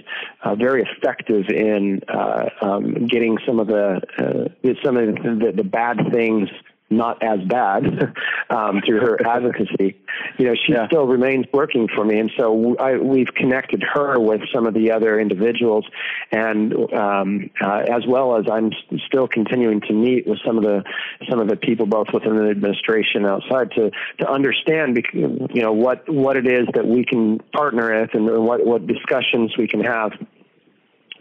uh, 0.43 0.55
very 0.55 0.83
effective 0.83 1.45
in 1.49 2.01
uh, 2.07 2.49
um, 2.61 3.07
getting 3.07 3.37
some 3.45 3.59
of 3.59 3.67
the 3.67 4.01
uh, 4.17 4.73
some 4.83 4.97
of 4.97 5.15
the, 5.15 5.53
the 5.55 5.63
bad 5.63 5.97
things 6.11 6.49
not 6.89 7.23
as 7.23 7.39
bad 7.47 7.83
um, 8.49 8.81
through 8.85 8.99
her 8.99 9.27
advocacy. 9.27 9.97
You 10.37 10.45
know, 10.47 10.55
she 10.55 10.73
yeah. 10.73 10.87
still 10.87 11.07
remains 11.07 11.45
working 11.51 11.87
for 11.93 12.05
me, 12.05 12.19
and 12.19 12.31
so 12.37 12.77
I, 12.77 12.97
we've 12.97 13.33
connected 13.35 13.83
her 13.93 14.19
with 14.19 14.41
some 14.53 14.67
of 14.67 14.73
the 14.73 14.91
other 14.91 15.19
individuals, 15.19 15.85
and 16.31 16.73
um, 16.93 17.49
uh, 17.61 17.85
as 17.91 18.05
well 18.07 18.37
as 18.37 18.45
I'm 18.51 18.71
still 19.07 19.27
continuing 19.27 19.81
to 19.81 19.93
meet 19.93 20.27
with 20.27 20.39
some 20.45 20.57
of 20.57 20.63
the 20.63 20.83
some 21.29 21.39
of 21.39 21.47
the 21.47 21.55
people 21.55 21.85
both 21.85 22.07
within 22.13 22.35
the 22.35 22.49
administration 22.49 23.25
outside 23.25 23.71
to 23.71 23.91
to 24.19 24.29
understand, 24.29 24.97
you 25.13 25.61
know, 25.61 25.73
what 25.73 26.07
what 26.07 26.37
it 26.37 26.47
is 26.47 26.67
that 26.73 26.85
we 26.85 27.03
can 27.03 27.39
partner 27.53 28.01
with 28.01 28.11
and 28.13 28.25
what 28.25 28.65
what 28.65 28.87
discussions 28.87 29.57
we 29.57 29.67
can 29.67 29.83
have 29.83 30.11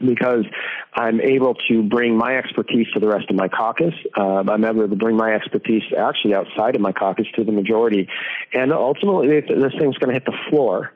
because 0.00 0.44
I'm 0.94 1.20
able 1.20 1.54
to 1.68 1.82
bring 1.82 2.16
my 2.16 2.36
expertise 2.36 2.86
to 2.94 3.00
the 3.00 3.08
rest 3.08 3.30
of 3.30 3.36
my 3.36 3.48
caucus. 3.48 3.94
Uh, 4.16 4.44
I'm 4.48 4.64
able 4.64 4.88
to 4.88 4.96
bring 4.96 5.16
my 5.16 5.34
expertise 5.34 5.82
actually 5.96 6.34
outside 6.34 6.74
of 6.74 6.80
my 6.80 6.92
caucus 6.92 7.26
to 7.36 7.44
the 7.44 7.52
majority. 7.52 8.08
And 8.52 8.72
ultimately, 8.72 9.40
this 9.40 9.72
thing's 9.78 9.96
going 9.98 10.08
to 10.08 10.14
hit 10.14 10.24
the 10.24 10.36
floor. 10.50 10.92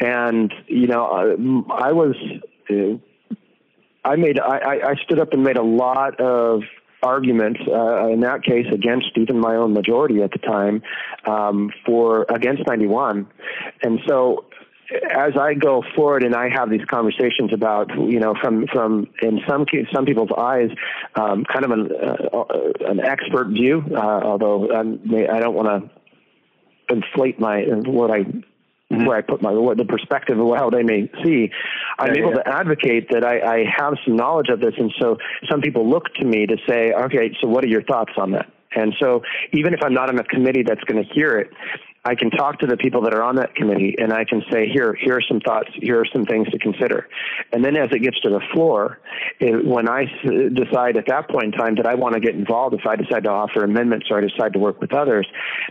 And, 0.00 0.52
you 0.66 0.86
know, 0.86 1.04
I, 1.04 1.88
I 1.88 1.92
was, 1.92 2.16
uh, 2.70 2.98
I 4.04 4.16
made, 4.16 4.38
I, 4.38 4.80
I 4.84 4.94
stood 5.04 5.18
up 5.18 5.32
and 5.32 5.42
made 5.42 5.56
a 5.56 5.64
lot 5.64 6.20
of 6.20 6.62
arguments 7.02 7.60
uh, 7.68 8.08
in 8.08 8.20
that 8.20 8.42
case 8.42 8.66
against 8.72 9.10
even 9.16 9.38
my 9.38 9.54
own 9.54 9.72
majority 9.72 10.22
at 10.22 10.30
the 10.32 10.38
time 10.38 10.82
um, 11.26 11.70
for 11.84 12.26
against 12.30 12.62
91 12.66 13.26
and 13.82 14.00
so 14.08 14.44
as 15.10 15.36
I 15.36 15.54
go 15.54 15.82
forward 15.94 16.22
and 16.22 16.34
I 16.34 16.48
have 16.48 16.70
these 16.70 16.84
conversations 16.88 17.52
about, 17.52 17.90
you 17.90 18.20
know, 18.20 18.34
from 18.40 18.66
from 18.72 19.08
in 19.22 19.40
some 19.48 19.66
some 19.92 20.04
people's 20.04 20.30
eyes, 20.36 20.70
um, 21.14 21.44
kind 21.44 21.64
of 21.64 21.70
an 21.70 21.90
uh, 21.92 22.44
an 22.88 23.00
expert 23.00 23.48
view, 23.48 23.82
uh, 23.92 23.98
although 23.98 24.70
I'm, 24.72 25.00
I 25.30 25.40
don't 25.40 25.54
want 25.54 25.90
to 26.88 26.94
inflate 26.94 27.40
my 27.40 27.62
what 27.84 28.10
I 28.10 28.24
Mm-hmm. 28.88 29.04
where 29.04 29.16
I 29.16 29.20
put 29.20 29.42
my 29.42 29.50
what 29.50 29.76
the 29.78 29.84
perspective 29.84 30.38
of 30.38 30.46
how 30.56 30.70
they 30.70 30.84
may 30.84 31.10
see. 31.24 31.50
I'm 31.98 32.14
yeah, 32.14 32.20
able 32.20 32.30
yeah. 32.36 32.42
to 32.44 32.48
advocate 32.48 33.08
that 33.10 33.24
I, 33.24 33.40
I 33.40 33.64
have 33.76 33.94
some 34.04 34.14
knowledge 34.14 34.46
of 34.48 34.60
this, 34.60 34.74
and 34.78 34.94
so 35.00 35.16
some 35.50 35.60
people 35.60 35.90
look 35.90 36.04
to 36.20 36.24
me 36.24 36.46
to 36.46 36.56
say, 36.68 36.92
okay, 36.92 37.36
so 37.40 37.48
what 37.48 37.64
are 37.64 37.66
your 37.66 37.82
thoughts 37.82 38.12
on 38.16 38.30
that? 38.30 38.46
And 38.76 38.94
so 39.00 39.22
even 39.52 39.74
if 39.74 39.80
I'm 39.82 39.92
not 39.92 40.08
on 40.08 40.20
a 40.20 40.24
committee 40.24 40.62
that's 40.62 40.84
going 40.84 41.02
to 41.02 41.14
hear 41.14 41.36
it, 41.36 41.50
I 42.06 42.14
can 42.14 42.30
talk 42.30 42.60
to 42.60 42.68
the 42.68 42.76
people 42.76 43.02
that 43.02 43.14
are 43.14 43.22
on 43.22 43.34
that 43.36 43.56
committee 43.56 43.96
and 43.98 44.12
I 44.12 44.24
can 44.24 44.40
say, 44.48 44.68
here, 44.68 44.94
here 44.94 45.16
are 45.16 45.22
some 45.28 45.40
thoughts, 45.40 45.70
here 45.74 45.98
are 46.00 46.06
some 46.12 46.24
things 46.24 46.48
to 46.50 46.58
consider. 46.58 47.08
And 47.52 47.64
then 47.64 47.76
as 47.76 47.88
it 47.90 47.98
gets 47.98 48.20
to 48.20 48.30
the 48.30 48.40
floor, 48.54 49.00
it, 49.40 49.66
when 49.66 49.88
I 49.88 50.04
s- 50.04 50.52
decide 50.54 50.96
at 50.98 51.08
that 51.08 51.28
point 51.28 51.46
in 51.46 51.52
time 51.52 51.74
that 51.76 51.86
I 51.86 51.96
want 51.96 52.14
to 52.14 52.20
get 52.20 52.36
involved, 52.36 52.76
if 52.76 52.86
I 52.86 52.94
decide 52.94 53.24
to 53.24 53.30
offer 53.30 53.64
amendments 53.64 54.06
or 54.08 54.18
I 54.18 54.20
decide 54.20 54.52
to 54.52 54.60
work 54.60 54.80
with 54.80 54.94
others, 54.94 55.26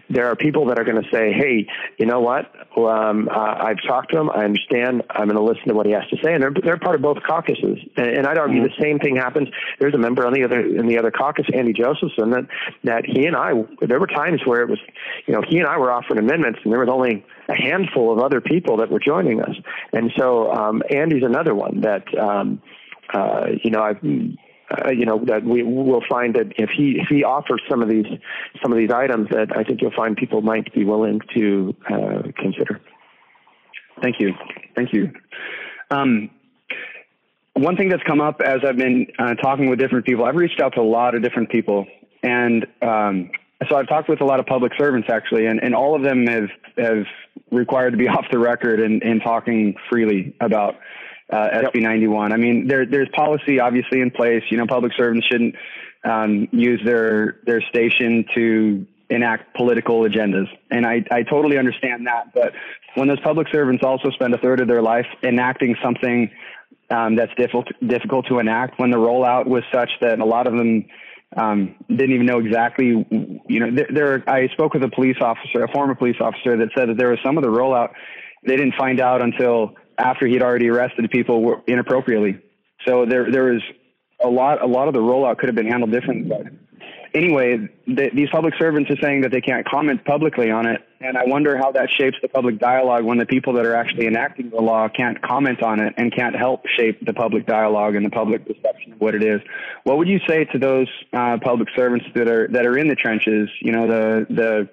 there 0.09 0.27
are 0.27 0.35
people 0.35 0.65
that 0.65 0.77
are 0.77 0.83
going 0.83 1.01
to 1.01 1.09
say, 1.09 1.31
hey, 1.31 1.67
you 1.97 2.05
know 2.05 2.19
what? 2.19 2.51
Um, 2.77 3.29
uh, 3.29 3.39
I've 3.39 3.81
talked 3.87 4.11
to 4.11 4.19
him. 4.19 4.29
I 4.29 4.43
understand. 4.43 5.03
I'm 5.09 5.29
going 5.29 5.37
to 5.37 5.41
listen 5.41 5.69
to 5.69 5.73
what 5.73 5.85
he 5.85 5.93
has 5.93 6.03
to 6.09 6.17
say. 6.21 6.33
And 6.33 6.43
they're, 6.43 6.51
they're 6.51 6.77
part 6.77 6.95
of 6.95 7.01
both 7.01 7.23
caucuses. 7.23 7.79
And, 7.95 8.07
and 8.07 8.27
I'd 8.27 8.37
argue 8.37 8.61
mm-hmm. 8.61 8.75
the 8.75 8.83
same 8.83 8.99
thing 8.99 9.15
happens. 9.15 9.47
There's 9.79 9.93
a 9.93 9.97
member 9.97 10.27
on 10.27 10.33
the 10.33 10.43
other, 10.43 10.59
in 10.59 10.87
the 10.87 10.97
other 10.97 11.11
caucus, 11.11 11.45
Andy 11.53 11.71
Josephson, 11.71 12.31
that, 12.31 12.47
that 12.83 13.05
he 13.05 13.25
and 13.25 13.37
I, 13.37 13.53
there 13.79 14.01
were 14.01 14.07
times 14.07 14.41
where 14.43 14.61
it 14.61 14.69
was, 14.69 14.79
you 15.27 15.33
know, 15.33 15.41
he 15.47 15.59
and 15.59 15.67
I 15.67 15.77
were 15.77 15.93
offering 15.93 16.24
amendments, 16.25 16.59
and 16.63 16.71
there 16.71 16.79
was 16.79 16.89
only 16.91 17.25
a 17.47 17.55
handful 17.55 18.11
of 18.11 18.19
other 18.19 18.41
people 18.41 18.77
that 18.77 18.89
were 18.89 18.99
joining 18.99 19.41
us. 19.41 19.55
And 19.93 20.11
so 20.17 20.51
um, 20.51 20.81
Andy's 20.89 21.23
another 21.23 21.53
one 21.55 21.81
that 21.81 22.05
um, 22.17 22.61
uh, 23.13 23.47
you 23.63 23.71
know 23.71 23.81
I've. 23.81 24.03
Uh, 24.67 24.89
you 24.89 25.05
know 25.05 25.23
that 25.23 25.43
we 25.43 25.61
will 25.61 26.01
find 26.09 26.33
that 26.33 26.47
if 26.57 26.71
he 26.75 26.97
if 26.99 27.07
he 27.07 27.23
offers 27.23 27.61
some 27.69 27.83
of 27.83 27.87
these 27.87 28.07
some 28.63 28.71
of 28.71 28.79
these 28.79 28.89
items 28.89 29.29
that 29.29 29.55
I 29.55 29.63
think 29.63 29.79
you'll 29.79 29.93
find 29.95 30.17
people 30.17 30.41
might 30.41 30.73
be 30.73 30.83
willing 30.83 31.21
to 31.35 31.75
uh, 31.87 32.21
consider. 32.35 32.81
Thank 34.01 34.15
you, 34.19 34.33
thank 34.75 34.91
you. 34.91 35.13
Um, 35.91 36.31
one 37.53 37.77
thing 37.77 37.89
that's 37.89 38.01
come 38.07 38.21
up 38.21 38.41
as 38.41 38.61
I've 38.67 38.75
been 38.75 39.05
uh, 39.19 39.35
talking 39.35 39.69
with 39.69 39.77
different 39.77 40.03
people, 40.03 40.25
I've 40.25 40.35
reached 40.35 40.59
out 40.59 40.73
to 40.73 40.81
a 40.81 40.83
lot 40.83 41.13
of 41.13 41.21
different 41.21 41.51
people, 41.51 41.85
and 42.23 42.65
um, 42.81 43.29
so 43.69 43.77
I've 43.77 43.87
talked 43.87 44.09
with 44.09 44.21
a 44.21 44.25
lot 44.25 44.39
of 44.39 44.45
public 44.45 44.73
servants 44.77 45.07
actually, 45.11 45.45
and, 45.45 45.59
and 45.63 45.73
all 45.73 45.95
of 45.95 46.03
them 46.03 46.27
have 46.27 46.49
have 46.77 47.05
required 47.51 47.91
to 47.91 47.97
be 47.97 48.07
off 48.09 48.25
the 48.31 48.39
record 48.39 48.79
and, 48.79 49.01
and 49.03 49.21
talking 49.23 49.75
freely 49.89 50.35
about 50.39 50.75
uh, 51.31 51.47
SB 51.73 51.81
91. 51.81 52.31
I 52.31 52.37
mean, 52.37 52.67
there 52.67 52.85
there's 52.85 53.09
policy 53.15 53.59
obviously 53.59 54.01
in 54.01 54.11
place. 54.11 54.43
You 54.49 54.57
know, 54.57 54.67
public 54.67 54.93
servants 54.97 55.27
shouldn't 55.27 55.55
um, 56.03 56.47
use 56.51 56.81
their 56.85 57.39
their 57.45 57.61
station 57.61 58.25
to 58.35 58.85
enact 59.09 59.55
political 59.55 60.01
agendas, 60.01 60.47
and 60.69 60.85
I 60.85 61.03
I 61.09 61.23
totally 61.23 61.57
understand 61.57 62.07
that. 62.07 62.33
But 62.33 62.53
when 62.95 63.07
those 63.07 63.19
public 63.21 63.47
servants 63.51 63.83
also 63.83 64.09
spend 64.11 64.33
a 64.33 64.37
third 64.37 64.59
of 64.59 64.67
their 64.67 64.81
life 64.81 65.07
enacting 65.23 65.75
something 65.83 66.29
um, 66.89 67.15
that's 67.15 67.33
difficult 67.35 67.67
difficult 67.85 68.27
to 68.27 68.39
enact, 68.39 68.79
when 68.79 68.91
the 68.91 68.97
rollout 68.97 69.47
was 69.47 69.63
such 69.73 69.89
that 70.01 70.19
a 70.19 70.25
lot 70.25 70.45
of 70.45 70.53
them 70.53 70.85
um, 71.35 71.75
didn't 71.89 72.13
even 72.13 72.25
know 72.25 72.39
exactly, 72.39 72.87
you 72.87 73.59
know, 73.59 73.71
there, 73.71 73.87
there, 73.93 74.29
I 74.29 74.47
spoke 74.49 74.73
with 74.73 74.83
a 74.83 74.89
police 74.89 75.17
officer, 75.21 75.63
a 75.63 75.71
former 75.71 75.95
police 75.95 76.15
officer 76.21 76.57
that 76.57 76.69
said 76.77 76.89
that 76.89 76.97
there 76.97 77.09
was 77.09 77.19
some 77.23 77.37
of 77.37 77.43
the 77.43 77.49
rollout 77.49 77.89
they 78.45 78.55
didn't 78.55 78.75
find 78.75 78.99
out 79.01 79.21
until 79.21 79.75
after 79.97 80.27
he'd 80.27 80.41
already 80.41 80.69
arrested 80.69 81.09
people 81.09 81.61
inappropriately. 81.67 82.39
So 82.85 83.05
there, 83.05 83.31
there 83.31 83.45
was 83.45 83.61
a 84.23 84.29
lot, 84.29 84.61
a 84.61 84.67
lot 84.67 84.87
of 84.87 84.93
the 84.93 84.99
rollout 84.99 85.39
could 85.39 85.49
have 85.49 85.55
been 85.55 85.67
handled 85.67 85.91
differently. 85.91 86.29
But 86.29 86.53
anyway, 87.13 87.69
the, 87.87 88.11
these 88.13 88.29
public 88.31 88.53
servants 88.59 88.91
are 88.91 88.97
saying 89.01 89.21
that 89.21 89.31
they 89.31 89.41
can't 89.41 89.67
comment 89.67 90.05
publicly 90.05 90.51
on 90.51 90.67
it, 90.67 90.81
and 91.07 91.17
I 91.17 91.23
wonder 91.25 91.57
how 91.57 91.71
that 91.71 91.89
shapes 91.97 92.17
the 92.21 92.27
public 92.27 92.59
dialogue 92.59 93.03
when 93.03 93.17
the 93.17 93.25
people 93.25 93.53
that 93.53 93.65
are 93.65 93.75
actually 93.75 94.07
enacting 94.07 94.49
the 94.49 94.61
law 94.61 94.87
can't 94.89 95.21
comment 95.21 95.61
on 95.63 95.79
it 95.79 95.93
and 95.97 96.13
can't 96.15 96.35
help 96.35 96.65
shape 96.77 97.05
the 97.05 97.13
public 97.13 97.45
dialogue 97.45 97.95
and 97.95 98.05
the 98.05 98.09
public 98.09 98.45
perception 98.45 98.93
of 98.93 99.01
what 99.01 99.15
it 99.15 99.23
is. 99.23 99.41
What 99.83 99.97
would 99.97 100.07
you 100.07 100.19
say 100.27 100.45
to 100.45 100.59
those 100.59 100.87
uh, 101.13 101.37
public 101.41 101.69
servants 101.75 102.05
that 102.15 102.29
are 102.29 102.47
that 102.49 102.65
are 102.65 102.77
in 102.77 102.87
the 102.87 102.95
trenches? 102.95 103.49
You 103.61 103.71
know, 103.71 103.87
the 103.87 104.25
the 104.29 104.69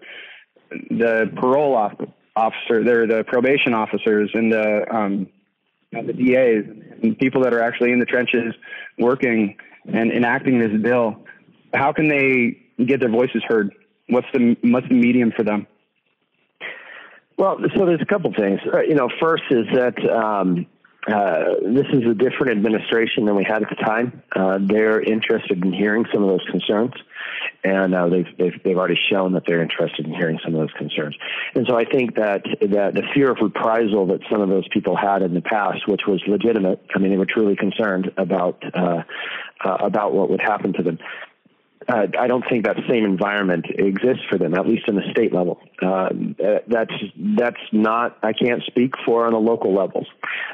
the 0.90 1.32
parole 1.36 1.74
officer, 2.36 2.82
they're 2.84 3.06
the 3.06 3.24
probation 3.26 3.74
officers, 3.74 4.30
and 4.34 4.52
the 4.52 4.94
um, 4.94 5.28
the 5.92 6.12
DAs 6.12 6.64
and 7.02 7.18
people 7.18 7.42
that 7.42 7.52
are 7.52 7.62
actually 7.62 7.92
in 7.92 7.98
the 7.98 8.06
trenches 8.06 8.54
working 8.98 9.56
and 9.86 10.10
enacting 10.12 10.58
this 10.58 10.80
bill 10.80 11.24
how 11.74 11.92
can 11.92 12.08
they 12.08 12.58
get 12.84 13.00
their 13.00 13.10
voices 13.10 13.42
heard? 13.46 13.74
What's 14.08 14.26
the 14.32 14.56
what's 14.62 14.88
the 14.88 14.94
medium 14.94 15.32
for 15.34 15.42
them? 15.42 15.66
Well, 17.42 17.58
so 17.74 17.86
there's 17.86 18.00
a 18.00 18.06
couple 18.06 18.32
things. 18.32 18.60
Uh, 18.72 18.82
you 18.82 18.94
know, 18.94 19.08
first 19.20 19.42
is 19.50 19.66
that 19.74 19.98
um, 20.08 20.64
uh, 21.08 21.56
this 21.60 21.86
is 21.92 22.08
a 22.08 22.14
different 22.14 22.52
administration 22.52 23.24
than 23.24 23.34
we 23.34 23.42
had 23.42 23.64
at 23.64 23.68
the 23.68 23.74
time. 23.84 24.22
Uh, 24.30 24.60
they're 24.60 25.00
interested 25.00 25.64
in 25.64 25.72
hearing 25.72 26.06
some 26.14 26.22
of 26.22 26.28
those 26.28 26.48
concerns, 26.48 26.92
and 27.64 27.96
uh, 27.96 28.06
they've, 28.08 28.28
they've 28.38 28.62
they've 28.62 28.76
already 28.76 28.96
shown 29.10 29.32
that 29.32 29.42
they're 29.44 29.60
interested 29.60 30.06
in 30.06 30.14
hearing 30.14 30.38
some 30.44 30.54
of 30.54 30.60
those 30.60 30.72
concerns. 30.78 31.16
And 31.56 31.66
so 31.68 31.76
I 31.76 31.84
think 31.84 32.14
that 32.14 32.44
that 32.60 32.94
the 32.94 33.02
fear 33.12 33.32
of 33.32 33.38
reprisal 33.42 34.06
that 34.06 34.20
some 34.30 34.40
of 34.40 34.48
those 34.48 34.68
people 34.68 34.94
had 34.94 35.22
in 35.22 35.34
the 35.34 35.42
past, 35.42 35.88
which 35.88 36.02
was 36.06 36.22
legitimate, 36.28 36.80
I 36.94 37.00
mean, 37.00 37.10
they 37.10 37.18
were 37.18 37.26
truly 37.26 37.56
concerned 37.56 38.12
about 38.16 38.62
uh, 38.72 39.02
uh, 39.64 39.76
about 39.80 40.14
what 40.14 40.30
would 40.30 40.40
happen 40.40 40.74
to 40.74 40.84
them 40.84 41.00
uh, 41.88 42.06
I 42.18 42.26
don't 42.26 42.44
think 42.48 42.64
that 42.66 42.76
same 42.88 43.04
environment 43.04 43.66
exists 43.68 44.22
for 44.30 44.38
them, 44.38 44.54
at 44.54 44.66
least 44.66 44.88
in 44.88 44.94
the 44.94 45.02
state 45.10 45.32
level. 45.32 45.60
Uh, 45.80 46.08
that's 46.68 46.94
that's 47.36 47.60
not. 47.72 48.18
I 48.22 48.32
can't 48.32 48.62
speak 48.64 48.94
for 49.04 49.26
on 49.26 49.32
the 49.32 49.38
local 49.38 49.74
levels. 49.74 50.06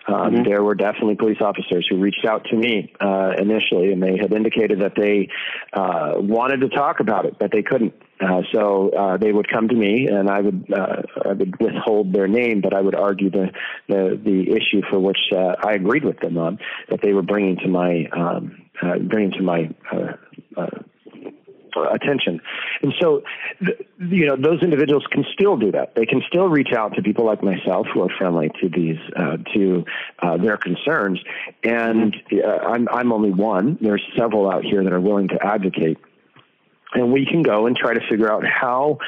Um, 0.06 0.14
mm-hmm. 0.14 0.42
There 0.44 0.62
were 0.62 0.74
definitely 0.74 1.16
police 1.16 1.38
officers 1.40 1.86
who 1.88 1.98
reached 1.98 2.24
out 2.24 2.44
to 2.50 2.56
me 2.56 2.92
uh, 3.00 3.32
initially, 3.38 3.92
and 3.92 4.02
they 4.02 4.16
had 4.16 4.32
indicated 4.32 4.80
that 4.80 4.94
they 4.96 5.28
uh, 5.72 6.14
wanted 6.16 6.60
to 6.60 6.68
talk 6.68 7.00
about 7.00 7.26
it, 7.26 7.38
but 7.38 7.52
they 7.52 7.62
couldn't. 7.62 7.94
Uh, 8.20 8.42
so 8.52 8.90
uh, 8.90 9.16
they 9.16 9.30
would 9.30 9.48
come 9.48 9.68
to 9.68 9.74
me, 9.74 10.08
and 10.08 10.28
I 10.28 10.40
would 10.40 10.72
uh, 10.72 11.02
I 11.24 11.32
would 11.34 11.60
withhold 11.60 12.12
their 12.12 12.26
name, 12.26 12.60
but 12.60 12.74
I 12.74 12.80
would 12.80 12.94
argue 12.94 13.30
the 13.30 13.50
the, 13.88 14.20
the 14.22 14.50
issue 14.50 14.82
for 14.90 14.98
which 14.98 15.18
uh, 15.32 15.54
I 15.62 15.74
agreed 15.74 16.04
with 16.04 16.18
them 16.20 16.36
on 16.36 16.58
that 16.90 17.00
they 17.02 17.12
were 17.12 17.22
bringing 17.22 17.56
to 17.58 17.68
my 17.68 18.06
um, 18.12 18.68
uh, 18.82 18.98
bringing 18.98 19.32
to 19.32 19.42
my 19.42 19.70
uh, 19.92 20.66
attention. 21.90 22.40
And 22.82 22.94
so, 23.00 23.22
you 23.98 24.26
know, 24.26 24.36
those 24.36 24.62
individuals 24.62 25.04
can 25.10 25.24
still 25.32 25.56
do 25.56 25.72
that. 25.72 25.94
They 25.94 26.06
can 26.06 26.22
still 26.28 26.48
reach 26.48 26.72
out 26.72 26.94
to 26.94 27.02
people 27.02 27.24
like 27.24 27.42
myself 27.42 27.86
who 27.92 28.02
are 28.02 28.10
friendly 28.18 28.50
to 28.60 28.68
these, 28.68 28.98
uh, 29.16 29.36
to 29.54 29.84
uh, 30.20 30.36
their 30.36 30.56
concerns. 30.56 31.20
And 31.64 32.16
uh, 32.32 32.46
I'm, 32.46 32.88
I'm 32.90 33.12
only 33.12 33.30
one. 33.30 33.78
There's 33.80 34.02
several 34.16 34.50
out 34.50 34.64
here 34.64 34.82
that 34.84 34.92
are 34.92 35.00
willing 35.00 35.28
to 35.28 35.44
advocate 35.44 35.98
and 36.94 37.12
we 37.12 37.26
can 37.26 37.42
go 37.42 37.66
and 37.66 37.76
try 37.76 37.94
to 37.94 38.00
figure 38.08 38.32
out 38.32 38.44
how 38.46 38.98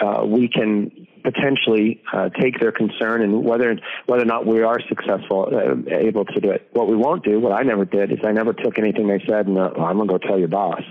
uh, 0.00 0.24
we 0.24 0.48
can 0.48 1.06
potentially 1.22 2.00
uh, 2.12 2.28
take 2.40 2.60
their 2.60 2.70
concern 2.70 3.22
and 3.22 3.44
whether 3.44 3.76
whether 4.06 4.22
or 4.22 4.26
not 4.26 4.46
we 4.46 4.62
are 4.62 4.78
successful 4.88 5.48
uh, 5.52 5.94
able 5.94 6.24
to 6.24 6.40
do 6.40 6.50
it. 6.50 6.68
What 6.72 6.88
we 6.88 6.96
won't 6.96 7.24
do, 7.24 7.40
what 7.40 7.52
I 7.52 7.62
never 7.62 7.84
did, 7.84 8.12
is 8.12 8.18
I 8.24 8.32
never 8.32 8.52
took 8.52 8.78
anything 8.78 9.08
they 9.08 9.22
said 9.28 9.46
and 9.46 9.58
uh, 9.58 9.70
oh, 9.76 9.84
I'm 9.84 9.96
going 9.96 10.08
to 10.08 10.18
go 10.18 10.18
tell 10.18 10.38
your 10.38 10.48
boss. 10.48 10.82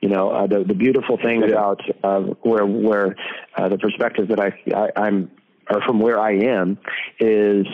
You 0.00 0.08
know, 0.08 0.30
uh, 0.30 0.46
the 0.46 0.64
the 0.64 0.74
beautiful 0.74 1.16
thing 1.16 1.42
about 1.42 1.80
uh, 2.04 2.20
where 2.42 2.64
where 2.64 3.16
uh, 3.56 3.68
the 3.68 3.78
perspective 3.78 4.28
that 4.28 4.40
I, 4.40 4.52
I 4.74 4.90
I'm 4.96 5.30
or 5.68 5.80
from 5.82 6.00
where 6.00 6.18
I 6.18 6.32
am 6.32 6.78
is 7.18 7.66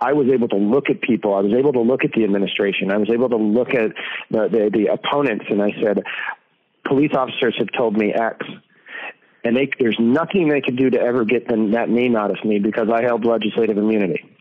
I 0.00 0.12
was 0.12 0.28
able 0.28 0.48
to 0.48 0.56
look 0.56 0.90
at 0.90 1.00
people. 1.00 1.34
I 1.34 1.40
was 1.40 1.54
able 1.54 1.72
to 1.72 1.80
look 1.80 2.04
at 2.04 2.12
the 2.12 2.24
administration. 2.24 2.90
I 2.90 2.98
was 2.98 3.08
able 3.10 3.28
to 3.30 3.36
look 3.36 3.74
at 3.74 3.92
the, 4.30 4.48
the, 4.48 4.70
the 4.72 4.86
opponents, 4.92 5.46
and 5.48 5.62
I 5.62 5.70
said, 5.82 6.02
police 6.86 7.12
officers 7.14 7.54
have 7.58 7.68
told 7.76 7.96
me 7.96 8.12
X 8.12 8.46
and 9.44 9.56
they, 9.56 9.70
there's 9.78 9.98
nothing 10.00 10.48
they 10.48 10.60
could 10.60 10.76
do 10.76 10.90
to 10.90 10.98
ever 10.98 11.24
get 11.24 11.46
them, 11.46 11.70
that 11.70 11.88
name 11.88 12.16
out 12.16 12.30
of 12.30 12.44
me 12.44 12.58
because 12.58 12.88
I 12.92 13.02
held 13.02 13.24
legislative 13.24 13.78
immunity. 13.78 14.35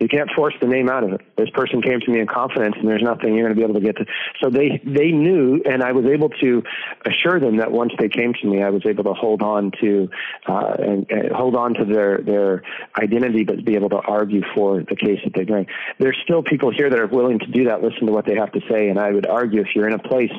You 0.00 0.08
can't 0.08 0.30
force 0.36 0.54
the 0.60 0.66
name 0.66 0.88
out 0.88 1.02
of 1.02 1.12
it. 1.12 1.20
This 1.36 1.50
person 1.50 1.82
came 1.82 2.00
to 2.00 2.10
me 2.10 2.20
in 2.20 2.26
confidence, 2.26 2.76
and 2.78 2.88
there's 2.88 3.02
nothing 3.02 3.34
you're 3.34 3.44
going 3.44 3.54
to 3.54 3.60
be 3.60 3.64
able 3.64 3.80
to 3.80 3.84
get 3.84 3.96
to. 3.96 4.06
So 4.40 4.48
they 4.48 4.80
they 4.84 5.10
knew, 5.10 5.60
and 5.64 5.82
I 5.82 5.92
was 5.92 6.06
able 6.06 6.28
to 6.28 6.62
assure 7.04 7.40
them 7.40 7.56
that 7.56 7.72
once 7.72 7.92
they 7.98 8.08
came 8.08 8.32
to 8.34 8.46
me, 8.46 8.62
I 8.62 8.70
was 8.70 8.82
able 8.86 9.04
to 9.04 9.14
hold 9.14 9.42
on 9.42 9.72
to 9.80 10.08
uh, 10.46 10.76
and, 10.78 11.10
and 11.10 11.32
hold 11.32 11.56
on 11.56 11.74
to 11.74 11.84
their 11.84 12.18
their 12.18 12.62
identity, 12.96 13.44
but 13.44 13.64
be 13.64 13.74
able 13.74 13.90
to 13.90 13.96
argue 13.96 14.42
for 14.54 14.84
the 14.88 14.96
case 14.96 15.18
that 15.24 15.34
they 15.34 15.44
bring. 15.44 15.66
There's 15.98 16.18
still 16.22 16.42
people 16.42 16.70
here 16.70 16.88
that 16.90 16.98
are 16.98 17.06
willing 17.06 17.40
to 17.40 17.46
do 17.46 17.64
that, 17.64 17.82
listen 17.82 18.06
to 18.06 18.12
what 18.12 18.24
they 18.24 18.36
have 18.36 18.52
to 18.52 18.60
say, 18.70 18.88
and 18.88 18.98
I 18.98 19.10
would 19.10 19.26
argue 19.26 19.62
if 19.62 19.68
you're 19.74 19.88
in 19.88 19.94
a 19.94 19.98
place 19.98 20.32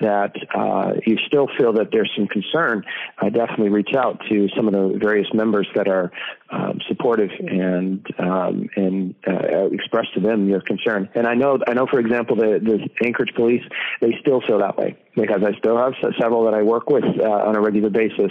that 0.00 0.34
uh, 0.54 0.92
you 1.06 1.16
still 1.26 1.48
feel 1.58 1.72
that 1.74 1.88
there's 1.90 2.10
some 2.16 2.26
concern, 2.26 2.84
I 3.18 3.30
definitely 3.30 3.70
reach 3.70 3.94
out 3.96 4.20
to 4.28 4.48
some 4.54 4.68
of 4.68 4.74
the 4.74 4.98
various 4.98 5.28
members 5.32 5.68
that 5.74 5.88
are 5.88 6.12
um, 6.50 6.80
supportive 6.88 7.30
and 7.38 8.06
um, 8.18 8.68
and 8.76 9.14
uh, 9.26 9.66
express 9.72 10.06
to 10.14 10.20
them 10.20 10.48
your 10.48 10.60
concern. 10.60 11.08
And 11.14 11.26
I 11.26 11.34
know 11.34 11.58
I 11.66 11.74
know 11.74 11.86
for 11.86 11.98
example 11.98 12.36
the 12.36 12.60
the 12.62 13.06
Anchorage 13.06 13.34
police 13.34 13.62
they 14.00 14.16
still 14.20 14.40
feel 14.40 14.58
that 14.58 14.76
way 14.76 14.96
because 15.14 15.42
I 15.44 15.56
still 15.58 15.76
have 15.76 15.94
several 16.20 16.44
that 16.44 16.54
I 16.54 16.62
work 16.62 16.88
with 16.88 17.04
uh, 17.04 17.28
on 17.28 17.56
a 17.56 17.60
regular 17.60 17.90
basis 17.90 18.30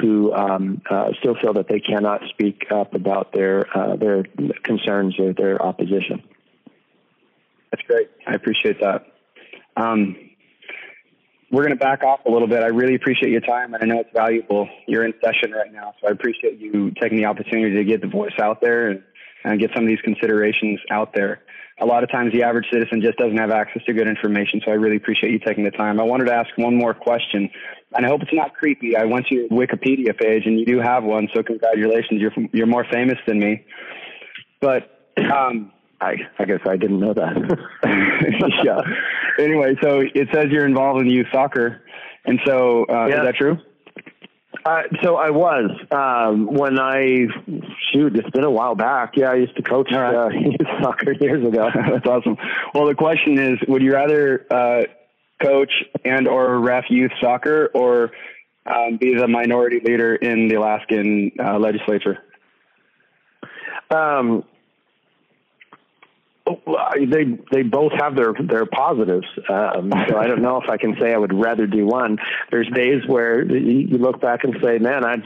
who 0.00 0.32
um, 0.32 0.82
uh, 0.88 1.10
still 1.18 1.34
feel 1.40 1.54
that 1.54 1.68
they 1.68 1.80
cannot 1.80 2.22
speak 2.28 2.66
up 2.70 2.94
about 2.94 3.32
their 3.32 3.66
uh, 3.76 3.96
their 3.96 4.24
concerns 4.62 5.18
or 5.18 5.32
their 5.32 5.60
opposition. 5.60 6.22
That's 7.72 7.82
great. 7.86 8.08
I 8.26 8.34
appreciate 8.34 8.80
that. 8.80 9.06
Um, 9.76 10.16
we're 11.50 11.62
going 11.62 11.76
to 11.76 11.82
back 11.82 12.02
off 12.02 12.20
a 12.26 12.30
little 12.30 12.48
bit. 12.48 12.62
I 12.62 12.68
really 12.68 12.94
appreciate 12.94 13.30
your 13.30 13.40
time, 13.40 13.74
and 13.74 13.82
I 13.82 13.86
know 13.86 14.00
it's 14.00 14.10
valuable. 14.12 14.68
You're 14.86 15.04
in 15.04 15.14
session 15.24 15.52
right 15.52 15.72
now, 15.72 15.94
so 16.00 16.08
I 16.08 16.10
appreciate 16.10 16.58
you 16.58 16.90
taking 17.00 17.18
the 17.18 17.26
opportunity 17.26 17.76
to 17.76 17.84
get 17.84 18.00
the 18.00 18.08
voice 18.08 18.32
out 18.40 18.60
there 18.60 18.88
and, 18.88 19.02
and 19.44 19.60
get 19.60 19.70
some 19.74 19.84
of 19.84 19.88
these 19.88 20.00
considerations 20.00 20.80
out 20.90 21.14
there. 21.14 21.42
A 21.78 21.86
lot 21.86 22.02
of 22.02 22.10
times, 22.10 22.32
the 22.32 22.42
average 22.42 22.66
citizen 22.72 23.02
just 23.02 23.18
doesn't 23.18 23.36
have 23.36 23.50
access 23.50 23.84
to 23.84 23.92
good 23.92 24.08
information, 24.08 24.60
so 24.64 24.72
I 24.72 24.74
really 24.74 24.96
appreciate 24.96 25.30
you 25.30 25.38
taking 25.38 25.64
the 25.64 25.70
time. 25.70 26.00
I 26.00 26.04
wanted 26.04 26.26
to 26.26 26.34
ask 26.34 26.48
one 26.56 26.74
more 26.74 26.94
question, 26.94 27.50
and 27.94 28.06
I 28.06 28.08
hope 28.08 28.22
it's 28.22 28.32
not 28.32 28.54
creepy. 28.54 28.96
I 28.96 29.04
went 29.04 29.26
to 29.26 29.34
your 29.34 29.48
Wikipedia 29.48 30.18
page, 30.18 30.44
and 30.46 30.58
you 30.58 30.64
do 30.64 30.80
have 30.80 31.04
one, 31.04 31.28
so 31.34 31.42
congratulations. 31.42 32.20
You're 32.20 32.32
you're 32.52 32.66
more 32.66 32.86
famous 32.90 33.18
than 33.26 33.38
me, 33.38 33.64
but. 34.60 34.92
Um, 35.32 35.72
I, 35.98 36.16
I 36.38 36.44
guess 36.44 36.60
I 36.68 36.76
didn't 36.76 37.00
know 37.00 37.14
that. 37.14 37.58
yeah. 38.64 38.80
Anyway, 39.38 39.74
so 39.82 40.00
it 40.00 40.28
says 40.32 40.46
you're 40.50 40.66
involved 40.66 41.00
in 41.00 41.10
youth 41.10 41.26
soccer, 41.32 41.82
and 42.24 42.40
so 42.46 42.84
uh, 42.88 43.06
yeah. 43.06 43.20
is 43.20 43.26
that 43.26 43.34
true? 43.36 43.58
Uh, 44.64 44.82
so 45.02 45.16
I 45.16 45.30
was 45.30 45.70
um, 45.90 46.46
when 46.46 46.78
I 46.78 47.26
shoot. 47.92 48.16
It's 48.16 48.30
been 48.30 48.44
a 48.44 48.50
while 48.50 48.74
back. 48.74 49.12
Yeah, 49.16 49.30
I 49.30 49.34
used 49.36 49.56
to 49.56 49.62
coach 49.62 49.90
right. 49.92 50.14
uh, 50.14 50.28
youth 50.34 50.66
soccer 50.82 51.12
years 51.12 51.46
ago. 51.46 51.68
That's 51.74 52.06
awesome. 52.06 52.36
Well, 52.74 52.86
the 52.86 52.94
question 52.94 53.38
is, 53.38 53.58
would 53.68 53.82
you 53.82 53.92
rather 53.92 54.46
uh, 54.50 54.82
coach 55.42 55.72
and 56.04 56.26
or 56.26 56.58
ref 56.58 56.84
youth 56.88 57.12
soccer, 57.20 57.70
or 57.74 58.10
um, 58.66 58.96
be 58.96 59.14
the 59.14 59.28
minority 59.28 59.80
leader 59.84 60.16
in 60.16 60.48
the 60.48 60.56
Alaskan 60.56 61.32
uh, 61.38 61.58
legislature? 61.58 62.18
Um, 63.90 64.44
they 66.46 67.24
they 67.50 67.62
both 67.62 67.92
have 67.98 68.14
their 68.14 68.32
their 68.32 68.66
positives. 68.66 69.26
Um, 69.48 69.92
so 70.08 70.16
I 70.16 70.26
don't 70.26 70.42
know 70.42 70.60
if 70.62 70.70
I 70.70 70.76
can 70.76 70.96
say 71.00 71.12
I 71.12 71.16
would 71.16 71.34
rather 71.34 71.66
do 71.66 71.86
one. 71.86 72.18
There's 72.50 72.68
days 72.70 73.02
where 73.06 73.44
you 73.44 73.98
look 73.98 74.20
back 74.20 74.44
and 74.44 74.56
say, 74.62 74.78
"Man, 74.78 75.04
I 75.04 75.16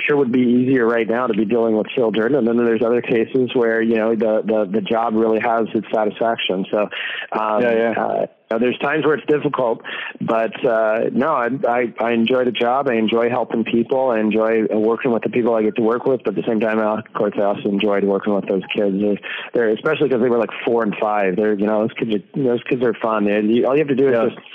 sure 0.00 0.16
would 0.16 0.32
be 0.32 0.40
easier 0.40 0.86
right 0.86 1.06
now 1.06 1.26
to 1.26 1.34
be 1.34 1.44
dealing 1.44 1.76
with 1.76 1.88
children," 1.88 2.34
and 2.34 2.46
then 2.46 2.56
there's 2.56 2.82
other 2.82 3.02
cases 3.02 3.50
where 3.54 3.82
you 3.82 3.96
know 3.96 4.14
the 4.14 4.42
the, 4.44 4.70
the 4.72 4.80
job 4.80 5.14
really 5.14 5.40
has 5.40 5.66
its 5.74 5.86
satisfaction. 5.92 6.64
So 6.70 6.88
um, 7.32 7.62
yeah, 7.62 7.72
yeah. 7.72 8.02
Uh, 8.02 8.26
uh, 8.50 8.58
there's 8.58 8.78
times 8.78 9.04
where 9.06 9.14
it's 9.14 9.26
difficult, 9.26 9.82
but 10.20 10.52
uh, 10.64 11.08
no, 11.12 11.32
I, 11.32 11.48
I, 11.66 11.94
I 11.98 12.12
enjoy 12.12 12.44
the 12.44 12.52
job. 12.52 12.88
I 12.88 12.94
enjoy 12.94 13.30
helping 13.30 13.64
people. 13.64 14.10
I 14.10 14.20
enjoy 14.20 14.66
working 14.70 15.12
with 15.12 15.22
the 15.22 15.30
people 15.30 15.54
I 15.54 15.62
get 15.62 15.76
to 15.76 15.82
work 15.82 16.04
with. 16.04 16.22
But 16.24 16.36
at 16.36 16.44
the 16.44 16.48
same 16.48 16.60
time, 16.60 16.78
of 16.78 17.04
course, 17.14 17.32
I 17.36 17.42
also 17.42 17.68
enjoyed 17.68 18.04
working 18.04 18.34
with 18.34 18.46
those 18.46 18.62
kids. 18.74 18.96
They're, 19.00 19.18
they're 19.54 19.68
especially 19.70 20.08
because 20.08 20.22
they 20.22 20.28
were 20.28 20.38
like 20.38 20.50
four 20.64 20.82
and 20.82 20.94
five. 21.00 21.36
They're 21.36 21.54
you 21.54 21.66
know 21.66 21.86
those 21.86 21.96
kids 21.96 22.14
are 22.14 22.42
those 22.42 22.62
kids 22.64 22.82
are 22.82 22.94
fun. 22.94 23.24
They, 23.24 23.40
you, 23.40 23.66
all 23.66 23.74
you 23.74 23.80
have 23.80 23.88
to 23.88 23.94
do 23.94 24.08
is 24.08 24.32
just 24.32 24.46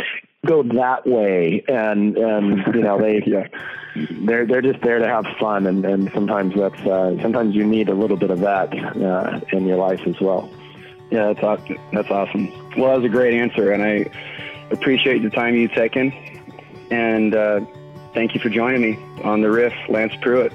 go 0.46 0.64
that 0.64 1.08
way, 1.08 1.64
and 1.68 2.16
and 2.18 2.76
you 2.76 2.82
know 2.82 3.00
they 3.00 3.24
yeah. 3.26 3.48
they're 4.22 4.46
they're 4.46 4.62
just 4.62 4.82
there 4.82 5.00
to 5.00 5.08
have 5.08 5.26
fun, 5.40 5.66
and 5.66 5.84
and 5.86 6.12
sometimes 6.14 6.54
that's 6.56 6.82
uh, 6.82 7.20
sometimes 7.22 7.56
you 7.56 7.66
need 7.66 7.90
a 7.90 7.96
little 7.96 8.18
bit 8.18 8.30
of 8.30 8.40
that 8.42 8.74
uh, 8.74 9.40
in 9.52 9.66
your 9.66 9.78
life 9.78 10.02
as 10.06 10.20
well. 10.22 10.50
Yeah, 11.10 11.34
that's 11.34 11.44
awesome. 11.44 11.78
That's 11.92 12.10
awesome. 12.10 12.50
Well, 12.78 12.92
that 12.92 12.98
was 12.98 13.06
a 13.06 13.10
great 13.10 13.34
answer, 13.34 13.72
and 13.72 13.84
I 13.84 14.10
appreciate 14.72 15.24
the 15.24 15.30
time 15.30 15.56
you've 15.56 15.74
taken. 15.74 16.12
And 16.92 17.36
uh, 17.36 17.62
thank 18.14 18.36
you 18.36 18.40
for 18.40 18.50
joining 18.50 18.82
me 18.82 19.00
on 19.24 19.42
the 19.42 19.50
RIF, 19.50 19.74
Lance 19.90 20.14
Pruitt. 20.22 20.54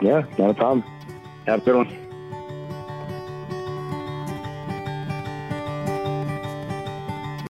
Yeah, 0.00 0.24
not 0.38 0.50
a 0.50 0.54
problem. 0.54 0.82
Have 1.46 1.62
a 1.62 1.64
good 1.64 1.76
one. 1.76 2.05